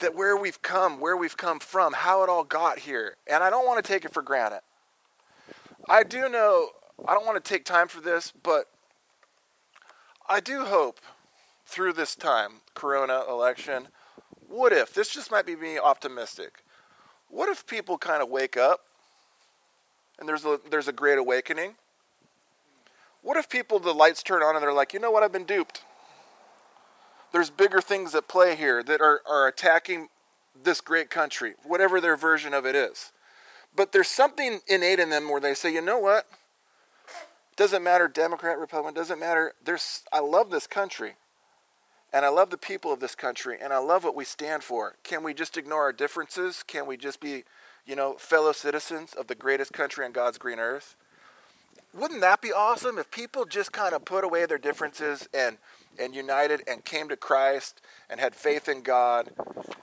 that 0.00 0.14
where 0.14 0.36
we've 0.36 0.62
come, 0.62 1.00
where 1.00 1.16
we've 1.16 1.36
come 1.36 1.60
from, 1.60 1.92
how 1.92 2.22
it 2.22 2.28
all 2.28 2.44
got 2.44 2.80
here. 2.80 3.16
And 3.26 3.44
I 3.44 3.50
don't 3.50 3.66
want 3.66 3.84
to 3.84 3.92
take 3.92 4.04
it 4.04 4.12
for 4.12 4.22
granted. 4.22 4.62
I 5.88 6.02
do 6.02 6.28
know, 6.28 6.70
I 7.06 7.14
don't 7.14 7.26
want 7.26 7.42
to 7.42 7.48
take 7.48 7.64
time 7.64 7.88
for 7.88 8.00
this, 8.00 8.32
but 8.42 8.66
I 10.28 10.40
do 10.40 10.64
hope 10.64 11.00
through 11.66 11.92
this 11.94 12.14
time, 12.14 12.62
Corona 12.74 13.24
election, 13.28 13.88
what 14.48 14.72
if, 14.72 14.92
this 14.92 15.08
just 15.08 15.30
might 15.30 15.46
be 15.46 15.56
me 15.56 15.78
optimistic, 15.78 16.64
what 17.28 17.48
if 17.48 17.66
people 17.66 17.96
kind 17.98 18.22
of 18.22 18.28
wake 18.28 18.56
up 18.56 18.80
and 20.20 20.28
there's 20.28 20.44
a, 20.44 20.60
there's 20.70 20.86
a 20.86 20.92
great 20.92 21.18
awakening? 21.18 21.74
What 23.22 23.36
if 23.36 23.48
people, 23.48 23.80
the 23.80 23.92
lights 23.92 24.22
turn 24.22 24.42
on 24.42 24.54
and 24.54 24.62
they're 24.62 24.72
like, 24.72 24.94
you 24.94 25.00
know 25.00 25.10
what, 25.10 25.22
I've 25.22 25.32
been 25.32 25.44
duped. 25.44 25.82
There's 27.32 27.50
bigger 27.50 27.80
things 27.80 28.14
at 28.14 28.28
play 28.28 28.56
here 28.56 28.82
that 28.82 29.00
are, 29.00 29.20
are 29.28 29.48
attacking 29.48 30.08
this 30.62 30.80
great 30.80 31.10
country, 31.10 31.54
whatever 31.64 32.00
their 32.00 32.16
version 32.16 32.54
of 32.54 32.66
it 32.66 32.74
is. 32.74 33.12
but 33.74 33.92
there's 33.92 34.08
something 34.08 34.60
innate 34.66 34.98
in 34.98 35.10
them 35.10 35.30
where 35.30 35.40
they 35.40 35.54
say, 35.54 35.72
you 35.72 35.80
know 35.80 35.98
what? 35.98 36.26
Doesn't 37.56 37.82
matter 37.82 38.08
Democrat, 38.08 38.58
Republican, 38.58 38.94
doesn't 38.94 39.18
matter. 39.20 39.52
There's 39.64 40.02
I 40.12 40.20
love 40.20 40.50
this 40.50 40.66
country. 40.66 41.14
And 42.12 42.24
I 42.24 42.28
love 42.28 42.50
the 42.50 42.58
people 42.58 42.92
of 42.92 42.98
this 42.98 43.14
country 43.14 43.56
and 43.62 43.72
I 43.72 43.78
love 43.78 44.02
what 44.02 44.16
we 44.16 44.24
stand 44.24 44.64
for. 44.64 44.96
Can 45.04 45.22
we 45.22 45.32
just 45.32 45.56
ignore 45.56 45.82
our 45.82 45.92
differences? 45.92 46.64
Can 46.64 46.86
we 46.86 46.96
just 46.96 47.20
be, 47.20 47.44
you 47.86 47.96
know, 47.96 48.14
fellow 48.14 48.52
citizens 48.52 49.14
of 49.14 49.26
the 49.26 49.34
greatest 49.34 49.72
country 49.72 50.04
on 50.04 50.12
God's 50.12 50.38
green 50.38 50.58
earth? 50.58 50.96
Wouldn't 51.92 52.20
that 52.20 52.40
be 52.40 52.52
awesome 52.52 52.98
if 52.98 53.10
people 53.10 53.44
just 53.44 53.72
kind 53.72 53.94
of 53.94 54.04
put 54.04 54.22
away 54.22 54.46
their 54.46 54.58
differences 54.58 55.28
and 55.34 55.58
and 55.98 56.14
united 56.14 56.62
and 56.66 56.84
came 56.84 57.08
to 57.08 57.16
Christ 57.16 57.80
and 58.08 58.20
had 58.20 58.34
faith 58.34 58.68
in 58.68 58.82
God 58.82 59.30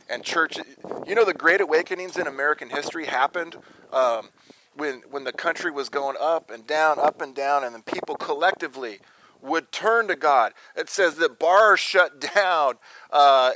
and 0.10 0.24
church. 0.24 0.58
You 1.06 1.16
know, 1.16 1.26
the 1.26 1.34
great 1.34 1.62
awakenings 1.62 2.18
in 2.18 2.28
American 2.28 2.70
history 2.70 3.06
happened 3.06 3.58
um, 3.92 4.30
when 4.76 5.02
when 5.10 5.24
the 5.24 5.34
country 5.34 5.72
was 5.72 5.90
going 5.90 6.18
up 6.20 6.50
and 6.50 6.66
down, 6.66 7.00
up 7.00 7.22
and 7.22 7.36
down, 7.36 7.64
and 7.64 7.74
then 7.74 7.84
people 7.84 8.16
collectively 8.16 9.00
would 9.42 9.72
turn 9.72 10.08
to 10.08 10.16
God. 10.16 10.54
It 10.76 10.90
says 10.90 11.16
that 11.16 11.40
bars 11.40 11.80
shut 11.80 12.20
down. 12.34 12.76
Uh, 13.12 13.52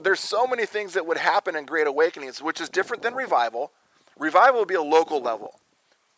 there's 0.00 0.20
so 0.20 0.46
many 0.46 0.64
things 0.64 0.94
that 0.94 1.06
would 1.06 1.18
happen 1.18 1.56
in 1.56 1.66
great 1.66 1.86
awakenings, 1.86 2.40
which 2.40 2.60
is 2.60 2.68
different 2.68 3.02
than 3.02 3.14
revival. 3.14 3.72
Revival 4.18 4.60
would 4.60 4.68
be 4.68 4.74
a 4.74 4.82
local 4.82 5.20
level. 5.20 5.60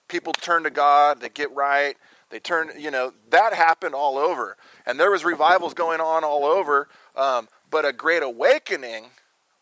People 0.09 0.33
turn 0.33 0.63
to 0.65 0.71
God, 0.71 1.21
they 1.21 1.29
get 1.29 1.53
right, 1.55 1.97
they 2.31 2.39
turn, 2.39 2.71
you 2.79 2.91
know, 2.91 3.13
that 3.31 3.55
happened 3.55 3.95
all 3.95 4.19
over. 4.19 4.57
And 4.85 4.99
there 4.99 5.11
was 5.11 5.25
revivals 5.25 5.75
going 5.75 6.01
on 6.01 6.25
all 6.25 6.45
over. 6.45 6.89
Um, 7.15 7.49
but 7.71 7.85
a 7.85 7.93
great 7.93 8.23
awakening 8.23 9.07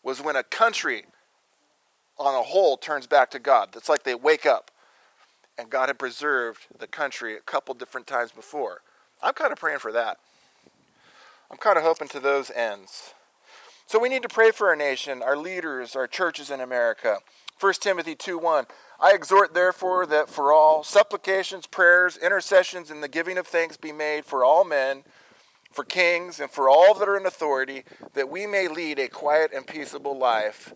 was 0.03 0.21
when 0.21 0.35
a 0.35 0.43
country 0.43 1.05
on 2.17 2.33
a 2.33 2.43
whole 2.43 2.77
turns 2.77 3.07
back 3.07 3.31
to 3.31 3.39
God. 3.39 3.69
It's 3.75 3.89
like 3.89 4.03
they 4.03 4.15
wake 4.15 4.45
up. 4.45 4.71
And 5.57 5.69
God 5.69 5.89
had 5.89 5.99
preserved 5.99 6.67
the 6.77 6.87
country 6.87 7.37
a 7.37 7.41
couple 7.41 7.73
different 7.75 8.07
times 8.07 8.31
before. 8.31 8.81
I'm 9.21 9.33
kind 9.33 9.51
of 9.51 9.57
praying 9.57 9.79
for 9.79 9.91
that. 9.91 10.17
I'm 11.49 11.57
kind 11.57 11.77
of 11.77 11.83
hoping 11.83 12.07
to 12.09 12.19
those 12.19 12.51
ends. 12.51 13.13
So 13.87 13.99
we 13.99 14.09
need 14.09 14.23
to 14.23 14.29
pray 14.29 14.51
for 14.51 14.67
our 14.69 14.75
nation, 14.75 15.21
our 15.21 15.37
leaders, 15.37 15.95
our 15.95 16.07
churches 16.07 16.49
in 16.49 16.59
America. 16.59 17.19
1 17.59 17.73
Timothy 17.79 18.15
2 18.15 18.37
1. 18.37 18.65
I 18.99 19.13
exhort, 19.13 19.53
therefore, 19.53 20.05
that 20.07 20.29
for 20.29 20.51
all 20.51 20.83
supplications, 20.83 21.67
prayers, 21.67 22.17
intercessions, 22.17 22.89
and 22.89 23.03
the 23.03 23.07
giving 23.07 23.37
of 23.37 23.47
thanks 23.47 23.77
be 23.77 23.91
made 23.91 24.25
for 24.25 24.43
all 24.43 24.63
men, 24.63 25.03
for 25.71 25.83
kings, 25.83 26.39
and 26.39 26.49
for 26.49 26.69
all 26.69 26.93
that 26.93 27.07
are 27.07 27.17
in 27.17 27.25
authority, 27.25 27.83
that 28.13 28.29
we 28.29 28.45
may 28.45 28.67
lead 28.67 28.99
a 28.99 29.07
quiet 29.07 29.51
and 29.53 29.67
peaceable 29.67 30.17
life 30.17 30.73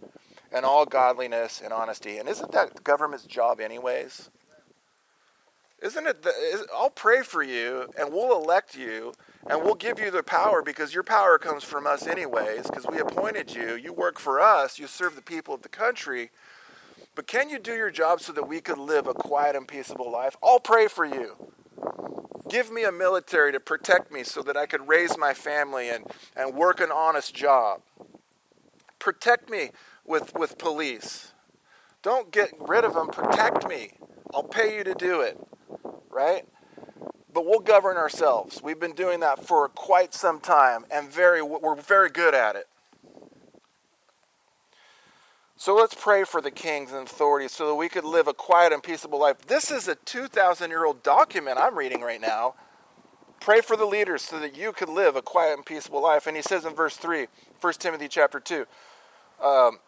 and 0.52 0.66
all 0.66 0.86
godliness 0.86 1.62
and 1.64 1.72
honesty. 1.72 2.18
And 2.18 2.28
isn't 2.28 2.52
that 2.52 2.76
the 2.76 2.82
government's 2.82 3.26
job, 3.26 3.60
anyways? 3.60 4.30
Isn't 5.82 6.08
it? 6.08 6.24
The, 6.24 6.30
is, 6.30 6.66
I'll 6.76 6.90
pray 6.90 7.22
for 7.22 7.42
you, 7.42 7.90
and 7.98 8.12
we'll 8.12 8.42
elect 8.42 8.76
you, 8.76 9.14
and 9.48 9.64
we'll 9.64 9.76
give 9.76 10.00
you 10.00 10.12
the 10.12 10.24
power 10.24 10.62
because 10.62 10.94
your 10.94 11.04
power 11.04 11.38
comes 11.38 11.64
from 11.64 11.88
us, 11.88 12.06
anyways, 12.06 12.64
because 12.64 12.86
we 12.86 13.00
appointed 13.00 13.54
you. 13.56 13.76
You 13.76 13.94
work 13.94 14.20
for 14.20 14.42
us, 14.42 14.78
you 14.78 14.88
serve 14.88 15.16
the 15.16 15.22
people 15.22 15.54
of 15.54 15.62
the 15.62 15.70
country. 15.70 16.32
But 17.20 17.28
can 17.28 17.50
you 17.50 17.60
do 17.60 17.74
your 17.74 17.92
job 17.92 18.22
so 18.22 18.32
that 18.32 18.48
we 18.48 18.62
could 18.62 18.78
live 18.78 19.06
a 19.06 19.14
quiet 19.14 19.54
and 19.54 19.68
peaceable 19.68 20.10
life? 20.10 20.38
I'll 20.42 20.62
pray 20.62 20.88
for 20.88 21.04
you. 21.04 21.52
Give 22.48 22.72
me 22.72 22.86
a 22.86 22.94
military 22.94 23.52
to 23.52 23.60
protect 23.60 24.10
me 24.10 24.24
so 24.24 24.42
that 24.44 24.56
I 24.56 24.66
could 24.66 24.88
raise 24.88 25.18
my 25.18 25.34
family 25.34 25.90
and, 25.90 26.06
and 26.38 26.56
work 26.56 26.80
an 26.80 26.94
honest 26.94 27.36
job. 27.36 27.82
Protect 29.00 29.50
me 29.50 29.72
with, 30.06 30.34
with 30.34 30.58
police. 30.58 31.34
Don't 32.04 32.32
get 32.32 32.54
rid 32.58 32.86
of 32.86 32.94
them, 32.94 33.10
protect 33.10 33.68
me. 33.68 33.92
I'll 34.34 34.42
pay 34.42 34.78
you 34.78 34.86
to 34.86 34.94
do 34.94 35.20
it, 35.20 35.38
right? 36.10 36.46
But 37.34 37.46
we'll 37.46 37.60
govern 37.60 37.98
ourselves. 37.98 38.64
We've 38.64 38.80
been 38.80 38.96
doing 38.96 39.20
that 39.20 39.46
for 39.46 39.68
quite 39.68 40.14
some 40.14 40.40
time 40.40 40.86
and 40.90 41.12
very 41.12 41.42
we're 41.42 41.76
very 41.76 42.12
good 42.12 42.34
at 42.34 42.56
it. 42.56 42.70
So 45.60 45.76
let's 45.76 45.94
pray 45.94 46.24
for 46.24 46.40
the 46.40 46.52
kings 46.52 46.94
and 46.94 47.06
authorities 47.06 47.52
so 47.52 47.68
that 47.68 47.76
we 47.76 47.90
could 47.90 48.06
live 48.06 48.30
a 48.30 48.34
quiet 48.34 48.72
and 48.72 48.82
peaceable 48.82 49.20
life. 49.20 49.46
This 49.46 49.70
is 49.70 49.90
a 49.90 49.96
2,000 49.96 50.70
year 50.70 50.86
old 50.86 51.04
document 51.04 51.58
I'm 51.60 51.78
reading 51.78 52.00
right 52.00 52.22
now. 52.22 52.56
Pray 53.42 53.60
for 53.60 53.76
the 53.76 53.84
leaders 53.84 54.22
so 54.22 54.40
that 54.40 54.56
you 54.56 54.72
could 54.72 54.88
live 54.88 55.18
a 55.18 55.22
quiet 55.22 55.58
and 55.58 55.66
peaceable 55.66 56.02
life. 56.02 56.28
And 56.28 56.38
he 56.38 56.42
says 56.42 56.64
in 56.64 56.74
verse 56.74 56.96
3, 56.96 57.28
1 57.60 57.74
Timothy 57.74 58.08
chapter 58.08 58.40
2, 58.40 58.66
um, 59.44 59.80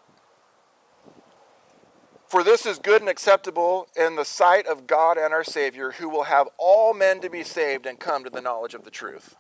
For 2.28 2.44
this 2.44 2.66
is 2.66 2.78
good 2.78 3.00
and 3.00 3.10
acceptable 3.10 3.88
in 3.96 4.18
the 4.18 4.26
sight 4.26 4.68
of 4.68 4.88
God 4.88 5.18
and 5.18 5.34
our 5.34 5.46
Savior, 5.46 5.92
who 5.92 6.10
will 6.10 6.24
have 6.24 6.50
all 6.58 6.94
men 6.94 7.22
to 7.22 7.30
be 7.30 7.44
saved 7.44 7.86
and 7.86 7.98
come 7.98 8.26
to 8.26 8.30
the 8.30 8.42
knowledge 8.42 8.74
of 8.74 8.84
the 8.84 8.92
truth. 8.92 9.38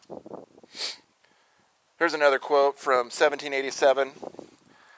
Here's 2.00 2.14
another 2.14 2.40
quote 2.40 2.80
from 2.80 3.08
1787 3.08 4.14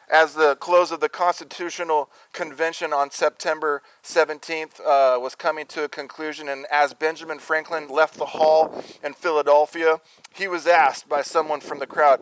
as 0.10 0.34
the 0.34 0.56
close 0.56 0.92
of 0.92 1.00
the 1.00 1.10
Constitutional 1.10 2.10
Convention 2.34 2.94
on 2.94 3.12
September 3.12 3.82
17th 4.04 4.80
uh, 4.80 5.20
was 5.20 5.36
coming 5.36 5.66
to 5.68 5.84
a 5.84 5.90
conclusion, 5.90 6.50
and 6.50 6.66
as 6.72 6.94
Benjamin 6.94 7.40
Franklin 7.40 7.88
left 7.88 8.16
the 8.16 8.26
hall 8.26 8.84
in 9.04 9.14
Philadelphia, 9.14 10.00
he 10.34 10.48
was 10.48 10.68
asked 10.68 11.08
by 11.08 11.22
someone 11.22 11.60
from 11.60 11.80
the 11.80 11.88
crowd, 11.88 12.22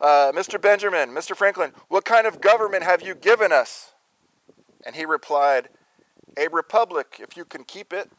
uh, 0.00 0.32
Mr. 0.32 0.60
Benjamin, 0.60 1.10
Mr. 1.10 1.34
Franklin, 1.34 1.72
what 1.88 2.04
kind 2.04 2.26
of 2.26 2.40
government 2.40 2.82
have 2.82 3.02
you 3.02 3.14
given 3.14 3.52
us? 3.52 3.92
And 4.84 4.94
he 4.94 5.04
replied, 5.04 5.68
A 6.36 6.48
republic, 6.48 7.16
if 7.18 7.36
you 7.36 7.44
can 7.44 7.64
keep 7.64 7.92
it. 7.92 8.10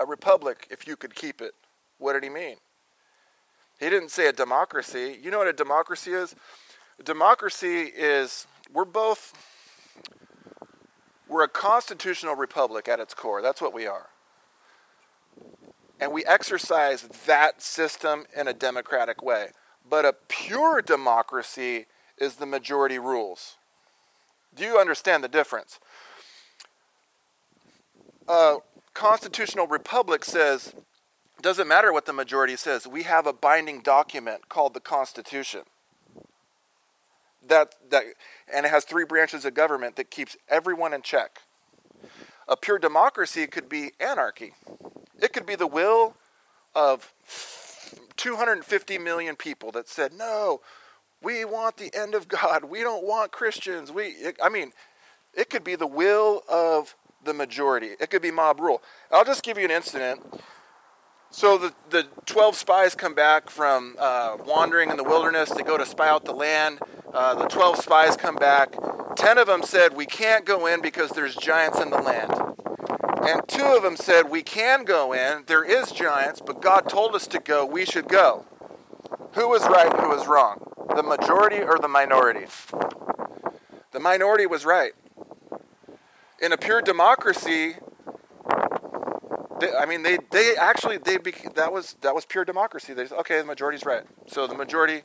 A 0.00 0.06
republic, 0.06 0.68
if 0.70 0.86
you 0.86 0.96
could 0.96 1.14
keep 1.14 1.40
it. 1.40 1.52
What 1.98 2.12
did 2.12 2.22
he 2.22 2.30
mean? 2.30 2.56
He 3.80 3.90
didn't 3.90 4.10
say 4.10 4.26
a 4.26 4.32
democracy. 4.32 5.18
You 5.20 5.30
know 5.30 5.38
what 5.38 5.48
a 5.48 5.52
democracy 5.52 6.12
is? 6.12 6.34
Democracy 7.04 7.84
is 7.94 8.46
we're 8.72 8.84
both 8.84 9.32
we're 11.28 11.44
a 11.44 11.48
constitutional 11.48 12.34
republic 12.34 12.88
at 12.88 13.00
its 13.00 13.12
core. 13.12 13.42
That's 13.42 13.60
what 13.60 13.74
we 13.74 13.86
are. 13.86 14.06
And 16.00 16.12
we 16.12 16.24
exercise 16.24 17.02
that 17.26 17.60
system 17.60 18.24
in 18.34 18.48
a 18.48 18.54
democratic 18.54 19.22
way. 19.22 19.48
But 19.88 20.04
a 20.04 20.14
pure 20.28 20.80
democracy 20.80 21.86
is 22.16 22.36
the 22.36 22.46
majority 22.46 22.98
rules. 22.98 23.56
Do 24.54 24.64
you 24.64 24.78
understand 24.78 25.22
the 25.22 25.28
difference? 25.28 25.78
A 28.26 28.56
constitutional 28.94 29.66
republic 29.66 30.24
says, 30.24 30.74
doesn't 31.42 31.68
matter 31.68 31.92
what 31.92 32.06
the 32.06 32.12
majority 32.12 32.56
says, 32.56 32.86
we 32.86 33.02
have 33.02 33.26
a 33.26 33.32
binding 33.32 33.80
document 33.80 34.48
called 34.48 34.72
the 34.72 34.80
Constitution 34.80 35.62
that, 37.46 37.74
that 37.90 38.04
and 38.52 38.66
it 38.66 38.70
has 38.70 38.84
three 38.84 39.04
branches 39.04 39.44
of 39.44 39.54
government 39.54 39.96
that 39.96 40.10
keeps 40.10 40.36
everyone 40.48 40.92
in 40.92 41.02
check. 41.02 41.42
A 42.46 42.56
pure 42.56 42.78
democracy 42.78 43.46
could 43.46 43.68
be 43.68 43.92
anarchy. 44.00 44.54
It 45.20 45.32
could 45.32 45.46
be 45.46 45.54
the 45.54 45.66
will 45.66 46.14
of 46.74 47.12
250 48.16 48.98
million 48.98 49.36
people 49.36 49.70
that 49.72 49.88
said, 49.88 50.12
"No, 50.12 50.60
we 51.22 51.44
want 51.44 51.76
the 51.76 51.94
end 51.94 52.14
of 52.14 52.28
God. 52.28 52.64
We 52.64 52.80
don't 52.80 53.04
want 53.04 53.32
Christians." 53.32 53.92
We 53.92 54.32
I 54.42 54.48
mean, 54.48 54.72
it 55.34 55.50
could 55.50 55.64
be 55.64 55.76
the 55.76 55.86
will 55.86 56.42
of 56.48 56.94
the 57.24 57.34
majority. 57.34 57.94
It 58.00 58.10
could 58.10 58.22
be 58.22 58.30
mob 58.30 58.60
rule. 58.60 58.82
I'll 59.10 59.24
just 59.24 59.42
give 59.42 59.58
you 59.58 59.64
an 59.64 59.70
incident. 59.70 60.40
So 61.30 61.58
the, 61.58 61.74
the 61.90 62.06
12 62.26 62.56
spies 62.56 62.94
come 62.94 63.14
back 63.14 63.50
from 63.50 63.96
uh, 63.98 64.38
wandering 64.46 64.90
in 64.90 64.96
the 64.96 65.04
wilderness. 65.04 65.50
They 65.50 65.62
go 65.62 65.76
to 65.76 65.84
spy 65.84 66.08
out 66.08 66.24
the 66.24 66.32
land. 66.32 66.80
Uh, 67.12 67.34
the 67.34 67.46
12 67.46 67.76
spies 67.76 68.16
come 68.16 68.36
back. 68.36 68.74
10 69.16 69.38
of 69.38 69.46
them 69.46 69.62
said, 69.62 69.94
We 69.94 70.06
can't 70.06 70.44
go 70.44 70.66
in 70.66 70.80
because 70.80 71.10
there's 71.10 71.36
giants 71.36 71.78
in 71.80 71.90
the 71.90 72.00
land. 72.00 72.32
And 73.22 73.42
two 73.46 73.64
of 73.64 73.82
them 73.82 73.96
said, 73.96 74.30
We 74.30 74.42
can 74.42 74.84
go 74.84 75.12
in. 75.12 75.44
There 75.46 75.64
is 75.64 75.90
giants, 75.90 76.40
but 76.44 76.62
God 76.62 76.88
told 76.88 77.14
us 77.14 77.26
to 77.28 77.38
go. 77.38 77.66
We 77.66 77.84
should 77.84 78.08
go. 78.08 78.46
Who 79.34 79.48
was 79.48 79.62
right 79.62 79.92
who 79.92 80.08
was 80.08 80.26
wrong? 80.26 80.62
The 80.94 81.02
majority 81.02 81.60
or 81.60 81.78
the 81.78 81.88
minority? 81.88 82.46
The 83.92 84.00
minority 84.00 84.46
was 84.46 84.64
right. 84.64 84.92
In 86.40 86.52
a 86.52 86.56
pure 86.56 86.80
democracy, 86.80 87.76
they, 89.60 89.72
I 89.72 89.86
mean, 89.86 90.02
they, 90.02 90.18
they 90.30 90.56
actually 90.56 90.98
they 90.98 91.18
that 91.54 91.72
was 91.72 91.96
that 92.02 92.14
was 92.14 92.24
pure 92.24 92.44
democracy. 92.44 92.94
They 92.94 93.06
said, 93.06 93.18
okay, 93.18 93.38
the 93.38 93.44
majority's 93.44 93.84
right. 93.84 94.04
So 94.26 94.46
the 94.46 94.54
majority, 94.54 95.02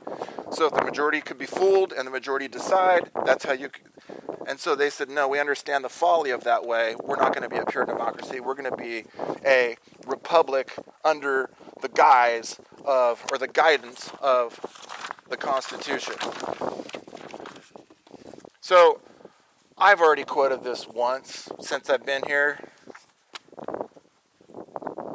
so 0.51 0.68
if 0.68 0.74
the 0.74 0.84
majority 0.84 1.22
could 1.22 1.38
be 1.38 1.45
fooled 1.45 1.93
and 1.93 2.08
the 2.08 2.12
majority 2.12 2.47
decide, 2.47 3.12
that's 3.26 3.45
how 3.45 3.54
you. 3.54 3.70
And 4.47 4.60
so 4.60 4.76
they 4.76 4.89
said, 4.89 5.10
no, 5.10 5.28
we 5.28 5.39
understand 5.39 5.86
the 5.86 5.89
folly 5.89 6.32
of 6.32 6.43
that 6.43 6.66
way. 6.66 6.95
We're 7.01 7.16
not 7.16 7.34
going 7.34 7.43
to 7.43 7.49
be 7.49 7.58
a 7.58 7.66
pure 7.66 7.86
democracy. 7.86 8.39
We're 8.41 8.56
going 8.56 8.70
to 8.70 8.78
be 8.78 9.06
a 9.45 9.78
republic 10.06 10.74
under 11.04 11.49
the 11.82 11.88
guise 11.89 12.60
of 12.84 13.24
or 13.32 13.38
the 13.38 13.47
guidance 13.47 14.12
of 14.22 14.60
the 15.30 15.38
Constitution. 15.38 16.16
So 18.60 18.99
I've 19.78 20.01
already 20.01 20.24
quoted 20.24 20.64
this 20.64 20.88
once 20.88 21.49
since 21.60 21.89
I've 21.89 22.06
been 22.06 22.22
here, 22.28 22.60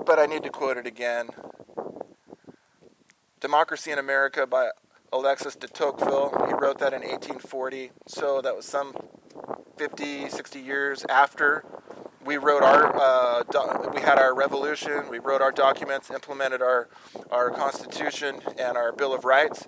but 0.09 0.19
I 0.19 0.25
need 0.25 0.43
to 0.45 0.49
quote 0.49 0.79
it 0.79 0.87
again. 0.87 1.29
Democracy 3.41 3.91
in 3.91 3.99
America 3.99 4.47
by 4.47 4.71
Alexis 5.13 5.55
de 5.55 5.69
Tocqueville. 5.69 6.47
He 6.49 6.55
wrote 6.55 6.79
that 6.79 6.95
in 6.95 7.03
1840, 7.03 7.91
so 8.07 8.41
that 8.41 8.57
was 8.57 8.65
some 8.65 8.97
50, 9.77 10.31
60 10.31 10.61
years 10.61 11.05
after 11.11 11.63
we 12.25 12.39
wrote 12.39 12.63
our 12.63 12.97
uh, 12.97 13.43
do- 13.51 13.91
we 13.95 14.01
had 14.01 14.19
our 14.19 14.35
revolution 14.35 15.09
we 15.09 15.19
wrote 15.19 15.41
our 15.41 15.53
documents 15.53 16.11
implemented 16.11 16.61
our 16.61 16.89
our 17.31 17.51
constitution 17.51 18.41
and 18.59 18.77
our 18.77 18.93
bill 18.93 19.15
of 19.15 19.25
rights 19.25 19.67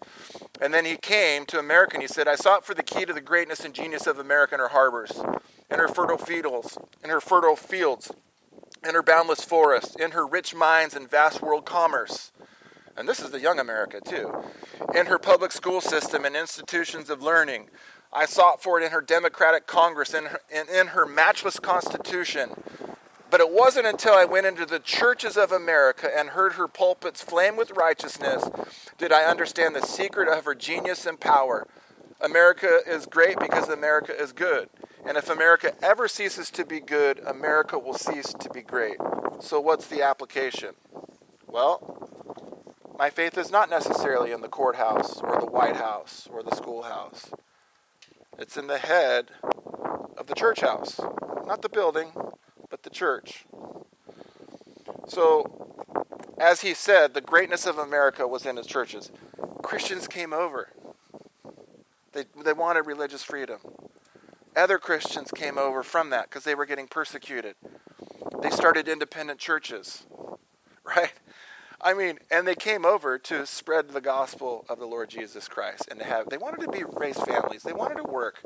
and 0.61 0.75
then 0.75 0.85
he 0.85 0.97
came 0.97 1.47
to 1.47 1.59
america 1.59 1.95
and 1.95 2.03
he 2.03 2.09
said 2.09 2.29
i 2.29 2.35
sought 2.35 2.67
for 2.67 2.75
the 2.75 2.83
key 2.83 3.07
to 3.07 3.15
the 3.15 3.21
greatness 3.21 3.65
and 3.65 3.73
genius 3.73 4.07
of 4.07 4.19
america 4.19 4.55
in 4.55 4.61
her 4.61 4.69
harbors 4.69 5.13
in 5.71 5.79
her 5.79 5.89
fertile 5.89 6.19
fields 6.19 6.77
in 7.03 7.09
her 7.09 7.21
fertile 7.21 7.57
fields 7.57 8.11
in 8.87 8.95
her 8.95 9.03
boundless 9.03 9.45
forests 9.45 9.97
in 9.97 10.13
her 10.13 10.27
rich 10.27 10.55
mines 10.55 10.95
and 10.95 11.11
vast 11.11 11.43
world 11.43 11.65
commerce 11.65 12.33
and 12.97 13.09
this 13.09 13.21
is 13.21 13.31
the 13.31 13.41
young 13.41 13.59
america 13.59 14.01
too 14.01 14.33
in 14.95 15.07
her 15.07 15.19
public 15.19 15.53
school 15.53 15.81
system 15.81 16.25
and 16.25 16.37
institutions 16.37 17.11
of 17.11 17.23
learning 17.23 17.69
I 18.13 18.27
sought 18.27 18.61
for 18.61 18.81
it 18.81 18.85
in 18.85 18.91
her 18.91 19.01
democratic 19.01 19.67
Congress 19.67 20.15
and 20.15 20.27
in, 20.51 20.69
in, 20.69 20.75
in, 20.75 20.87
her 20.89 21.07
matchless 21.07 21.61
Constitution. 21.61 22.51
But 23.31 23.41
it 23.41 23.53
wasn't 23.53 23.87
until 23.87 24.15
I 24.15 24.25
went 24.25 24.47
into 24.47 24.67
the 24.67 24.81
churches 24.81 25.37
of 25.37 25.53
America 25.53 26.11
and 26.13 26.31
heard 26.31 26.55
her 26.55 26.67
pulpits 26.67 27.23
flame 27.23 27.57
with 27.57 27.71
righteousness 27.71 28.51
did 28.99 29.13
I 29.13 29.23
understand 29.23 29.77
the 29.77 29.83
secret 29.83 30.29
of 30.29 30.45
her 30.45 30.55
genius 30.55 31.07
and 31.07 31.19
power. 31.19 31.67
America 32.21 32.81
is 32.87 33.07
great 33.07 33.39
because 33.39 33.69
America 33.69 34.13
is 34.15 34.33
good. 34.33 34.69
And 35.07 35.17
if 35.17 35.31
America 35.31 35.73
ever 35.83 36.09
ceases 36.09 36.51
to 36.51 36.65
be 36.65 36.81
good, 36.81 37.21
America 37.21 37.79
will 37.79 37.95
cease 37.95 38.33
to 38.33 38.51
be 38.51 38.63
great. 38.63 38.97
So, 39.41 39.59
what's 39.61 39.87
the 39.87 40.03
application? 40.03 40.75
Well, 41.47 42.09
my 42.99 43.09
faith 43.09 43.39
is 43.39 43.51
not 43.51 43.71
necessarily 43.71 44.31
in 44.31 44.43
the 44.43 44.49
courthouse 44.49 45.21
or 45.23 45.41
the 45.41 45.47
White 45.47 45.77
House 45.77 46.29
or 46.31 46.43
the 46.43 46.55
schoolhouse. 46.55 47.31
It's 48.39 48.57
in 48.57 48.67
the 48.67 48.79
head 48.79 49.31
of 50.17 50.27
the 50.27 50.35
church 50.35 50.61
house, 50.61 51.01
not 51.47 51.63
the 51.63 51.69
building, 51.69 52.13
but 52.69 52.83
the 52.83 52.91
church. 52.91 53.47
So, 55.09 56.05
as 56.39 56.61
he 56.61 56.75
said, 56.75 57.15
the 57.15 57.21
greatness 57.21 57.67
of 57.67 57.79
America 57.79 58.29
was 58.29 58.47
in 58.47 58.57
his 58.57 58.67
churches. 58.67 59.11
Christians 59.63 60.07
came 60.07 60.33
over. 60.33 60.69
They, 62.13 62.25
they 62.45 62.53
wanted 62.53 62.87
religious 62.87 63.23
freedom. 63.23 63.61
Other 64.57 64.79
Christians 64.79 65.31
came 65.31 65.59
over 65.59 65.83
from 65.83 66.11
that 66.11 66.29
because 66.29 66.45
they 66.45 66.55
were 66.55 66.67
getting 66.67 66.89
persecuted. 66.89 67.55
They 68.43 68.51
started 68.51 68.89
independent 68.89 69.39
churches, 69.39 70.07
right? 70.85 71.13
I 71.81 71.95
mean, 71.95 72.19
and 72.31 72.47
they 72.47 72.55
came 72.55 72.85
over 72.85 73.19
to 73.19 73.47
spread 73.47 73.89
the 73.91 74.01
gospel 74.01 74.67
of 74.69 74.79
the 74.79 74.87
Lord 74.87 75.09
Jesus 75.09 75.49
Christ 75.49 75.89
and 75.91 75.99
to 76.01 76.07
have, 76.07 76.29
they 76.29 76.37
wanted 76.37 76.61
to 76.63 76.69
be 76.71 76.85
raise 76.85 77.19
families, 77.19 77.63
they 77.63 77.73
wanted 77.73 77.97
to 77.97 78.05
work, 78.05 78.43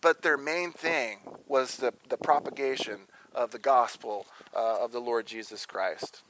but 0.00 0.22
their 0.22 0.36
main 0.36 0.72
thing 0.72 1.18
was 1.46 1.76
the, 1.76 1.94
the 2.08 2.16
propagation 2.16 3.02
of 3.34 3.52
the 3.52 3.58
gospel 3.58 4.26
uh, 4.56 4.82
of 4.82 4.90
the 4.90 4.98
Lord 4.98 5.26
Jesus 5.26 5.66
Christ. 5.66 6.22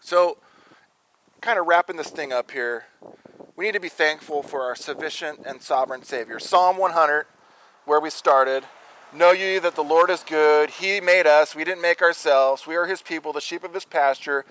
So, 0.00 0.38
kind 1.40 1.58
of 1.58 1.66
wrapping 1.66 1.96
this 1.96 2.10
thing 2.10 2.32
up 2.32 2.50
here, 2.50 2.84
we 3.56 3.64
need 3.64 3.72
to 3.72 3.80
be 3.80 3.88
thankful 3.88 4.42
for 4.42 4.62
our 4.62 4.74
sufficient 4.74 5.40
and 5.46 5.62
sovereign 5.62 6.02
Savior. 6.02 6.38
Psalm 6.38 6.76
100, 6.76 7.26
where 7.84 8.00
we 8.00 8.10
started. 8.10 8.64
Know 9.14 9.32
ye 9.32 9.58
that 9.58 9.74
the 9.74 9.84
Lord 9.84 10.08
is 10.08 10.22
good. 10.22 10.70
He 10.70 11.00
made 11.00 11.26
us. 11.26 11.54
We 11.54 11.64
didn't 11.64 11.82
make 11.82 12.00
ourselves. 12.00 12.66
We 12.66 12.76
are 12.76 12.86
his 12.86 13.02
people, 13.02 13.32
the 13.32 13.40
sheep 13.40 13.64
of 13.64 13.74
his 13.74 13.84
pasture. 13.84 14.44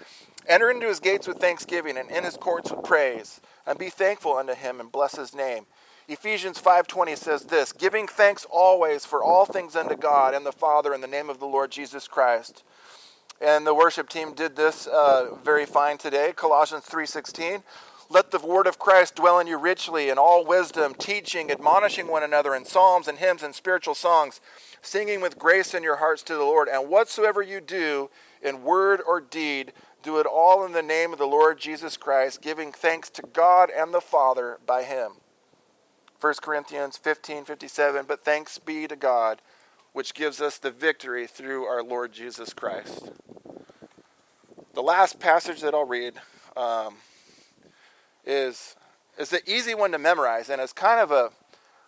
Enter 0.47 0.69
into 0.69 0.87
his 0.87 0.99
gates 0.99 1.27
with 1.27 1.37
thanksgiving 1.37 1.97
and 1.97 2.09
in 2.11 2.23
his 2.23 2.37
courts 2.37 2.71
with 2.71 2.83
praise, 2.83 3.41
and 3.65 3.77
be 3.77 3.89
thankful 3.89 4.37
unto 4.37 4.53
him 4.53 4.79
and 4.79 4.91
bless 4.91 5.15
his 5.15 5.35
name. 5.35 5.65
Ephesians 6.07 6.59
5:20 6.59 7.15
says 7.15 7.43
this, 7.43 7.71
giving 7.71 8.07
thanks 8.07 8.45
always 8.49 9.05
for 9.05 9.23
all 9.23 9.45
things 9.45 9.75
unto 9.75 9.95
God 9.95 10.33
and 10.33 10.45
the 10.45 10.51
Father 10.51 10.93
in 10.93 11.01
the 11.01 11.07
name 11.07 11.29
of 11.29 11.39
the 11.39 11.45
Lord 11.45 11.71
Jesus 11.71 12.07
Christ. 12.07 12.63
And 13.39 13.65
the 13.65 13.73
worship 13.73 14.09
team 14.09 14.33
did 14.33 14.55
this 14.55 14.87
uh, 14.87 15.35
very 15.43 15.65
fine 15.65 15.97
today. 15.97 16.33
Colossians 16.35 16.85
3:16, 16.85 17.63
let 18.11 18.31
the 18.31 18.39
word 18.39 18.67
of 18.67 18.77
Christ 18.77 19.15
dwell 19.15 19.39
in 19.39 19.47
you 19.47 19.57
richly 19.57 20.09
in 20.09 20.17
all 20.17 20.45
wisdom, 20.45 20.93
teaching, 20.93 21.49
admonishing 21.49 22.07
one 22.07 22.23
another 22.23 22.53
in 22.53 22.65
psalms 22.65 23.07
and 23.07 23.17
hymns 23.17 23.41
and 23.41 23.55
spiritual 23.55 23.95
songs, 23.95 24.41
singing 24.81 25.21
with 25.21 25.39
grace 25.39 25.73
in 25.73 25.81
your 25.81 25.95
hearts 25.95 26.21
to 26.23 26.33
the 26.33 26.39
Lord. 26.39 26.67
And 26.67 26.89
whatsoever 26.89 27.41
you 27.41 27.61
do 27.61 28.09
in 28.41 28.63
word 28.63 28.99
or 29.07 29.21
deed, 29.21 29.71
do 30.03 30.19
it 30.19 30.25
all 30.25 30.65
in 30.65 30.73
the 30.73 30.81
name 30.81 31.13
of 31.13 31.19
the 31.19 31.25
Lord 31.25 31.57
Jesus 31.57 31.95
Christ, 31.95 32.41
giving 32.41 32.73
thanks 32.73 33.09
to 33.11 33.21
God 33.21 33.69
and 33.75 33.93
the 33.93 34.01
Father 34.01 34.57
by 34.65 34.83
him. 34.83 35.13
1 36.19 36.33
Corinthians 36.41 36.97
15 36.97 37.45
57, 37.45 38.05
but 38.07 38.25
thanks 38.25 38.59
be 38.59 38.87
to 38.87 38.95
God, 38.97 39.41
which 39.93 40.13
gives 40.13 40.41
us 40.41 40.57
the 40.57 40.69
victory 40.69 41.27
through 41.27 41.63
our 41.63 41.81
Lord 41.81 42.11
Jesus 42.11 42.53
Christ. 42.53 43.11
The 44.73 44.83
last 44.83 45.19
passage 45.19 45.61
that 45.61 45.73
I'll 45.73 45.85
read 45.85 46.15
um, 46.57 46.95
is, 48.25 48.75
is 49.17 49.33
an 49.33 49.39
easy 49.45 49.73
one 49.73 49.91
to 49.91 49.99
memorize, 49.99 50.49
and 50.49 50.61
it's 50.61 50.73
kind 50.73 50.99
of 50.99 51.11
a, 51.11 51.31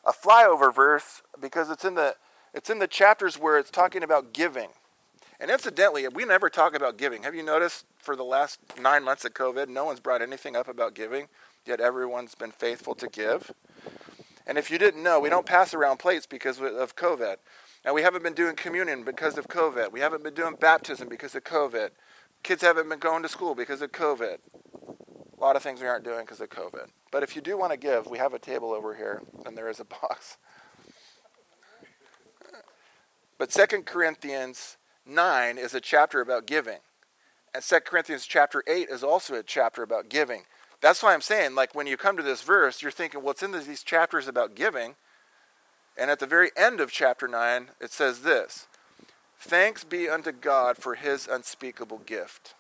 a 0.06 0.14
flyover 0.14 0.74
verse 0.74 1.22
because 1.40 1.70
it's 1.70 1.86
in, 1.86 1.96
the, 1.96 2.16
it's 2.54 2.70
in 2.70 2.80
the 2.80 2.88
chapters 2.88 3.38
where 3.38 3.58
it's 3.58 3.72
talking 3.72 4.04
about 4.04 4.34
giving. 4.34 4.70
And 5.40 5.52
incidentally, 5.52 6.08
we 6.08 6.26
never 6.26 6.50
talk 6.50 6.76
about 6.76 6.98
giving. 6.98 7.24
Have 7.24 7.36
you 7.36 7.44
noticed 7.44 7.86
for 7.98 8.16
the 8.16 8.24
last 8.24 8.60
nine 8.80 9.04
months 9.04 9.26
of 9.26 9.34
COVID, 9.34 9.68
no 9.68 9.86
one's 9.86 10.00
brought 10.00 10.22
anything 10.22 10.56
up 10.56 10.68
about 10.68 10.94
giving, 10.94 11.28
yet 11.66 11.80
everyone's 11.80 12.36
been 12.36 12.52
faithful 12.52 12.96
to 12.96 13.08
give? 13.08 13.52
And 14.46 14.58
if 14.58 14.70
you 14.70 14.78
didn't 14.78 15.04
know, 15.04 15.20
we 15.20 15.30
don't 15.30 15.46
pass 15.46 15.74
around 15.74 15.98
plates 15.98 16.26
because 16.26 16.60
of 16.60 16.96
COVID. 16.96 17.38
And 17.86 17.94
we 17.94 18.02
haven't 18.02 18.24
been 18.24 18.34
doing 18.34 18.56
communion 18.56 19.04
because 19.04 19.38
of 19.38 19.48
COVID. 19.48 19.92
We 19.92 20.00
haven't 20.00 20.24
been 20.24 20.34
doing 20.34 20.56
baptism 20.60 21.10
because 21.10 21.36
of 21.36 21.44
COVID. 21.44 21.90
Kids 22.42 22.62
haven't 22.62 22.90
been 22.90 23.00
going 23.00 23.24
to 23.24 23.30
school 23.30 23.56
because 23.56 23.82
of 23.82 23.92
COVID. 23.92 24.38
A 25.38 25.42
lot 25.42 25.56
of 25.56 25.64
things 25.64 25.82
we 25.82 25.88
aren't 25.88 26.04
doing 26.04 26.22
because 26.22 26.42
of 26.42 26.50
COVID. 26.50 26.88
But 27.12 27.24
if 27.24 27.36
you 27.36 27.42
do 27.42 27.58
want 27.58 27.72
to 27.72 27.78
give, 27.78 28.08
we 28.08 28.18
have 28.18 28.34
a 28.34 28.40
table 28.40 28.72
over 28.72 28.96
here, 28.96 29.22
and 29.46 29.58
there 29.58 29.70
is 29.70 29.80
a 29.80 29.86
box. 30.02 30.38
But 33.38 33.52
Second 33.52 33.86
Corinthians 33.86 34.78
9 35.06 35.58
is 35.58 35.74
a 35.74 35.82
chapter 35.82 36.22
about 36.22 36.46
giving. 36.46 36.80
And 37.54 37.64
2 37.64 37.80
Corinthians 37.82 38.26
chapter 38.26 38.64
8 38.68 38.90
is 38.90 39.04
also 39.04 39.36
a 39.36 39.44
chapter 39.44 39.84
about 39.84 40.10
giving. 40.10 40.44
That's 40.82 41.04
why 41.04 41.14
I'm 41.14 41.22
saying, 41.22 41.56
like, 41.56 41.76
when 41.76 41.88
you 41.88 41.98
come 41.98 42.18
to 42.18 42.24
this 42.24 42.42
verse, 42.42 42.82
you're 42.82 42.92
thinking, 42.92 43.22
well, 43.22 43.32
it's 43.32 43.44
in 43.44 43.52
these 43.52 43.84
chapters 43.84 44.28
about 44.28 44.56
giving. 44.56 44.96
And 45.98 46.10
at 46.10 46.20
the 46.20 46.26
very 46.26 46.52
end 46.58 46.80
of 46.82 46.92
chapter 46.92 47.28
9, 47.28 47.70
it 47.80 47.92
says 47.92 48.22
this 48.22 48.68
Thanks 49.40 49.84
be 49.84 50.10
unto 50.10 50.32
God 50.32 50.78
for 50.78 50.96
his 50.96 51.28
unspeakable 51.28 52.00
gift. 52.00 52.56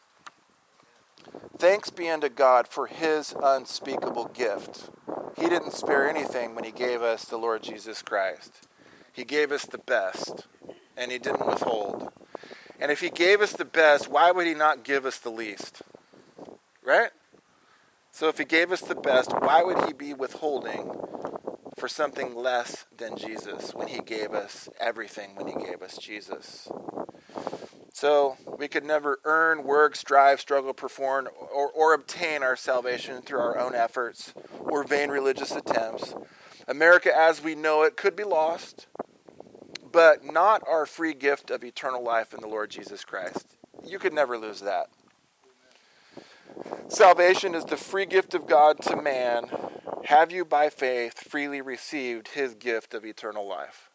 Thanks 1.57 1.89
be 1.89 2.09
unto 2.09 2.29
God 2.29 2.67
for 2.67 2.87
his 2.87 3.33
unspeakable 3.41 4.25
gift. 4.33 4.89
He 5.37 5.47
didn't 5.47 5.73
spare 5.73 6.09
anything 6.09 6.55
when 6.55 6.63
he 6.63 6.71
gave 6.71 7.01
us 7.01 7.25
the 7.25 7.37
Lord 7.37 7.63
Jesus 7.63 8.01
Christ. 8.01 8.67
He 9.11 9.23
gave 9.23 9.51
us 9.51 9.65
the 9.65 9.77
best, 9.77 10.47
and 10.97 11.11
he 11.11 11.19
didn't 11.19 11.45
withhold. 11.45 12.11
And 12.79 12.91
if 12.91 12.99
he 12.99 13.09
gave 13.09 13.41
us 13.41 13.53
the 13.53 13.65
best, 13.65 14.09
why 14.09 14.31
would 14.31 14.47
he 14.47 14.53
not 14.53 14.83
give 14.83 15.05
us 15.05 15.19
the 15.19 15.29
least? 15.29 15.81
Right? 16.83 17.11
So 18.11 18.27
if 18.27 18.37
he 18.37 18.45
gave 18.45 18.71
us 18.71 18.81
the 18.81 18.95
best, 18.95 19.31
why 19.31 19.63
would 19.63 19.85
he 19.85 19.93
be 19.93 20.13
withholding 20.13 20.91
for 21.77 21.87
something 21.87 22.35
less 22.35 22.85
than 22.95 23.17
Jesus 23.17 23.73
when 23.73 23.87
he 23.87 23.99
gave 23.99 24.33
us 24.33 24.69
everything 24.79 25.35
when 25.35 25.47
he 25.47 25.65
gave 25.65 25.81
us 25.81 25.97
Jesus? 25.97 26.67
So 27.93 28.37
we 28.57 28.67
could 28.67 28.83
never 28.83 29.19
earn, 29.23 29.63
work, 29.63 29.95
strive, 29.95 30.41
struggle, 30.41 30.73
perform, 30.73 31.29
or, 31.39 31.69
or 31.71 31.93
obtain 31.93 32.43
our 32.43 32.55
salvation 32.55 33.21
through 33.21 33.39
our 33.39 33.57
own 33.57 33.75
efforts 33.75 34.33
or 34.59 34.83
vain 34.83 35.09
religious 35.09 35.51
attempts. 35.51 36.13
America 36.67 37.15
as 37.15 37.41
we 37.41 37.55
know 37.55 37.83
it 37.83 37.95
could 37.95 38.15
be 38.15 38.23
lost 38.23 38.87
but 39.93 40.25
not 40.25 40.63
our 40.67 40.85
free 40.85 41.13
gift 41.13 41.51
of 41.51 41.63
eternal 41.63 42.03
life 42.03 42.33
in 42.33 42.41
the 42.41 42.47
Lord 42.47 42.71
Jesus 42.71 43.05
Christ. 43.05 43.55
You 43.85 43.99
could 43.99 44.11
never 44.11 44.37
lose 44.37 44.59
that. 44.61 44.87
Salvation 46.87 47.53
is 47.53 47.63
the 47.65 47.77
free 47.77 48.07
gift 48.07 48.33
of 48.33 48.47
God 48.47 48.81
to 48.81 48.95
man. 48.95 49.45
Have 50.05 50.31
you 50.31 50.43
by 50.43 50.69
faith 50.69 51.19
freely 51.29 51.61
received 51.61 52.29
his 52.29 52.55
gift 52.55 52.93
of 52.93 53.05
eternal 53.05 53.47
life? 53.47 53.91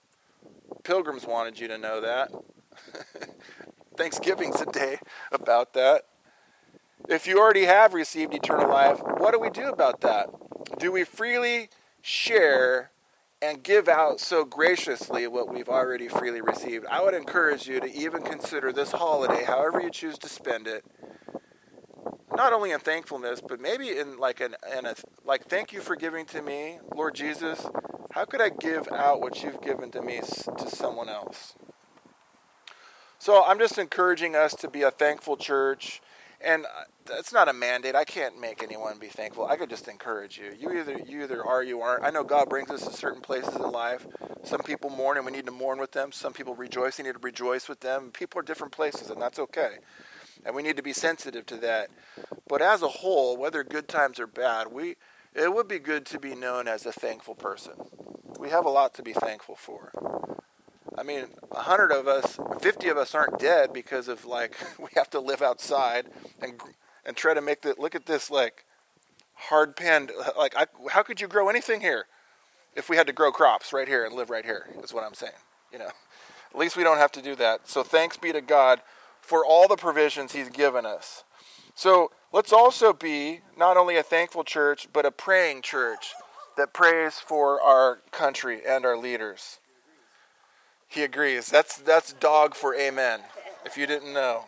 Pilgrims 0.85 1.27
wanted 1.27 1.59
you 1.59 1.67
to 1.69 1.77
know 1.77 2.01
that. 2.01 2.31
Thanksgiving's 3.99 4.57
today 4.57 4.99
about 5.33 5.75
that. 5.75 6.05
If 7.09 7.27
you 7.27 7.39
already 7.39 7.65
have 7.65 7.95
received 7.95 8.33
eternal 8.33 8.69
life, 8.69 9.01
what 9.03 9.33
do 9.33 9.41
we 9.41 9.51
do 9.51 9.69
about 9.69 10.01
that? 10.03 10.29
Do 10.79 10.93
we 10.93 11.05
freely 11.05 11.69
share 12.01 12.91
and 13.41 13.63
give 13.63 13.89
out 13.89 14.21
so 14.21 14.45
graciously 14.45 15.27
what 15.27 15.53
we've 15.53 15.69
already 15.69 16.09
freely 16.09 16.41
received. 16.41 16.87
I 16.87 17.03
would 17.03 17.15
encourage 17.15 17.69
you 17.69 17.81
to 17.81 17.93
even 17.93 18.23
consider 18.23 18.73
this 18.73 18.91
holiday, 18.91 19.45
however 19.45 19.81
you 19.81 19.91
choose 19.91 20.19
to 20.19 20.29
spend 20.29 20.67
it, 20.67 20.85
not 22.35 22.53
only 22.53 22.73
in 22.73 22.81
thankfulness, 22.81 23.41
but 23.41 23.61
maybe 23.61 23.97
in 23.97 24.19
like 24.19 24.41
an 24.41 24.57
in 24.77 24.87
a 24.87 24.95
like 25.25 25.47
thank 25.47 25.73
you 25.73 25.81
for 25.81 25.97
giving 25.97 26.25
to 26.27 26.43
me, 26.43 26.79
Lord 26.95 27.15
Jesus. 27.15 27.67
How 28.11 28.25
could 28.25 28.41
I 28.41 28.49
give 28.49 28.89
out 28.91 29.21
what 29.21 29.43
you've 29.43 29.61
given 29.61 29.91
to 29.93 30.03
me 30.03 30.21
to 30.21 30.71
someone 30.71 31.09
else? 31.09 31.55
So 33.19 33.45
I'm 33.45 33.59
just 33.59 33.79
encouraging 33.79 34.37
us 34.37 34.55
to 34.57 34.71
be 34.71 34.83
a 34.83 34.91
thankful 34.91 35.37
church 35.37 36.01
and 36.41 36.67
uh, 36.67 36.85
that's 37.05 37.33
not 37.33 37.49
a 37.49 37.53
mandate. 37.53 37.95
I 37.95 38.05
can't 38.05 38.41
make 38.41 38.63
anyone 38.63 38.99
be 38.99 39.09
thankful. 39.09 39.47
I 39.47 39.57
could 39.57 39.71
just 39.71 39.89
encourage 39.89 40.39
you. 40.39 40.55
You 40.59 40.79
either 40.79 41.01
you 41.07 41.23
either 41.25 41.45
are, 41.45 41.63
you 41.63 41.81
aren't. 41.81 42.05
I 42.05 42.11
know 42.11 42.23
God 42.23 42.49
brings 42.49 42.71
us 42.71 42.87
to 42.87 42.93
certain 42.93 43.23
places 43.23 43.57
in 43.57 43.71
life. 43.73 44.07
Some 44.45 44.61
people 44.61 44.91
mourn, 44.91 45.17
and 45.17 45.27
we 45.27 45.33
need 45.33 45.47
to 45.47 45.53
mourn 45.53 45.81
with 45.81 45.93
them. 45.93 46.13
Some 46.13 46.33
people 46.33 46.55
rejoice, 46.55 46.99
and 46.99 47.07
need 47.07 47.15
to 47.15 47.21
rejoice 47.21 47.69
with 47.69 47.81
them. 47.81 48.11
People 48.13 48.39
are 48.39 48.45
different 48.45 48.73
places, 48.73 49.11
and 49.11 49.21
that's 49.21 49.39
okay. 49.39 49.79
And 50.47 50.55
we 50.55 50.63
need 50.63 50.77
to 50.77 50.83
be 50.83 50.93
sensitive 50.93 51.45
to 51.47 51.57
that. 51.57 51.89
But 52.47 52.63
as 52.63 52.83
a 52.83 52.89
whole, 52.89 53.37
whether 53.37 53.65
good 53.65 53.89
times 53.89 54.21
or 54.21 54.27
bad, 54.27 54.69
we 54.69 54.97
it 55.35 55.53
would 55.53 55.69
be 55.69 55.79
good 55.79 56.07
to 56.07 56.21
be 56.21 56.35
known 56.35 56.69
as 56.69 56.87
a 56.87 56.93
thankful 56.93 57.35
person. 57.35 57.75
We 58.39 58.51
have 58.51 58.65
a 58.65 58.71
lot 58.71 58.95
to 58.95 59.03
be 59.03 59.13
thankful 59.13 59.57
for. 59.57 59.93
I 60.99 61.05
mean, 61.05 61.27
a 61.53 61.61
hundred 61.61 61.93
of 61.93 62.09
us, 62.09 62.39
fifty 62.61 62.89
of 62.89 62.97
us 62.97 63.15
aren't 63.15 63.39
dead 63.39 63.73
because 63.73 64.09
of 64.09 64.25
like 64.25 64.57
we 64.79 64.89
have 64.97 65.09
to 65.11 65.21
live 65.21 65.43
outside 65.43 66.07
and 66.43 66.61
and 67.05 67.17
try 67.17 67.35
to 67.35 67.41
make 67.41 67.63
the 67.63 67.77
look 67.79 67.95
at 67.95 68.07
this 68.07 68.31
like 68.31 68.65
hard 69.35 69.77
panned 69.77 70.11
uh, 70.11 70.31
like 70.37 70.57
I, 70.57 70.67
how 70.91 71.05
could 71.05 71.21
you 71.21 71.29
grow 71.29 71.49
anything 71.49 71.81
here 71.81 72.07
if 72.75 72.91
we 72.91 72.97
had 72.97 73.07
to 73.07 73.13
grow 73.13 73.31
crops 73.31 73.73
right 73.73 73.87
here 73.87 74.05
and 74.05 74.15
live 74.15 74.29
right 74.29 74.45
here 74.45 74.69
is 74.83 74.93
what 74.93 75.05
I'm 75.05 75.15
saying. 75.15 75.33
You 75.73 75.79
know, 75.79 75.91
at 76.53 76.59
least 76.59 76.77
we 76.77 76.83
don't 76.83 76.99
have 76.99 77.13
to 77.13 77.23
do 77.23 77.37
that. 77.37 77.69
So 77.69 77.85
thanks 77.85 78.17
be 78.17 78.33
to 78.33 78.41
God 78.41 78.81
for 79.21 79.45
all 79.45 79.69
the 79.69 79.77
provisions 79.77 80.33
He's 80.33 80.49
given 80.49 80.85
us. 80.85 81.23
So 81.77 82.11
let's 82.33 82.53
also 82.53 82.93
be 82.93 83.41
not 83.57 83.77
only 83.77 83.97
a 83.97 84.03
thankful 84.03 84.43
church 84.43 84.89
but 84.93 85.07
a 85.07 85.13
praying 85.13 85.63
church 85.63 86.15
that 86.57 86.73
prays 86.73 87.21
for 87.21 87.61
our 87.61 88.01
country 88.11 88.63
and 88.67 88.85
our 88.85 88.97
leaders. 88.97 89.61
He 90.89 91.03
agrees. 91.03 91.51
That's 91.51 91.77
that's 91.77 92.15
dog 92.15 92.55
for 92.55 92.75
amen. 92.75 93.21
If 93.65 93.77
you 93.77 93.87
didn't 93.87 94.13
know. 94.13 94.47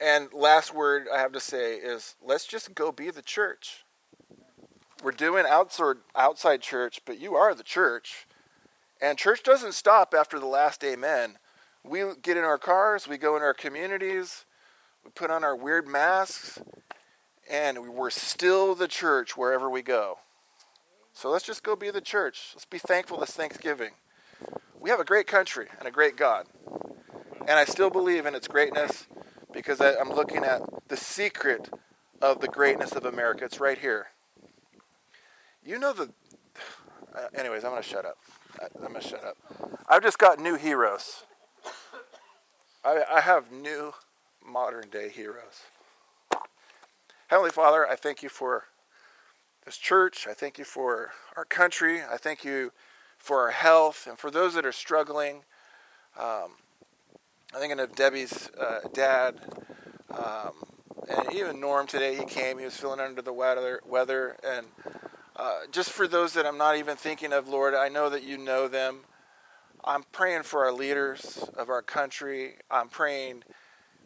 And 0.00 0.32
last 0.32 0.74
word 0.74 1.06
I 1.12 1.18
have 1.18 1.32
to 1.32 1.40
say 1.40 1.76
is 1.76 2.16
let's 2.22 2.46
just 2.46 2.74
go 2.74 2.90
be 2.90 3.10
the 3.10 3.22
church. 3.22 3.84
We're 5.04 5.12
doing 5.12 5.46
outside 5.48 5.96
outside 6.16 6.62
church, 6.62 7.00
but 7.06 7.20
you 7.20 7.36
are 7.36 7.54
the 7.54 7.62
church. 7.62 8.26
And 9.00 9.16
church 9.16 9.42
doesn't 9.44 9.72
stop 9.72 10.14
after 10.18 10.38
the 10.38 10.46
last 10.46 10.82
amen. 10.84 11.38
We 11.84 12.02
get 12.20 12.36
in 12.36 12.44
our 12.44 12.58
cars, 12.58 13.08
we 13.08 13.16
go 13.16 13.36
in 13.36 13.42
our 13.42 13.54
communities, 13.54 14.44
we 15.04 15.10
put 15.12 15.30
on 15.30 15.44
our 15.44 15.56
weird 15.56 15.88
masks, 15.88 16.60
and 17.48 17.94
we're 17.94 18.10
still 18.10 18.74
the 18.74 18.88
church 18.88 19.36
wherever 19.36 19.70
we 19.70 19.80
go. 19.80 20.18
So 21.14 21.30
let's 21.30 21.46
just 21.46 21.62
go 21.62 21.76
be 21.76 21.90
the 21.90 22.02
church. 22.02 22.50
Let's 22.54 22.66
be 22.66 22.78
thankful 22.78 23.18
this 23.18 23.30
Thanksgiving 23.30 23.92
we 24.80 24.88
have 24.90 24.98
a 24.98 25.04
great 25.04 25.26
country 25.26 25.66
and 25.78 25.86
a 25.86 25.90
great 25.90 26.16
God. 26.16 26.46
And 27.40 27.52
I 27.58 27.64
still 27.64 27.90
believe 27.90 28.26
in 28.26 28.34
its 28.34 28.48
greatness 28.48 29.06
because 29.52 29.80
I, 29.80 29.92
am 29.92 30.10
looking 30.10 30.44
at 30.44 30.62
the 30.88 30.96
secret 30.96 31.70
of 32.22 32.40
the 32.40 32.48
greatness 32.48 32.92
of 32.92 33.04
America. 33.04 33.44
It's 33.44 33.60
right 33.60 33.78
here. 33.78 34.08
You 35.64 35.78
know 35.78 35.92
the. 35.92 36.10
Uh, 37.14 37.26
anyways, 37.34 37.64
I'm 37.64 37.70
going 37.70 37.82
to 37.82 37.88
shut 37.88 38.06
up. 38.06 38.16
I, 38.60 38.66
I'm 38.76 38.92
going 38.92 39.00
to 39.00 39.08
shut 39.08 39.24
up. 39.24 39.36
I've 39.88 40.02
just 40.02 40.18
got 40.18 40.38
new 40.38 40.56
heroes. 40.56 41.24
I, 42.84 43.02
I 43.10 43.20
have 43.20 43.52
new 43.52 43.92
modern 44.44 44.88
day 44.88 45.10
heroes. 45.10 45.62
Heavenly 47.28 47.50
Father, 47.50 47.86
I 47.86 47.96
thank 47.96 48.22
you 48.22 48.28
for 48.28 48.64
this 49.64 49.76
church. 49.76 50.26
I 50.28 50.32
thank 50.32 50.58
you 50.58 50.64
for 50.64 51.10
our 51.36 51.44
country. 51.44 52.00
I 52.02 52.16
thank 52.16 52.44
you 52.44 52.72
for 53.20 53.42
our 53.42 53.50
health, 53.50 54.06
and 54.08 54.18
for 54.18 54.30
those 54.30 54.54
that 54.54 54.66
are 54.66 54.72
struggling. 54.72 55.42
Um, 56.18 56.56
I'm 57.52 57.60
thinking 57.60 57.78
of 57.78 57.94
Debbie's 57.94 58.50
uh, 58.58 58.80
dad, 58.92 59.40
um, 60.10 60.52
and 61.08 61.32
even 61.34 61.60
Norm 61.60 61.86
today. 61.86 62.16
He 62.16 62.24
came; 62.24 62.58
he 62.58 62.64
was 62.64 62.76
feeling 62.76 62.98
under 62.98 63.22
the 63.22 63.32
weather, 63.32 63.80
weather, 63.86 64.36
and 64.42 64.66
uh, 65.36 65.60
just 65.70 65.90
for 65.90 66.08
those 66.08 66.32
that 66.32 66.46
I'm 66.46 66.58
not 66.58 66.76
even 66.76 66.96
thinking 66.96 67.32
of, 67.32 67.46
Lord, 67.46 67.74
I 67.74 67.88
know 67.88 68.08
that 68.08 68.24
you 68.24 68.38
know 68.38 68.68
them. 68.68 69.00
I'm 69.84 70.02
praying 70.12 70.42
for 70.42 70.64
our 70.64 70.72
leaders 70.72 71.44
of 71.56 71.68
our 71.68 71.82
country. 71.82 72.54
I'm 72.70 72.88
praying 72.88 73.44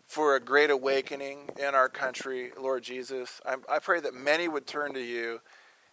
for 0.06 0.36
a 0.36 0.40
great 0.40 0.70
awakening 0.70 1.50
in 1.58 1.74
our 1.74 1.88
country, 1.88 2.50
Lord 2.60 2.82
Jesus. 2.82 3.40
I, 3.46 3.56
I 3.68 3.78
pray 3.78 4.00
that 4.00 4.14
many 4.14 4.48
would 4.48 4.66
turn 4.66 4.92
to 4.94 5.00
you 5.00 5.40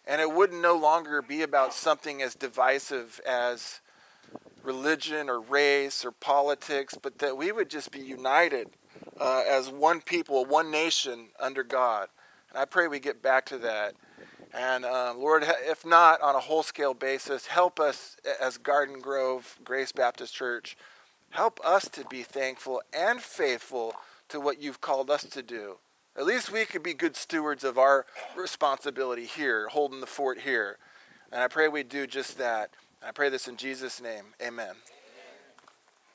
and 0.05 0.21
it 0.21 0.31
wouldn't 0.31 0.61
no 0.61 0.75
longer 0.75 1.21
be 1.21 1.41
about 1.41 1.73
something 1.73 2.21
as 2.21 2.35
divisive 2.35 3.21
as 3.27 3.81
religion 4.63 5.29
or 5.29 5.39
race 5.39 6.05
or 6.05 6.11
politics, 6.11 6.97
but 7.01 7.19
that 7.19 7.37
we 7.37 7.51
would 7.51 7.69
just 7.69 7.91
be 7.91 7.99
united 7.99 8.69
uh, 9.19 9.43
as 9.47 9.69
one 9.69 10.01
people, 10.01 10.45
one 10.45 10.71
nation 10.71 11.27
under 11.39 11.63
God. 11.63 12.07
And 12.49 12.57
I 12.57 12.65
pray 12.65 12.87
we 12.87 12.99
get 12.99 13.21
back 13.21 13.45
to 13.47 13.57
that. 13.59 13.93
And 14.53 14.83
uh, 14.83 15.13
Lord, 15.15 15.45
if 15.47 15.85
not 15.85 16.21
on 16.21 16.35
a 16.35 16.39
whole 16.39 16.63
scale 16.63 16.93
basis, 16.93 17.47
help 17.47 17.79
us 17.79 18.17
as 18.41 18.57
Garden 18.57 18.99
Grove 18.99 19.57
Grace 19.63 19.91
Baptist 19.91 20.33
Church. 20.33 20.75
Help 21.29 21.59
us 21.63 21.87
to 21.89 22.03
be 22.05 22.23
thankful 22.23 22.81
and 22.93 23.21
faithful 23.21 23.93
to 24.27 24.41
what 24.41 24.61
you've 24.61 24.81
called 24.81 25.09
us 25.09 25.23
to 25.23 25.41
do. 25.41 25.77
At 26.17 26.25
least 26.25 26.51
we 26.51 26.65
could 26.65 26.83
be 26.83 26.93
good 26.93 27.15
stewards 27.15 27.63
of 27.63 27.77
our 27.77 28.05
responsibility 28.35 29.25
here, 29.25 29.69
holding 29.69 30.01
the 30.01 30.07
fort 30.07 30.39
here. 30.39 30.77
And 31.31 31.41
I 31.41 31.47
pray 31.47 31.69
we 31.69 31.83
do 31.83 32.05
just 32.05 32.37
that. 32.37 32.71
I 33.01 33.11
pray 33.11 33.29
this 33.29 33.47
in 33.47 33.55
Jesus' 33.55 34.01
name. 34.01 34.25
Amen. 34.41 34.75